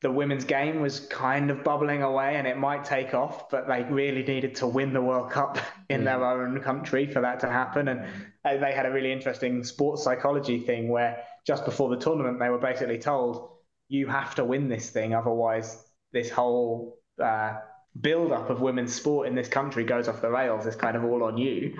the 0.00 0.10
women's 0.10 0.44
game 0.44 0.80
was 0.80 1.00
kind 1.00 1.50
of 1.50 1.64
bubbling 1.64 2.02
away 2.02 2.36
and 2.36 2.46
it 2.46 2.56
might 2.56 2.84
take 2.84 3.14
off, 3.14 3.50
but 3.50 3.66
they 3.66 3.82
really 3.82 4.22
needed 4.22 4.54
to 4.56 4.66
win 4.66 4.92
the 4.92 5.02
World 5.02 5.30
Cup 5.30 5.58
in 5.88 6.04
their 6.04 6.24
own 6.24 6.60
country 6.60 7.10
for 7.10 7.20
that 7.22 7.40
to 7.40 7.48
happen. 7.48 7.88
And 7.88 8.06
they 8.44 8.72
had 8.72 8.86
a 8.86 8.90
really 8.90 9.10
interesting 9.10 9.64
sports 9.64 10.04
psychology 10.04 10.60
thing 10.60 10.88
where 10.88 11.24
just 11.46 11.64
before 11.64 11.90
the 11.90 11.96
tournament, 11.96 12.38
they 12.38 12.48
were 12.48 12.58
basically 12.58 12.98
told, 12.98 13.50
you 13.88 14.06
have 14.06 14.34
to 14.36 14.44
win 14.44 14.68
this 14.68 14.90
thing, 14.90 15.14
otherwise, 15.14 15.82
this 16.12 16.30
whole 16.30 16.98
uh, 17.22 17.54
build 18.00 18.32
up 18.32 18.50
of 18.50 18.60
women's 18.60 18.94
sport 18.94 19.26
in 19.26 19.34
this 19.34 19.48
country 19.48 19.82
goes 19.82 20.08
off 20.08 20.20
the 20.20 20.30
rails. 20.30 20.66
It's 20.66 20.76
kind 20.76 20.96
of 20.96 21.04
all 21.04 21.24
on 21.24 21.38
you. 21.38 21.78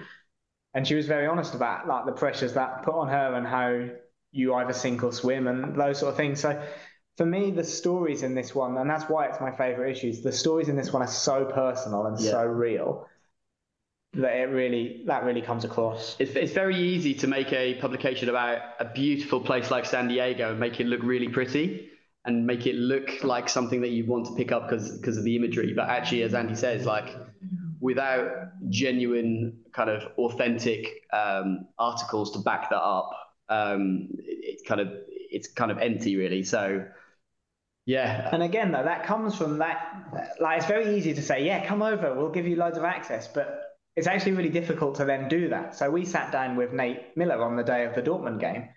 And 0.75 0.87
she 0.87 0.95
was 0.95 1.07
very 1.07 1.27
honest 1.27 1.55
about 1.55 1.87
like 1.87 2.07
the 2.07 2.13
pressures 2.13 2.55
that 2.55 2.83
put 2.83 2.95
on 2.95 3.09
her 3.09 3.35
and 3.35 3.47
how 3.47 3.89
you 4.33 4.55
either 4.55 4.73
sink 4.73 5.03
or 5.03 5.13
swim 5.13 5.47
and 5.47 5.77
those 5.77 5.99
sort 5.99 6.11
of 6.11 6.17
things. 6.17 6.41
So 6.41 6.61
for 7.19 7.27
me, 7.27 7.51
the 7.51 7.65
stories 7.65 8.23
in 8.23 8.37
this 8.37 8.55
one, 8.55 8.79
and 8.79 8.89
that's 8.89 9.11
why 9.11 9.27
it's 9.27 9.41
my 9.41 9.51
favorite 9.51 9.91
issues. 9.91 10.23
The 10.23 10.31
stories 10.31 10.69
in 10.69 10.77
this 10.77 10.93
one 10.93 11.03
are 11.03 11.09
so 11.09 11.45
personal 11.45 12.07
and 12.07 12.19
yeah. 12.19 12.31
so 12.31 12.45
real 12.45 13.09
that 14.15 14.37
it 14.37 14.51
really 14.51 15.03
that 15.07 15.25
really 15.25 15.43
comes 15.43 15.65
across. 15.65 16.15
It's, 16.21 16.31
it's 16.37 16.53
very 16.53 16.77
easy 16.77 17.15
to 17.15 17.27
make 17.27 17.53
a 17.53 17.75
publication 17.75 18.29
about 18.29 18.61
a 18.79 18.85
beautiful 18.85 19.41
place 19.41 19.69
like 19.69 19.85
San 19.85 20.07
Diego 20.07 20.53
and 20.53 20.61
make 20.61 20.79
it 20.79 20.87
look 20.87 21.03
really 21.03 21.29
pretty 21.29 21.91
and 22.25 22.47
make 22.47 22.67
it 22.69 22.77
look 22.77 23.25
like 23.25 23.49
something 23.49 23.81
that 23.81 23.91
you 23.91 24.07
want 24.07 24.27
to 24.27 24.35
pick 24.37 24.53
up 24.53 24.69
because 24.69 24.97
because 24.97 25.19
of 25.19 25.25
the 25.25 25.35
imagery. 25.35 25.73
But 25.75 25.89
actually, 25.89 26.23
as 26.23 26.35
Andy 26.35 26.55
says, 26.55 26.87
like 26.87 27.17
without 27.81 28.31
genuine 28.69 29.59
kind 29.73 29.91
of 29.91 30.05
authentic 30.19 31.03
um, 31.13 31.67
articles 31.81 32.31
to 32.35 32.39
back 32.39 32.71
that 32.71 32.81
up, 32.81 33.11
um, 33.49 34.11
it, 34.19 34.61
it 34.61 34.69
kind 34.69 34.81
of 34.81 34.89
it's 35.09 35.49
kind 35.49 35.73
of 35.73 35.79
empty 35.79 36.17
really. 36.17 36.45
So 36.45 36.87
yeah. 37.89 38.29
And 38.33 38.43
again, 38.43 38.71
though, 38.71 38.83
that 38.83 39.07
comes 39.07 39.35
from 39.35 39.59
that. 39.59 40.37
Like, 40.39 40.59
it's 40.59 40.67
very 40.67 40.95
easy 40.99 41.15
to 41.15 41.23
say, 41.23 41.47
yeah, 41.47 41.65
come 41.65 41.81
over, 41.81 42.15
we'll 42.15 42.29
give 42.29 42.47
you 42.47 42.57
loads 42.57 42.77
of 42.77 42.85
access. 42.85 43.27
But 43.27 43.63
it's 43.97 44.07
actually 44.07 44.33
really 44.33 44.51
difficult 44.51 44.97
to 44.97 45.07
then 45.07 45.27
do 45.27 45.49
that. 45.49 45.75
So 45.75 45.91
we 45.91 46.05
sat 46.05 46.31
down 46.31 46.55
with 46.57 46.75
Nate 46.75 47.17
Miller 47.17 47.43
on 47.43 47.57
the 47.57 47.63
day 47.63 47.87
of 47.87 47.95
the 47.95 48.03
Dortmund 48.03 48.41
game. 48.41 48.69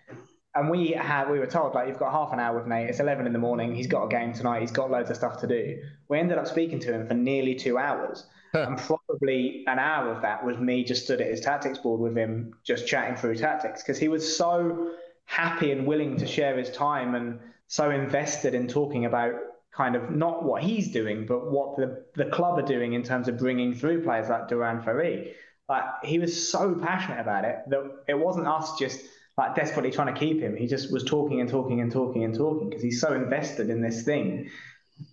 And 0.54 0.70
we 0.70 0.92
had, 0.92 1.30
we 1.30 1.38
were 1.38 1.46
told, 1.46 1.74
like, 1.74 1.88
you've 1.88 1.98
got 1.98 2.10
half 2.10 2.32
an 2.32 2.40
hour 2.40 2.56
with 2.56 2.66
Nate. 2.66 2.88
It's 2.88 3.00
11 3.00 3.26
in 3.26 3.34
the 3.34 3.38
morning. 3.38 3.74
He's 3.74 3.86
got 3.86 4.04
a 4.04 4.08
game 4.08 4.32
tonight. 4.32 4.62
He's 4.62 4.72
got 4.72 4.90
loads 4.90 5.10
of 5.10 5.16
stuff 5.16 5.38
to 5.40 5.46
do. 5.46 5.82
We 6.08 6.18
ended 6.18 6.38
up 6.38 6.46
speaking 6.46 6.80
to 6.80 6.92
him 6.94 7.06
for 7.06 7.12
nearly 7.12 7.54
two 7.54 7.76
hours. 7.76 8.24
and 8.54 8.78
probably 8.78 9.62
an 9.66 9.78
hour 9.78 10.10
of 10.10 10.22
that 10.22 10.42
was 10.42 10.56
me 10.56 10.84
just 10.84 11.04
stood 11.04 11.20
at 11.20 11.26
his 11.26 11.40
tactics 11.40 11.78
board 11.78 12.00
with 12.00 12.16
him, 12.16 12.54
just 12.64 12.86
chatting 12.86 13.16
through 13.16 13.36
tactics 13.36 13.82
because 13.82 13.98
he 13.98 14.08
was 14.08 14.36
so 14.36 14.92
happy 15.26 15.70
and 15.70 15.86
willing 15.86 16.16
to 16.16 16.26
share 16.26 16.56
his 16.58 16.70
time 16.70 17.14
and 17.14 17.40
so 17.72 17.88
invested 17.88 18.54
in 18.54 18.68
talking 18.68 19.06
about 19.06 19.32
kind 19.74 19.96
of 19.96 20.10
not 20.10 20.44
what 20.44 20.62
he's 20.62 20.92
doing, 20.92 21.24
but 21.24 21.50
what 21.50 21.74
the, 21.78 22.04
the 22.16 22.26
club 22.26 22.58
are 22.58 22.66
doing 22.66 22.92
in 22.92 23.02
terms 23.02 23.28
of 23.28 23.38
bringing 23.38 23.74
through 23.74 24.04
players 24.04 24.28
like 24.28 24.46
Duran 24.46 24.82
Ferree. 24.82 25.32
Like 25.70 25.84
he 26.04 26.18
was 26.18 26.50
so 26.50 26.74
passionate 26.74 27.20
about 27.20 27.46
it 27.46 27.60
that 27.68 28.04
it 28.08 28.18
wasn't 28.18 28.46
us 28.46 28.78
just 28.78 29.00
like 29.38 29.54
desperately 29.54 29.90
trying 29.90 30.12
to 30.12 30.20
keep 30.20 30.38
him. 30.38 30.54
He 30.54 30.66
just 30.66 30.92
was 30.92 31.02
talking 31.04 31.40
and 31.40 31.48
talking 31.48 31.80
and 31.80 31.90
talking 31.90 32.24
and 32.24 32.34
talking 32.34 32.68
because 32.68 32.82
he's 32.82 33.00
so 33.00 33.14
invested 33.14 33.70
in 33.70 33.80
this 33.80 34.02
thing. 34.02 34.50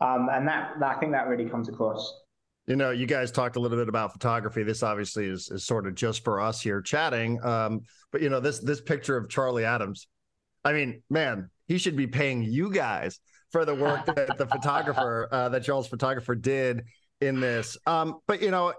Um, 0.02 0.28
and 0.30 0.45
that, 0.50 0.74
that 0.82 0.98
I 0.98 1.00
think 1.00 1.13
that 1.13 1.30
really 1.30 1.50
comes 1.50 1.69
across. 1.69 2.13
You 2.67 2.76
know, 2.76 2.91
you 2.91 3.06
guys 3.06 3.32
talked 3.32 3.56
a 3.56 3.62
little 3.62 3.78
bit 3.78 3.88
about 3.88 4.12
photography. 4.12 4.63
This 4.63 4.84
obviously 4.84 5.28
is, 5.28 5.50
is 5.50 5.63
sort 5.63 5.88
of 5.88 5.95
just 5.95 6.26
for 6.26 6.41
us 6.41 6.60
here 6.60 6.82
chatting. 6.82 7.41
Um, 7.41 7.84
but 8.12 8.22
you 8.22 8.28
know, 8.28 8.41
this 8.41 8.60
this 8.60 8.82
picture 8.82 9.15
of 9.15 9.30
Charlie 9.30 9.63
Adams. 9.63 10.08
I 10.65 10.74
mean, 10.74 11.04
man, 11.10 11.50
he 11.69 11.77
should 11.77 11.95
be 11.95 12.08
paying 12.08 12.43
you 12.43 12.69
guys 12.69 13.21
for 13.51 13.63
the 13.63 13.75
work 13.75 14.05
that 14.15 14.38
the 14.38 14.47
photographer, 14.47 15.29
uh, 15.32 15.47
that 15.49 15.63
Charles 15.63 15.88
photographer 15.88 16.36
did 16.36 16.84
in 17.21 17.39
this. 17.39 17.77
Um, 17.86 18.19
but 18.27 18.41
you 18.41 18.51
know, 18.51 18.73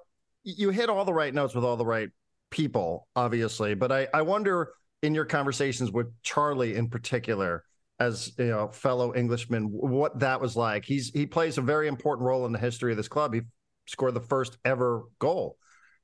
you 0.44 0.70
hit 0.70 0.90
all 0.90 1.05
the 1.07 1.14
right 1.14 1.33
notes 1.33 1.55
with 1.55 1.64
all 1.64 1.76
the 1.76 1.87
right 1.87 2.11
people, 2.50 3.07
obviously. 3.16 3.74
But 3.74 3.92
I, 3.92 4.09
I 4.12 4.22
wonder 4.22 4.72
in 5.03 5.14
your 5.14 5.24
conversations 5.24 5.90
with 5.90 6.09
Charlie 6.22 6.74
in 6.74 6.88
particular, 6.88 7.64
as 7.98 8.33
you 8.38 8.46
know, 8.46 8.68
fellow 8.68 9.14
Englishman, 9.14 9.64
what 9.66 10.18
that 10.18 10.40
was 10.40 10.57
like. 10.57 10.85
He's 10.85 11.11
he 11.11 11.26
plays 11.26 11.59
a 11.59 11.62
very 11.62 11.88
important 11.88 12.26
role 12.26 12.44
in 12.44 12.53
the 12.53 12.59
history 12.59 12.90
of 12.90 12.96
this 12.96 13.09
club. 13.09 13.35
He 13.35 13.42
scored 13.87 14.14
the 14.14 14.20
first 14.20 14.59
ever 14.64 15.05
goal 15.18 15.57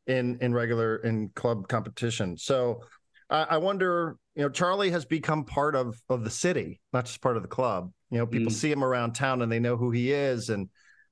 in 0.06 0.38
in 0.40 0.54
regular 0.54 0.96
in 0.96 1.30
club 1.30 1.68
competition. 1.68 2.36
So 2.36 2.82
I 3.28 3.58
wonder, 3.58 4.16
you 4.34 4.42
know, 4.42 4.48
Charlie 4.48 4.90
has 4.90 5.04
become 5.04 5.44
part 5.44 5.74
of 5.74 6.00
of 6.08 6.22
the 6.22 6.30
city, 6.30 6.80
not 6.92 7.06
just 7.06 7.20
part 7.20 7.36
of 7.36 7.42
the 7.42 7.48
club. 7.48 7.90
You 8.10 8.18
know, 8.18 8.26
people 8.26 8.52
mm. 8.52 8.56
see 8.56 8.70
him 8.70 8.84
around 8.84 9.14
town 9.14 9.42
and 9.42 9.50
they 9.50 9.58
know 9.58 9.76
who 9.76 9.90
he 9.90 10.12
is, 10.12 10.48
and 10.48 10.68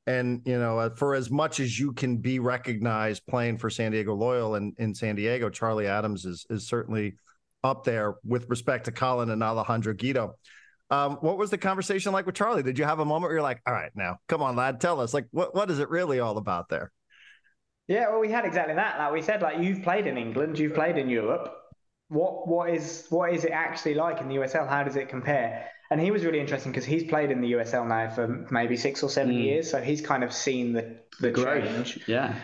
and 0.07 0.43
you 0.45 0.59
know, 0.59 0.79
uh, 0.79 0.91
for 0.91 1.15
as 1.15 1.31
much 1.31 1.59
as 1.61 1.79
you 1.79 1.93
can 1.93 2.19
be 2.19 2.39
recognized 2.39 3.27
playing 3.27 3.59
for 3.59 3.69
San 3.71 3.93
Diego 3.93 4.15
Loyal 4.15 4.55
and 4.55 4.75
in 4.79 4.95
San 4.95 5.17
Diego, 5.17 5.51
Charlie 5.51 5.89
Adams 5.89 6.25
is 6.25 6.47
is 6.51 6.69
certainly 6.69 7.17
up 7.65 7.85
there 7.85 8.15
with 8.25 8.49
respect 8.49 8.85
to 8.85 8.93
Colin 8.93 9.31
and 9.31 9.43
Alejandro 9.43 9.95
Guido. 9.95 10.35
Um, 10.91 11.17
what 11.23 11.39
was 11.39 11.51
the 11.51 11.59
conversation 11.59 12.13
like 12.13 12.27
with 12.27 12.35
Charlie? 12.35 12.63
Did 12.63 12.79
you 12.79 12.85
have 12.85 13.01
a 13.01 13.05
moment 13.05 13.23
where 13.23 13.33
you're 13.33 13.43
like, 13.43 13.61
all 13.67 13.73
right, 13.73 13.91
now 13.95 14.19
come 14.29 14.43
on, 14.43 14.55
lad, 14.55 14.81
tell 14.81 15.01
us, 15.01 15.15
like, 15.15 15.27
what 15.33 15.55
what 15.55 15.71
is 15.71 15.81
it 15.81 15.89
really 15.89 16.21
all 16.21 16.39
about 16.39 16.69
there? 16.69 16.93
Yeah, 17.89 18.09
well, 18.11 18.21
we 18.21 18.31
had 18.31 18.45
exactly 18.45 18.75
that. 18.77 18.99
Like 18.99 19.13
we 19.13 19.21
said, 19.21 19.43
like 19.43 19.59
you've 19.59 19.83
played 19.83 20.07
in 20.07 20.17
England, 20.17 20.59
you've 20.59 20.75
played 20.75 20.97
in 20.97 21.09
Europe 21.11 21.64
what 22.15 22.47
what 22.47 22.71
is 22.71 23.07
what 23.11 23.33
is 23.33 23.45
it 23.45 23.51
actually 23.51 23.95
like 23.95 24.21
in 24.21 24.29
the 24.29 24.37
USL? 24.37 24.69
How 24.69 24.85
does 24.85 24.97
it 24.97 25.09
compare? 25.09 25.69
And 25.91 26.01
he 26.01 26.11
was 26.11 26.25
really 26.25 26.41
interesting 26.41 26.73
because 26.73 26.85
he's 26.85 27.05
played 27.05 27.31
in 27.31 27.41
the 27.41 27.53
USL 27.53 27.87
now 27.87 28.09
for 28.09 28.47
maybe 28.51 28.77
six 28.77 29.03
or 29.03 29.11
seven 29.11 29.35
mm. 29.35 29.43
years, 29.43 29.71
so 29.71 29.81
he's 29.81 30.01
kind 30.01 30.25
of 30.25 30.33
seen 30.33 30.73
the 30.73 30.97
the, 31.21 31.33
change. 31.33 32.01
Yeah. 32.07 32.35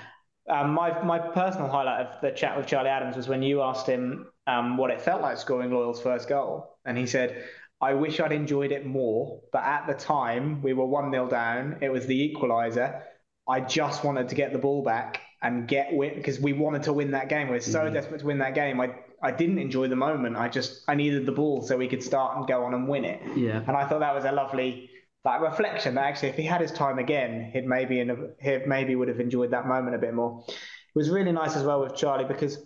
Um, 0.48 0.74
my 0.74 1.02
my 1.04 1.18
personal 1.18 1.68
highlight 1.68 2.06
of 2.06 2.20
the 2.20 2.32
chat 2.32 2.56
with 2.56 2.66
Charlie 2.66 2.90
Adams 2.90 3.16
was 3.16 3.28
when 3.28 3.42
you 3.42 3.62
asked 3.62 3.86
him 3.86 4.26
um, 4.46 4.76
what 4.76 4.90
it 4.90 5.00
felt 5.00 5.22
like 5.22 5.38
scoring 5.38 5.70
Loyal's 5.70 6.00
first 6.00 6.28
goal, 6.28 6.76
and 6.84 6.98
he 6.98 7.06
said, 7.06 7.44
"I 7.80 7.94
wish 7.94 8.18
I'd 8.18 8.32
enjoyed 8.32 8.72
it 8.72 8.84
more, 8.84 9.40
but 9.52 9.62
at 9.62 9.86
the 9.86 9.94
time 9.94 10.62
we 10.62 10.72
were 10.72 10.86
one 10.86 11.12
0 11.12 11.28
down. 11.28 11.78
It 11.80 11.90
was 11.90 12.06
the 12.06 12.34
equaliser. 12.34 13.02
I 13.48 13.60
just 13.60 14.04
wanted 14.04 14.28
to 14.28 14.34
get 14.34 14.52
the 14.52 14.58
ball 14.58 14.82
back 14.82 15.20
and 15.42 15.66
get 15.66 15.92
win 15.92 16.14
because 16.14 16.38
we 16.38 16.52
wanted 16.52 16.82
to 16.84 16.92
win 16.92 17.12
that 17.12 17.28
game. 17.28 17.48
We 17.48 17.54
were 17.54 17.60
so 17.60 17.80
mm 17.80 17.92
desperate 17.92 18.20
to 18.20 18.26
win 18.26 18.38
that 18.38 18.54
game. 18.54 18.80
I 18.80 18.90
I 19.22 19.30
didn't 19.30 19.58
enjoy 19.58 19.88
the 19.88 19.96
moment. 19.96 20.36
I 20.36 20.48
just 20.48 20.82
I 20.88 20.94
needed 20.94 21.26
the 21.26 21.32
ball 21.32 21.62
so 21.62 21.76
we 21.76 21.88
could 21.88 22.02
start 22.02 22.36
and 22.36 22.46
go 22.46 22.64
on 22.64 22.74
and 22.74 22.88
win 22.88 23.04
it. 23.04 23.20
Yeah. 23.36 23.62
And 23.66 23.76
I 23.76 23.86
thought 23.86 24.00
that 24.00 24.14
was 24.14 24.24
a 24.24 24.32
lovely 24.32 24.90
like 25.24 25.42
reflection 25.42 25.96
that 25.96 26.06
actually 26.06 26.30
if 26.30 26.36
he 26.36 26.44
had 26.44 26.60
his 26.60 26.72
time 26.72 26.98
again, 26.98 27.50
he'd 27.52 27.66
maybe 27.66 28.00
in 28.00 28.32
he 28.40 28.58
maybe 28.66 28.94
would 28.96 29.08
have 29.08 29.20
enjoyed 29.20 29.50
that 29.50 29.66
moment 29.66 29.94
a 29.94 29.98
bit 29.98 30.14
more. 30.14 30.44
It 30.48 30.98
was 30.98 31.10
really 31.10 31.32
nice 31.32 31.56
as 31.56 31.62
well 31.62 31.80
with 31.80 31.94
Charlie 31.96 32.24
because 32.24 32.58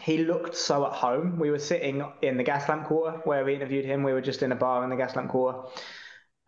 he 0.00 0.18
looked 0.18 0.56
so 0.56 0.86
at 0.86 0.92
home. 0.92 1.38
We 1.38 1.50
were 1.50 1.58
sitting 1.58 2.04
in 2.22 2.36
the 2.36 2.44
Gaslamp 2.44 2.86
Quarter 2.86 3.18
where 3.24 3.44
we 3.44 3.54
interviewed 3.54 3.84
him. 3.84 4.02
We 4.02 4.12
were 4.12 4.20
just 4.20 4.42
in 4.42 4.52
a 4.52 4.56
bar 4.56 4.84
in 4.84 4.90
the 4.90 4.96
Gaslamp 4.96 5.28
Quarter. 5.28 5.68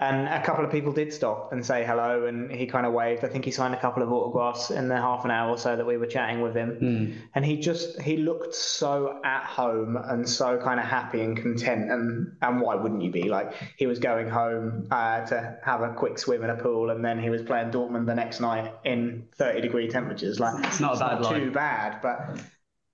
And 0.00 0.26
a 0.26 0.42
couple 0.44 0.64
of 0.64 0.72
people 0.72 0.92
did 0.92 1.12
stop 1.12 1.52
and 1.52 1.64
say 1.64 1.84
hello, 1.84 2.26
and 2.26 2.50
he 2.50 2.66
kind 2.66 2.84
of 2.84 2.92
waved. 2.92 3.24
I 3.24 3.28
think 3.28 3.44
he 3.44 3.52
signed 3.52 3.74
a 3.74 3.80
couple 3.80 4.02
of 4.02 4.10
autographs 4.10 4.72
in 4.72 4.88
the 4.88 4.96
half 4.96 5.24
an 5.24 5.30
hour 5.30 5.50
or 5.50 5.56
so 5.56 5.76
that 5.76 5.86
we 5.86 5.96
were 5.96 6.06
chatting 6.06 6.40
with 6.40 6.52
him. 6.56 6.78
Mm. 6.82 7.16
And 7.36 7.44
he 7.44 7.58
just 7.58 8.02
he 8.02 8.16
looked 8.16 8.56
so 8.56 9.20
at 9.24 9.44
home 9.44 9.96
and 9.96 10.28
so 10.28 10.58
kind 10.58 10.80
of 10.80 10.86
happy 10.86 11.20
and 11.20 11.36
content. 11.36 11.92
And 11.92 12.36
and 12.42 12.60
why 12.60 12.74
wouldn't 12.74 13.02
you 13.02 13.12
be? 13.12 13.28
Like 13.28 13.52
he 13.76 13.86
was 13.86 14.00
going 14.00 14.28
home 14.28 14.88
uh, 14.90 15.26
to 15.26 15.58
have 15.64 15.82
a 15.82 15.94
quick 15.94 16.18
swim 16.18 16.42
in 16.42 16.50
a 16.50 16.56
pool, 16.56 16.90
and 16.90 17.04
then 17.04 17.22
he 17.22 17.30
was 17.30 17.42
playing 17.42 17.70
Dortmund 17.70 18.06
the 18.06 18.16
next 18.16 18.40
night 18.40 18.72
in 18.84 19.28
30 19.36 19.60
degree 19.60 19.88
temperatures. 19.88 20.40
Like 20.40 20.64
It's 20.66 20.80
not 20.80 20.96
a 20.96 20.98
bad 20.98 21.20
not 21.22 21.34
too 21.36 21.50
bad, 21.52 22.02
but 22.02 22.40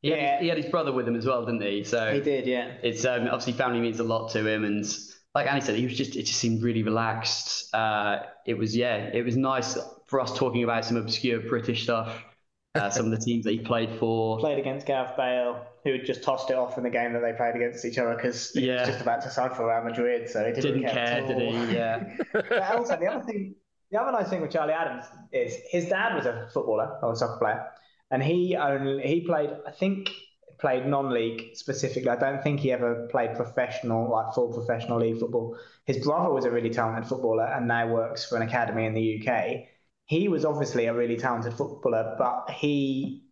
He, 0.02 0.10
Yeah. 0.10 0.32
had, 0.32 0.42
he 0.42 0.48
had 0.48 0.58
his 0.58 0.66
brother 0.66 0.92
with 0.92 1.08
him 1.08 1.16
as 1.16 1.24
well, 1.24 1.46
didn't 1.46 1.62
he? 1.62 1.82
So 1.84 2.12
he 2.12 2.20
did, 2.20 2.46
yeah. 2.46 2.72
it's 2.82 3.06
um, 3.06 3.22
obviously 3.22 3.54
family 3.54 3.80
means 3.80 4.00
a 4.00 4.04
lot 4.04 4.32
to 4.32 4.46
him, 4.46 4.64
and 4.64 4.84
like 5.34 5.46
Andy 5.46 5.60
said, 5.64 5.76
he 5.76 5.84
was 5.84 5.96
just 5.96 6.16
it 6.16 6.24
just 6.24 6.38
seemed 6.40 6.62
really 6.62 6.82
relaxed. 6.82 7.72
Uh, 7.74 8.20
it 8.46 8.54
was 8.54 8.76
yeah, 8.76 8.96
it 8.96 9.24
was 9.24 9.36
nice 9.36 9.78
for 10.06 10.20
us 10.20 10.36
talking 10.36 10.64
about 10.64 10.84
some 10.84 10.96
obscure 10.96 11.40
British 11.40 11.84
stuff, 11.84 12.22
uh, 12.74 12.90
some 12.96 13.06
of 13.06 13.12
the 13.12 13.24
teams 13.24 13.44
that 13.44 13.52
he 13.52 13.60
played 13.60 13.90
for. 13.98 14.38
Played 14.40 14.58
against 14.58 14.86
Gareth 14.86 15.16
Bale, 15.16 15.64
who 15.84 15.92
had 15.92 16.04
just 16.04 16.22
tossed 16.24 16.50
it 16.50 16.56
off 16.56 16.76
in 16.78 16.82
the 16.84 16.90
game 16.90 17.12
that 17.12 17.20
they 17.20 17.32
played 17.32 17.54
against 17.54 17.84
each 17.84 17.98
other 17.98 18.16
because 18.16 18.50
he 18.50 18.66
Yeah. 18.66 18.80
was 18.80 18.88
just 18.88 19.00
about 19.00 19.22
to 19.22 19.30
sign 19.30 19.54
for 19.54 19.68
Real 19.68 19.84
Madrid, 19.84 20.28
so 20.28 20.44
he 20.44 20.52
didn't, 20.52 20.80
Didn't 20.80 20.88
care, 20.90 21.22
at 21.22 21.26
did 21.28 21.38
he? 21.38 21.74
Yeah. 21.74 22.16
but 22.32 22.62
also, 22.62 22.96
the 22.96 23.06
other 23.06 23.24
thing, 23.24 23.54
the 23.92 24.00
other 24.00 24.12
nice 24.12 24.28
thing 24.28 24.40
with 24.40 24.50
Charlie 24.50 24.72
Adams 24.72 25.04
is 25.32 25.56
his 25.70 25.88
dad 25.88 26.16
was 26.16 26.26
a 26.26 26.48
footballer 26.52 26.98
or 27.02 27.12
a 27.12 27.16
soccer 27.16 27.38
player, 27.38 27.66
and 28.10 28.20
he 28.22 28.56
only 28.56 29.06
he 29.06 29.20
played, 29.20 29.50
I 29.66 29.70
think, 29.70 30.10
played 30.60 30.86
non-league 30.86 31.56
specifically. 31.56 32.10
I 32.10 32.16
don't 32.16 32.42
think 32.42 32.60
he 32.60 32.72
ever 32.72 33.08
played 33.10 33.34
professional, 33.34 34.10
like 34.10 34.34
full 34.34 34.52
professional 34.52 34.98
league 34.98 35.18
football. 35.18 35.56
His 35.86 36.04
brother 36.04 36.32
was 36.32 36.44
a 36.44 36.50
really 36.50 36.70
talented 36.70 37.08
footballer 37.08 37.46
and 37.46 37.66
now 37.66 37.88
works 37.88 38.28
for 38.28 38.36
an 38.36 38.42
academy 38.42 38.84
in 38.86 38.94
the 38.94 39.20
UK. 39.20 39.68
He 40.06 40.28
was 40.28 40.44
obviously 40.44 40.86
a 40.86 40.94
really 40.94 41.16
talented 41.16 41.54
footballer, 41.54 42.14
but 42.18 42.50
he 42.50 43.24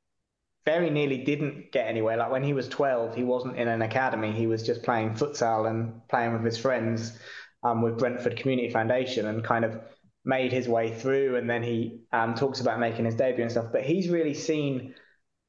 very 0.64 0.90
nearly 0.90 1.24
didn't 1.24 1.72
get 1.72 1.86
anywhere. 1.86 2.16
Like 2.16 2.30
when 2.30 2.44
he 2.44 2.52
was 2.52 2.68
12, 2.68 3.14
he 3.14 3.24
wasn't 3.24 3.56
in 3.56 3.68
an 3.68 3.82
academy. 3.82 4.32
He 4.32 4.46
was 4.46 4.62
just 4.62 4.82
playing 4.82 5.14
futsal 5.14 5.68
and 5.68 6.06
playing 6.08 6.32
with 6.34 6.44
his 6.44 6.58
friends 6.58 7.18
um, 7.62 7.82
with 7.82 7.98
Brentford 7.98 8.36
Community 8.36 8.70
Foundation 8.70 9.26
and 9.26 9.42
kind 9.44 9.64
of 9.64 9.80
made 10.24 10.52
his 10.52 10.68
way 10.68 10.92
through. 10.92 11.36
And 11.36 11.48
then 11.48 11.62
he 11.62 12.02
um, 12.12 12.34
talks 12.34 12.60
about 12.60 12.80
making 12.80 13.06
his 13.06 13.14
debut 13.14 13.42
and 13.42 13.50
stuff. 13.50 13.72
But 13.72 13.82
he's 13.82 14.08
really 14.08 14.34
seen 14.34 14.94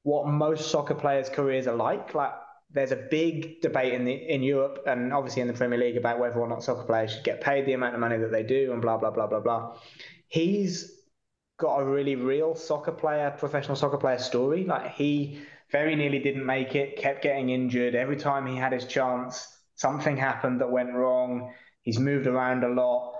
what 0.03 0.27
most 0.27 0.71
soccer 0.71 0.95
players' 0.95 1.29
careers 1.29 1.67
are 1.67 1.75
like. 1.75 2.13
Like 2.13 2.33
there's 2.71 2.91
a 2.91 2.95
big 2.95 3.61
debate 3.61 3.93
in 3.93 4.05
the 4.05 4.13
in 4.13 4.43
Europe 4.43 4.83
and 4.85 5.13
obviously 5.13 5.41
in 5.41 5.47
the 5.47 5.53
Premier 5.53 5.79
League 5.79 5.97
about 5.97 6.19
whether 6.19 6.39
or 6.39 6.47
not 6.47 6.63
soccer 6.63 6.83
players 6.83 7.13
should 7.13 7.23
get 7.23 7.41
paid 7.41 7.65
the 7.65 7.73
amount 7.73 7.95
of 7.95 7.99
money 7.99 8.17
that 8.17 8.31
they 8.31 8.43
do 8.43 8.71
and 8.71 8.81
blah 8.81 8.97
blah 8.97 9.11
blah 9.11 9.27
blah 9.27 9.39
blah. 9.39 9.75
He's 10.27 10.99
got 11.57 11.79
a 11.79 11.85
really 11.85 12.15
real 12.15 12.55
soccer 12.55 12.91
player, 12.91 13.35
professional 13.37 13.75
soccer 13.75 13.97
player 13.97 14.19
story. 14.19 14.63
Like 14.63 14.91
he 14.93 15.41
very 15.71 15.95
nearly 15.95 16.19
didn't 16.19 16.45
make 16.45 16.75
it, 16.75 16.97
kept 16.97 17.21
getting 17.21 17.49
injured. 17.49 17.95
Every 17.95 18.17
time 18.17 18.47
he 18.47 18.55
had 18.55 18.73
his 18.73 18.85
chance, 18.85 19.47
something 19.75 20.17
happened 20.17 20.61
that 20.61 20.71
went 20.71 20.93
wrong. 20.93 21.53
He's 21.81 21.99
moved 21.99 22.27
around 22.27 22.63
a 22.63 22.69
lot. 22.69 23.13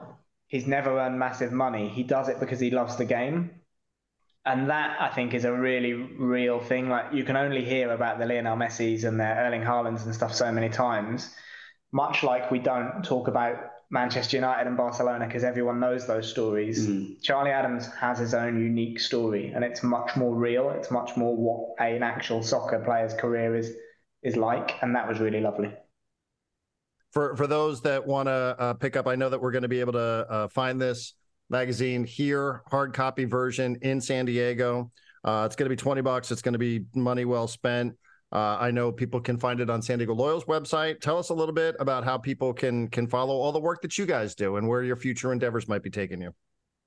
He's 0.47 0.65
never 0.67 0.99
earned 0.99 1.19
massive 1.19 1.51
money. 1.51 1.89
He 1.89 2.03
does 2.03 2.27
it 2.27 2.39
because 2.39 2.59
he 2.59 2.71
loves 2.71 2.95
the 2.95 3.05
game. 3.05 3.58
And 4.45 4.69
that 4.69 5.01
I 5.01 5.09
think 5.09 5.33
is 5.33 5.45
a 5.45 5.53
really 5.53 5.93
real 5.93 6.59
thing. 6.59 6.89
Like 6.89 7.13
you 7.13 7.23
can 7.23 7.35
only 7.35 7.63
hear 7.63 7.91
about 7.91 8.19
the 8.19 8.25
Lionel 8.25 8.57
Messi's 8.57 9.03
and 9.03 9.19
the 9.19 9.25
Erling 9.25 9.61
Haalands 9.61 10.05
and 10.05 10.15
stuff 10.15 10.33
so 10.33 10.51
many 10.51 10.69
times. 10.69 11.33
Much 11.91 12.23
like 12.23 12.49
we 12.51 12.59
don't 12.59 13.03
talk 13.03 13.27
about 13.27 13.55
Manchester 13.91 14.37
United 14.37 14.67
and 14.67 14.77
Barcelona 14.77 15.25
because 15.25 15.43
everyone 15.43 15.79
knows 15.79 16.05
those 16.05 16.29
stories. 16.29 16.87
Mm. 16.87 17.21
Charlie 17.21 17.51
Adams 17.51 17.87
has 17.95 18.19
his 18.19 18.33
own 18.33 18.61
unique 18.61 18.99
story, 18.99 19.51
and 19.53 19.63
it's 19.63 19.81
much 19.83 20.15
more 20.15 20.35
real. 20.35 20.69
It's 20.69 20.91
much 20.91 21.17
more 21.17 21.35
what 21.35 21.75
an 21.79 22.03
actual 22.03 22.43
soccer 22.43 22.79
player's 22.79 23.13
career 23.15 23.55
is 23.55 23.71
is 24.21 24.35
like, 24.35 24.81
and 24.81 24.95
that 24.95 25.07
was 25.07 25.19
really 25.19 25.41
lovely. 25.41 25.73
for 27.11 27.35
for 27.35 27.47
those 27.47 27.81
that 27.81 28.05
want 28.05 28.27
to 28.27 28.31
uh, 28.31 28.73
pick 28.75 28.95
up, 28.95 29.07
I 29.07 29.15
know 29.15 29.29
that 29.29 29.41
we're 29.41 29.51
going 29.51 29.63
to 29.63 29.67
be 29.67 29.79
able 29.79 29.93
to 29.93 30.27
uh, 30.29 30.47
find 30.49 30.79
this 30.79 31.13
magazine 31.49 32.03
here, 32.03 32.63
hard 32.69 32.93
copy 32.93 33.25
version 33.25 33.77
in 33.81 33.99
San 33.99 34.25
Diego. 34.25 34.91
Uh, 35.23 35.43
it's 35.45 35.55
going 35.55 35.65
to 35.65 35.75
be 35.75 35.75
twenty 35.75 36.01
bucks. 36.01 36.31
It's 36.31 36.41
going 36.41 36.53
to 36.53 36.59
be 36.59 36.85
money 36.95 37.25
well 37.25 37.47
spent. 37.47 37.95
Uh, 38.31 38.57
I 38.59 38.69
know 38.71 38.91
people 38.91 39.19
can 39.19 39.37
find 39.37 39.59
it 39.59 39.69
on 39.69 39.81
San 39.81 39.97
Diego 39.97 40.13
Loyal's 40.13 40.45
website. 40.45 41.01
Tell 41.01 41.17
us 41.17 41.29
a 41.29 41.33
little 41.33 41.53
bit 41.53 41.75
about 41.79 42.03
how 42.03 42.17
people 42.17 42.53
can 42.53 42.87
can 42.87 43.07
follow 43.07 43.35
all 43.35 43.51
the 43.51 43.59
work 43.59 43.81
that 43.81 43.97
you 43.97 44.05
guys 44.05 44.35
do 44.35 44.57
and 44.57 44.67
where 44.67 44.83
your 44.83 44.95
future 44.95 45.33
endeavors 45.33 45.67
might 45.67 45.83
be 45.83 45.89
taking 45.89 46.21
you. 46.21 46.31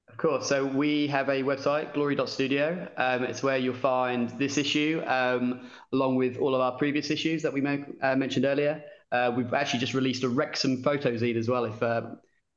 Of 0.09 0.19
course. 0.19 0.47
So 0.47 0.67
we 0.67 1.07
have 1.09 1.29
a 1.31 1.43
website, 1.43 1.95
glory.studio. 1.95 2.87
Um, 2.97 3.25
it's 3.25 3.43
where 3.43 3.57
you'll 3.57 3.75
find 3.75 4.29
this 4.39 4.59
issue, 4.59 5.03
um, 5.07 5.71
along 5.93 6.17
with 6.17 6.37
all 6.37 6.55
of 6.55 6.61
our 6.61 6.73
previous 6.73 7.11
issues 7.11 7.43
that 7.43 7.53
we 7.53 7.61
mo- 7.63 7.85
uh, 8.03 8.15
mentioned 8.15 8.45
earlier. 8.45 8.85
Uh, 9.11 9.33
we've 9.35 9.55
actually 9.55 9.81
just 9.81 9.95
released 9.95 10.23
a 10.23 10.29
Wrexham 10.29 10.83
photo 10.83 11.13
zine 11.17 11.37
as 11.37 11.49
well. 11.49 11.65
If 11.65 11.83
uh, 11.83 12.03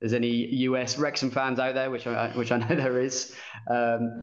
there's 0.06 0.14
any 0.14 0.54
US 0.68 1.00
Wrexham 1.00 1.32
fans 1.32 1.58
out 1.58 1.74
there, 1.74 1.90
which 1.90 2.06
I, 2.06 2.30
which 2.36 2.52
I 2.52 2.58
know 2.58 2.68
there 2.76 3.00
is, 3.00 3.34
um, 3.68 4.22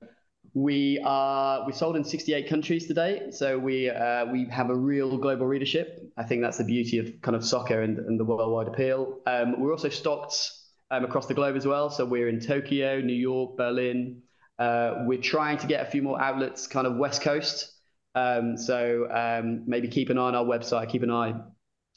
we 0.55 1.03
are 1.05 1.67
we 1.67 1.73
sold 1.73 1.97
in 1.97 2.05
68 2.05 2.49
countries 2.49 2.87
today. 2.87 3.31
So 3.33 3.59
we 3.59 3.91
uh, 3.91 4.27
we 4.27 4.47
have 4.49 4.71
a 4.71 4.77
real 4.77 5.19
global 5.19 5.47
readership. 5.47 6.01
I 6.17 6.23
think 6.23 6.41
that's 6.41 6.59
the 6.59 6.65
beauty 6.65 6.99
of 6.99 7.21
kind 7.21 7.35
of 7.35 7.45
soccer 7.45 7.83
and, 7.83 7.99
and 7.99 8.21
the 8.21 8.25
worldwide 8.25 8.69
appeal. 8.69 9.19
Um, 9.27 9.61
we're 9.61 9.73
also 9.73 9.89
stocked 9.89 10.53
um, 10.93 11.05
across 11.05 11.27
the 11.27 11.35
globe 11.35 11.57
as 11.57 11.67
well. 11.67 11.91
So 11.91 12.05
we're 12.05 12.29
in 12.29 12.39
Tokyo, 12.39 13.01
New 13.01 13.13
York, 13.13 13.57
Berlin. 13.57 14.23
Uh, 14.61 15.03
we're 15.05 15.21
trying 15.21 15.59
to 15.59 15.67
get 15.67 15.85
a 15.85 15.91
few 15.91 16.03
more 16.03 16.23
outlets, 16.23 16.69
kind 16.69 16.87
of 16.87 16.95
West 16.95 17.23
Coast. 17.23 17.73
Um, 18.15 18.57
so 18.57 19.09
um, 19.11 19.65
maybe 19.67 19.89
keep 19.89 20.11
an 20.11 20.19
eye 20.19 20.29
on 20.29 20.37
our 20.37 20.45
website, 20.45 20.91
keep 20.91 21.03
an 21.03 21.11
eye 21.11 21.35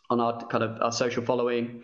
on 0.09 0.19
our 0.19 0.47
kind 0.47 0.63
of 0.63 0.81
our 0.81 0.91
social 0.91 1.23
following. 1.23 1.83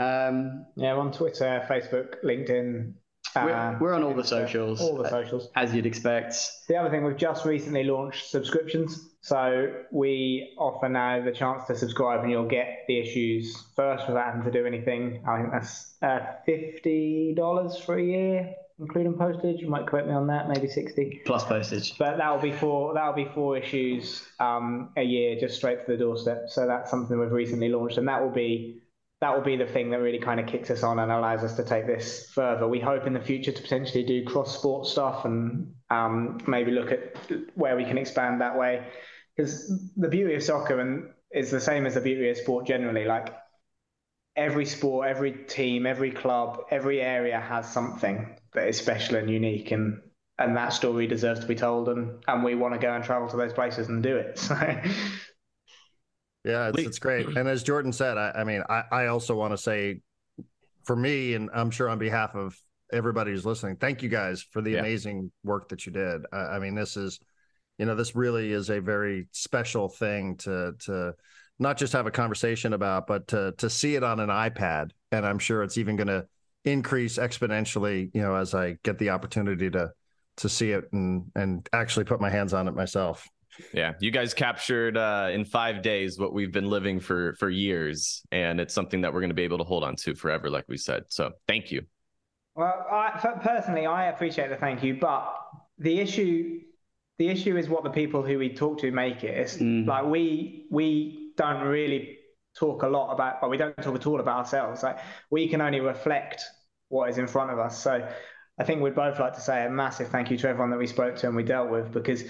Um, 0.00 0.64
Yeah, 0.76 0.94
we're 0.94 1.00
on 1.00 1.12
Twitter, 1.12 1.64
Facebook, 1.68 2.22
LinkedIn. 2.24 2.94
we're, 3.36 3.52
uh, 3.52 3.78
we're 3.78 3.92
on 3.92 4.02
all 4.02 4.14
the 4.14 4.24
socials, 4.24 4.80
All 4.80 4.96
the 4.96 5.04
uh, 5.04 5.10
socials. 5.10 5.50
as 5.54 5.74
you'd 5.74 5.86
expect. 5.86 6.34
The 6.68 6.76
other 6.76 6.90
thing, 6.90 7.04
we've 7.04 7.16
just 7.16 7.44
recently 7.44 7.84
launched 7.84 8.30
subscriptions. 8.30 9.08
So 9.20 9.72
we 9.92 10.54
offer 10.58 10.88
now 10.88 11.22
the 11.22 11.30
chance 11.30 11.66
to 11.66 11.76
subscribe 11.76 12.22
and 12.22 12.30
you'll 12.30 12.48
get 12.48 12.84
the 12.88 12.98
issues 12.98 13.54
first 13.76 14.08
without 14.08 14.24
having 14.24 14.44
to 14.44 14.50
do 14.50 14.64
anything. 14.66 15.22
I 15.28 15.36
think 15.42 15.52
that's 15.52 15.94
uh, 16.00 16.20
$50 16.48 17.84
for 17.84 17.98
a 17.98 18.02
year, 18.02 18.54
including 18.78 19.18
postage. 19.18 19.60
You 19.60 19.68
might 19.68 19.86
correct 19.86 20.08
me 20.08 20.14
on 20.14 20.26
that, 20.28 20.48
maybe 20.48 20.66
60 20.66 21.20
Plus 21.26 21.44
postage. 21.44 21.98
But 21.98 22.16
that'll 22.16 22.38
be 22.40 22.52
four. 22.52 22.94
That'll 22.94 23.12
be 23.12 23.28
four 23.34 23.58
issues 23.58 24.26
um, 24.40 24.90
a 24.96 25.02
year, 25.02 25.38
just 25.38 25.56
straight 25.56 25.84
to 25.84 25.92
the 25.92 25.98
doorstep. 25.98 26.44
So 26.48 26.66
that's 26.66 26.90
something 26.90 27.20
we've 27.20 27.30
recently 27.30 27.68
launched, 27.68 27.98
and 27.98 28.08
that 28.08 28.22
will 28.22 28.32
be 28.32 28.79
that 29.20 29.34
will 29.34 29.42
be 29.42 29.56
the 29.56 29.66
thing 29.66 29.90
that 29.90 30.00
really 30.00 30.18
kind 30.18 30.40
of 30.40 30.46
kicks 30.46 30.70
us 30.70 30.82
on 30.82 30.98
and 30.98 31.12
allows 31.12 31.44
us 31.44 31.54
to 31.56 31.64
take 31.64 31.86
this 31.86 32.30
further. 32.30 32.66
We 32.66 32.80
hope 32.80 33.06
in 33.06 33.12
the 33.12 33.20
future 33.20 33.52
to 33.52 33.62
potentially 33.62 34.02
do 34.02 34.24
cross 34.24 34.56
sport 34.56 34.86
stuff 34.86 35.26
and 35.26 35.74
um, 35.90 36.38
maybe 36.46 36.70
look 36.70 36.90
at 36.90 37.16
where 37.54 37.76
we 37.76 37.84
can 37.84 37.98
expand 37.98 38.40
that 38.40 38.58
way. 38.58 38.86
Because 39.36 39.70
the 39.96 40.08
beauty 40.08 40.34
of 40.34 40.42
soccer 40.42 40.80
and 40.80 41.10
is 41.30 41.50
the 41.50 41.60
same 41.60 41.86
as 41.86 41.94
the 41.94 42.00
beauty 42.00 42.28
of 42.30 42.36
sport 42.36 42.66
generally. 42.66 43.04
Like 43.04 43.34
every 44.36 44.66
sport, 44.66 45.08
every 45.08 45.32
team, 45.32 45.86
every 45.86 46.10
club, 46.10 46.64
every 46.70 47.00
area 47.00 47.38
has 47.40 47.70
something 47.70 48.36
that 48.54 48.68
is 48.68 48.78
special 48.78 49.16
and 49.16 49.30
unique, 49.30 49.70
and 49.70 50.00
and 50.38 50.56
that 50.56 50.72
story 50.72 51.06
deserves 51.06 51.40
to 51.40 51.46
be 51.46 51.54
told. 51.54 51.88
And 51.88 52.24
and 52.26 52.42
we 52.42 52.54
want 52.54 52.74
to 52.74 52.80
go 52.80 52.92
and 52.92 53.04
travel 53.04 53.28
to 53.28 53.36
those 53.36 53.52
places 53.52 53.88
and 53.88 54.02
do 54.02 54.16
it. 54.16 54.38
So. 54.48 54.56
Yeah, 56.44 56.68
it's, 56.68 56.78
it's 56.82 56.98
great. 56.98 57.26
And 57.26 57.48
as 57.48 57.62
Jordan 57.62 57.92
said, 57.92 58.16
I, 58.16 58.32
I 58.36 58.44
mean, 58.44 58.62
I, 58.68 58.84
I 58.90 59.06
also 59.06 59.34
want 59.34 59.52
to 59.52 59.58
say 59.58 60.00
for 60.84 60.96
me, 60.96 61.34
and 61.34 61.50
I'm 61.54 61.70
sure 61.70 61.88
on 61.88 61.98
behalf 61.98 62.34
of 62.34 62.56
everybody 62.92 63.30
who's 63.30 63.44
listening, 63.46 63.76
thank 63.76 64.02
you 64.02 64.08
guys 64.08 64.42
for 64.50 64.62
the 64.62 64.72
Yeah. 64.72 64.80
amazing 64.80 65.30
work 65.44 65.68
that 65.68 65.86
you 65.86 65.92
did. 65.92 66.22
I, 66.32 66.36
I 66.36 66.58
mean, 66.58 66.74
this 66.74 66.96
is, 66.96 67.20
you 67.78 67.86
know, 67.86 67.94
this 67.94 68.16
really 68.16 68.52
is 68.52 68.70
a 68.70 68.80
very 68.80 69.28
special 69.32 69.88
thing 69.88 70.36
to, 70.38 70.72
to 70.86 71.14
not 71.58 71.76
just 71.76 71.92
have 71.92 72.06
a 72.06 72.10
conversation 72.10 72.72
about, 72.72 73.06
but 73.06 73.28
to, 73.28 73.52
to 73.58 73.68
see 73.68 73.94
it 73.94 74.02
on 74.02 74.18
an 74.18 74.30
iPad. 74.30 74.90
And 75.12 75.26
I'm 75.26 75.38
sure 75.38 75.62
it's 75.62 75.78
even 75.78 75.96
going 75.96 76.08
to 76.08 76.26
increase 76.64 77.18
exponentially, 77.18 78.10
you 78.14 78.22
know, 78.22 78.34
as 78.34 78.54
I 78.54 78.76
get 78.82 78.98
the 78.98 79.10
opportunity 79.10 79.70
to, 79.70 79.92
to 80.38 80.48
see 80.48 80.72
it 80.72 80.84
and, 80.92 81.30
and 81.36 81.68
actually 81.72 82.04
put 82.04 82.20
my 82.20 82.30
hands 82.30 82.54
on 82.54 82.66
it 82.66 82.74
myself. 82.74 83.28
Yeah, 83.72 83.94
you 84.00 84.10
guys 84.10 84.34
captured 84.34 84.96
uh, 84.96 85.30
in 85.32 85.44
five 85.44 85.82
days 85.82 86.18
what 86.18 86.32
we've 86.32 86.52
been 86.52 86.68
living 86.68 87.00
for 87.00 87.34
for 87.34 87.50
years, 87.50 88.22
and 88.32 88.60
it's 88.60 88.74
something 88.74 89.00
that 89.02 89.12
we're 89.12 89.20
going 89.20 89.30
to 89.30 89.34
be 89.34 89.42
able 89.42 89.58
to 89.58 89.64
hold 89.64 89.84
on 89.84 89.96
to 89.96 90.14
forever, 90.14 90.50
like 90.50 90.64
we 90.68 90.76
said. 90.76 91.04
So, 91.08 91.32
thank 91.46 91.70
you. 91.70 91.82
Well, 92.54 92.86
I, 92.90 93.38
personally, 93.42 93.86
I 93.86 94.06
appreciate 94.06 94.50
the 94.50 94.56
thank 94.56 94.82
you, 94.82 94.94
but 95.00 95.34
the 95.78 96.00
issue, 96.00 96.60
the 97.18 97.28
issue 97.28 97.56
is 97.56 97.68
what 97.68 97.84
the 97.84 97.90
people 97.90 98.22
who 98.22 98.38
we 98.38 98.54
talk 98.54 98.78
to 98.80 98.90
make 98.90 99.24
it. 99.24 99.36
It's 99.36 99.56
Mm. 99.56 99.86
like 99.86 100.04
we 100.04 100.66
we 100.70 101.32
don't 101.36 101.62
really 101.66 102.18
talk 102.58 102.82
a 102.82 102.88
lot 102.88 103.12
about, 103.12 103.40
but 103.40 103.50
we 103.50 103.56
don't 103.56 103.76
talk 103.82 103.94
at 103.94 104.06
all 104.06 104.20
about 104.20 104.38
ourselves. 104.38 104.82
Like 104.82 104.98
we 105.30 105.48
can 105.48 105.60
only 105.60 105.80
reflect 105.80 106.42
what 106.88 107.08
is 107.08 107.18
in 107.18 107.26
front 107.26 107.50
of 107.50 107.58
us. 107.58 107.80
So 107.80 108.06
I 108.58 108.64
think 108.64 108.82
we'd 108.82 108.94
both 108.94 109.18
like 109.18 109.34
to 109.34 109.40
say 109.40 109.64
a 109.64 109.70
massive 109.70 110.08
thank 110.08 110.30
you 110.30 110.36
to 110.38 110.48
everyone 110.48 110.70
that 110.70 110.78
we 110.78 110.86
spoke 110.86 111.16
to 111.16 111.28
and 111.28 111.36
we 111.36 111.44
dealt 111.44 111.70
with 111.70 111.92
because 111.92 112.24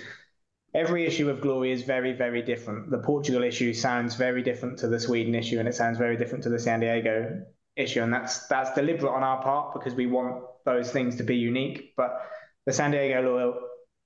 every 0.75 1.07
issue 1.07 1.31
of 1.31 1.41
Glory 1.41 1.73
is 1.73 1.83
very, 1.83 2.13
very 2.13 2.43
different. 2.43 2.91
The 2.91 2.99
Portugal 2.99 3.43
issue 3.43 3.73
sounds 3.73 4.15
very 4.15 4.43
different 4.43 4.79
to 4.81 4.89
the 4.89 5.01
Sweden 5.01 5.35
issue, 5.35 5.59
and 5.59 5.69
it 5.69 5.75
sounds 5.75 5.99
very 5.99 6.17
different 6.17 6.45
to 6.45 6.51
the 6.51 6.59
San 6.59 6.81
Diego 6.81 7.45
issue, 7.77 8.03
and 8.03 8.13
that's 8.13 8.47
that's 8.49 8.73
deliberate 8.75 9.13
on 9.13 9.23
our 9.23 9.43
part 9.43 9.75
because 9.75 9.95
we 9.95 10.07
want 10.07 10.45
those 10.65 10.91
things 10.91 11.17
to 11.17 11.23
be 11.23 11.37
unique. 11.37 11.95
But 11.97 12.21
the 12.67 12.73
San 12.73 12.91
Diego 12.91 13.23
Loyal 13.23 13.55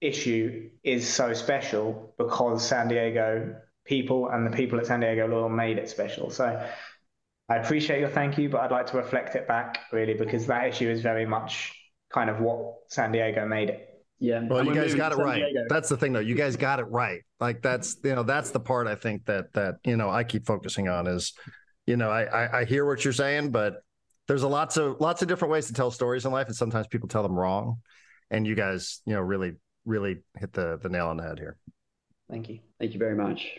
issue 0.01 0.71
is 0.83 1.09
so 1.09 1.33
special 1.33 2.15
because 2.19 2.67
San 2.67 2.89
Diego 2.89 3.57
people 3.85 4.29
and 4.29 4.47
the 4.47 4.57
people 4.57 4.79
at 4.79 4.87
San 4.87 5.01
Diego 5.01 5.27
Loyal 5.27 5.49
made 5.49 5.79
it 5.79 5.89
special. 5.89 6.31
So 6.31 6.67
I 7.49 7.57
appreciate 7.57 8.01
your 8.01 8.09
thank 8.09 8.39
you, 8.39 8.49
but 8.49 8.61
I'd 8.61 8.71
like 8.71 8.87
to 8.87 8.97
reflect 8.97 9.35
it 9.35 9.47
back 9.47 9.81
really 9.93 10.15
because 10.15 10.47
that 10.47 10.67
issue 10.67 10.89
is 10.89 11.03
very 11.03 11.27
much 11.27 11.75
kind 12.12 12.31
of 12.31 12.41
what 12.41 12.77
San 12.89 13.12
Diego 13.12 13.47
made 13.47 13.71
it. 13.71 13.94
Yeah. 14.19 14.43
Well, 14.49 14.61
And 14.61 14.69
you 14.69 14.75
guys 14.75 14.95
got 14.95 15.12
it 15.12 15.19
right. 15.19 15.45
Diego. 15.45 15.67
That's 15.69 15.89
the 15.89 15.97
thing, 15.97 16.12
though. 16.12 16.21
You 16.21 16.35
guys 16.35 16.57
got 16.57 16.79
it 16.79 16.85
right. 16.85 17.21
Like 17.41 17.62
that's 17.62 17.97
you 18.05 18.15
know 18.15 18.23
that's 18.23 18.51
the 18.51 18.61
part 18.61 18.87
I 18.87 18.95
think 18.95 19.27
that 19.27 19.53
that 19.55 19.77
you 19.85 19.97
know 19.97 20.09
I 20.09 20.25
keep 20.25 20.47
focusing 20.47 20.89
on 20.89 21.07
is, 21.07 21.33
you 21.87 21.97
know, 21.97 22.11
I 22.11 22.25
I, 22.25 22.61
I 22.61 22.65
hear 22.65 22.87
what 22.87 23.05
you're 23.05 23.12
saying, 23.12 23.51
but 23.51 23.83
there's 24.29 24.43
a 24.43 24.49
lots 24.49 24.77
of 24.77 25.01
lots 25.01 25.23
of 25.23 25.29
different 25.29 25.53
ways 25.53 25.67
to 25.67 25.73
tell 25.73 25.91
stories 25.91 26.25
in 26.25 26.33
life, 26.33 26.47
and 26.47 26.57
sometimes 26.57 26.87
people 26.87 27.09
tell 27.09 27.23
them 27.23 27.39
wrong, 27.39 27.79
and 28.31 28.47
you 28.47 28.55
guys 28.55 29.03
you 29.05 29.15
know 29.15 29.21
really 29.21 29.53
really 29.85 30.19
hit 30.39 30.53
the 30.53 30.79
the 30.83 30.89
nail 30.89 31.09
on 31.09 31.17
the 31.17 31.25
head 31.25 31.39
here. 31.39 31.57
Thank 32.31 32.49
you. 32.49 32.61
Thank 32.79 32.93
you 32.95 32.99
very 32.99 33.17
much. 33.17 33.59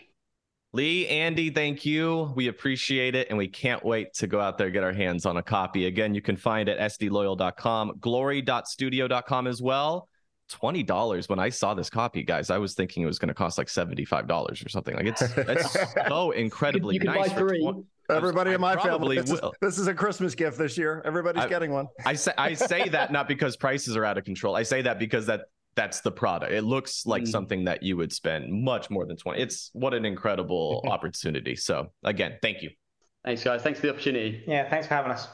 Lee, 0.72 1.08
Andy, 1.08 1.48
thank 1.48 1.86
you. 1.86 2.32
We 2.34 2.48
appreciate 2.48 3.14
it. 3.14 3.28
And 3.30 3.38
we 3.38 3.48
can't 3.48 3.82
wait 3.82 4.12
to 4.14 4.26
go 4.26 4.40
out 4.40 4.58
there 4.58 4.66
and 4.66 4.74
get 4.74 4.82
our 4.84 4.92
hands 4.92 5.24
on 5.24 5.38
a 5.38 5.42
copy. 5.42 5.86
Again, 5.86 6.14
you 6.14 6.20
can 6.20 6.36
find 6.36 6.68
it 6.68 6.76
at 6.76 6.90
sdloyal.com, 6.90 7.94
glory.studio.com 7.98 9.46
as 9.46 9.62
well. 9.62 10.08
$20 10.50 11.28
when 11.28 11.38
I 11.38 11.48
saw 11.48 11.74
this 11.74 11.90
copy, 11.90 12.22
guys. 12.22 12.50
I 12.50 12.58
was 12.58 12.74
thinking 12.74 13.02
it 13.02 13.06
was 13.06 13.18
going 13.18 13.28
to 13.28 13.34
cost 13.34 13.58
like 13.58 13.66
$75 13.68 14.64
or 14.64 14.68
something. 14.68 14.94
Like 14.94 15.06
it's 15.06 15.22
it's 15.22 15.76
so 16.08 16.30
incredibly 16.32 16.94
You 16.94 17.00
can 17.00 17.12
nice. 17.14 17.28
buy 17.30 17.34
for 17.34 17.48
three. 17.48 17.62
twen- 17.62 17.84
Everybody 18.08 18.50
I 18.52 18.54
in 18.54 18.60
my 18.60 18.76
family, 18.76 19.16
this 19.20 19.32
is, 19.32 19.40
will. 19.42 19.52
this 19.60 19.78
is 19.78 19.88
a 19.88 19.94
Christmas 19.94 20.36
gift 20.36 20.58
this 20.58 20.78
year. 20.78 21.02
Everybody's 21.04 21.42
I- 21.44 21.48
getting 21.48 21.72
one. 21.72 21.88
I 22.04 22.14
say 22.14 22.32
I 22.38 22.54
say 22.54 22.88
that 22.90 23.10
not 23.10 23.26
because 23.26 23.56
prices 23.56 23.96
are 23.96 24.04
out 24.04 24.16
of 24.16 24.24
control. 24.24 24.54
I 24.54 24.62
say 24.62 24.80
that 24.82 25.00
because 25.00 25.26
that 25.26 25.46
that's 25.74 26.00
the 26.02 26.12
product. 26.12 26.52
It 26.52 26.62
looks 26.62 27.04
like 27.04 27.24
Mm. 27.24 27.28
something 27.28 27.64
that 27.64 27.82
you 27.82 27.96
would 27.96 28.12
spend 28.12 28.50
much 28.52 28.90
more 28.90 29.04
than 29.06 29.16
20. 29.16 29.42
It's 29.42 29.70
what 29.72 29.92
an 29.92 30.04
incredible 30.06 30.82
opportunity. 30.88 31.56
So 31.56 31.92
again, 32.04 32.38
thank 32.42 32.62
you. 32.62 32.70
Thanks, 33.24 33.42
guys. 33.42 33.62
Thanks 33.62 33.80
for 33.80 33.86
the 33.88 33.92
opportunity. 33.92 34.44
Yeah, 34.46 34.70
thanks 34.70 34.86
for 34.86 34.94
having 34.94 35.10
us. 35.10 35.26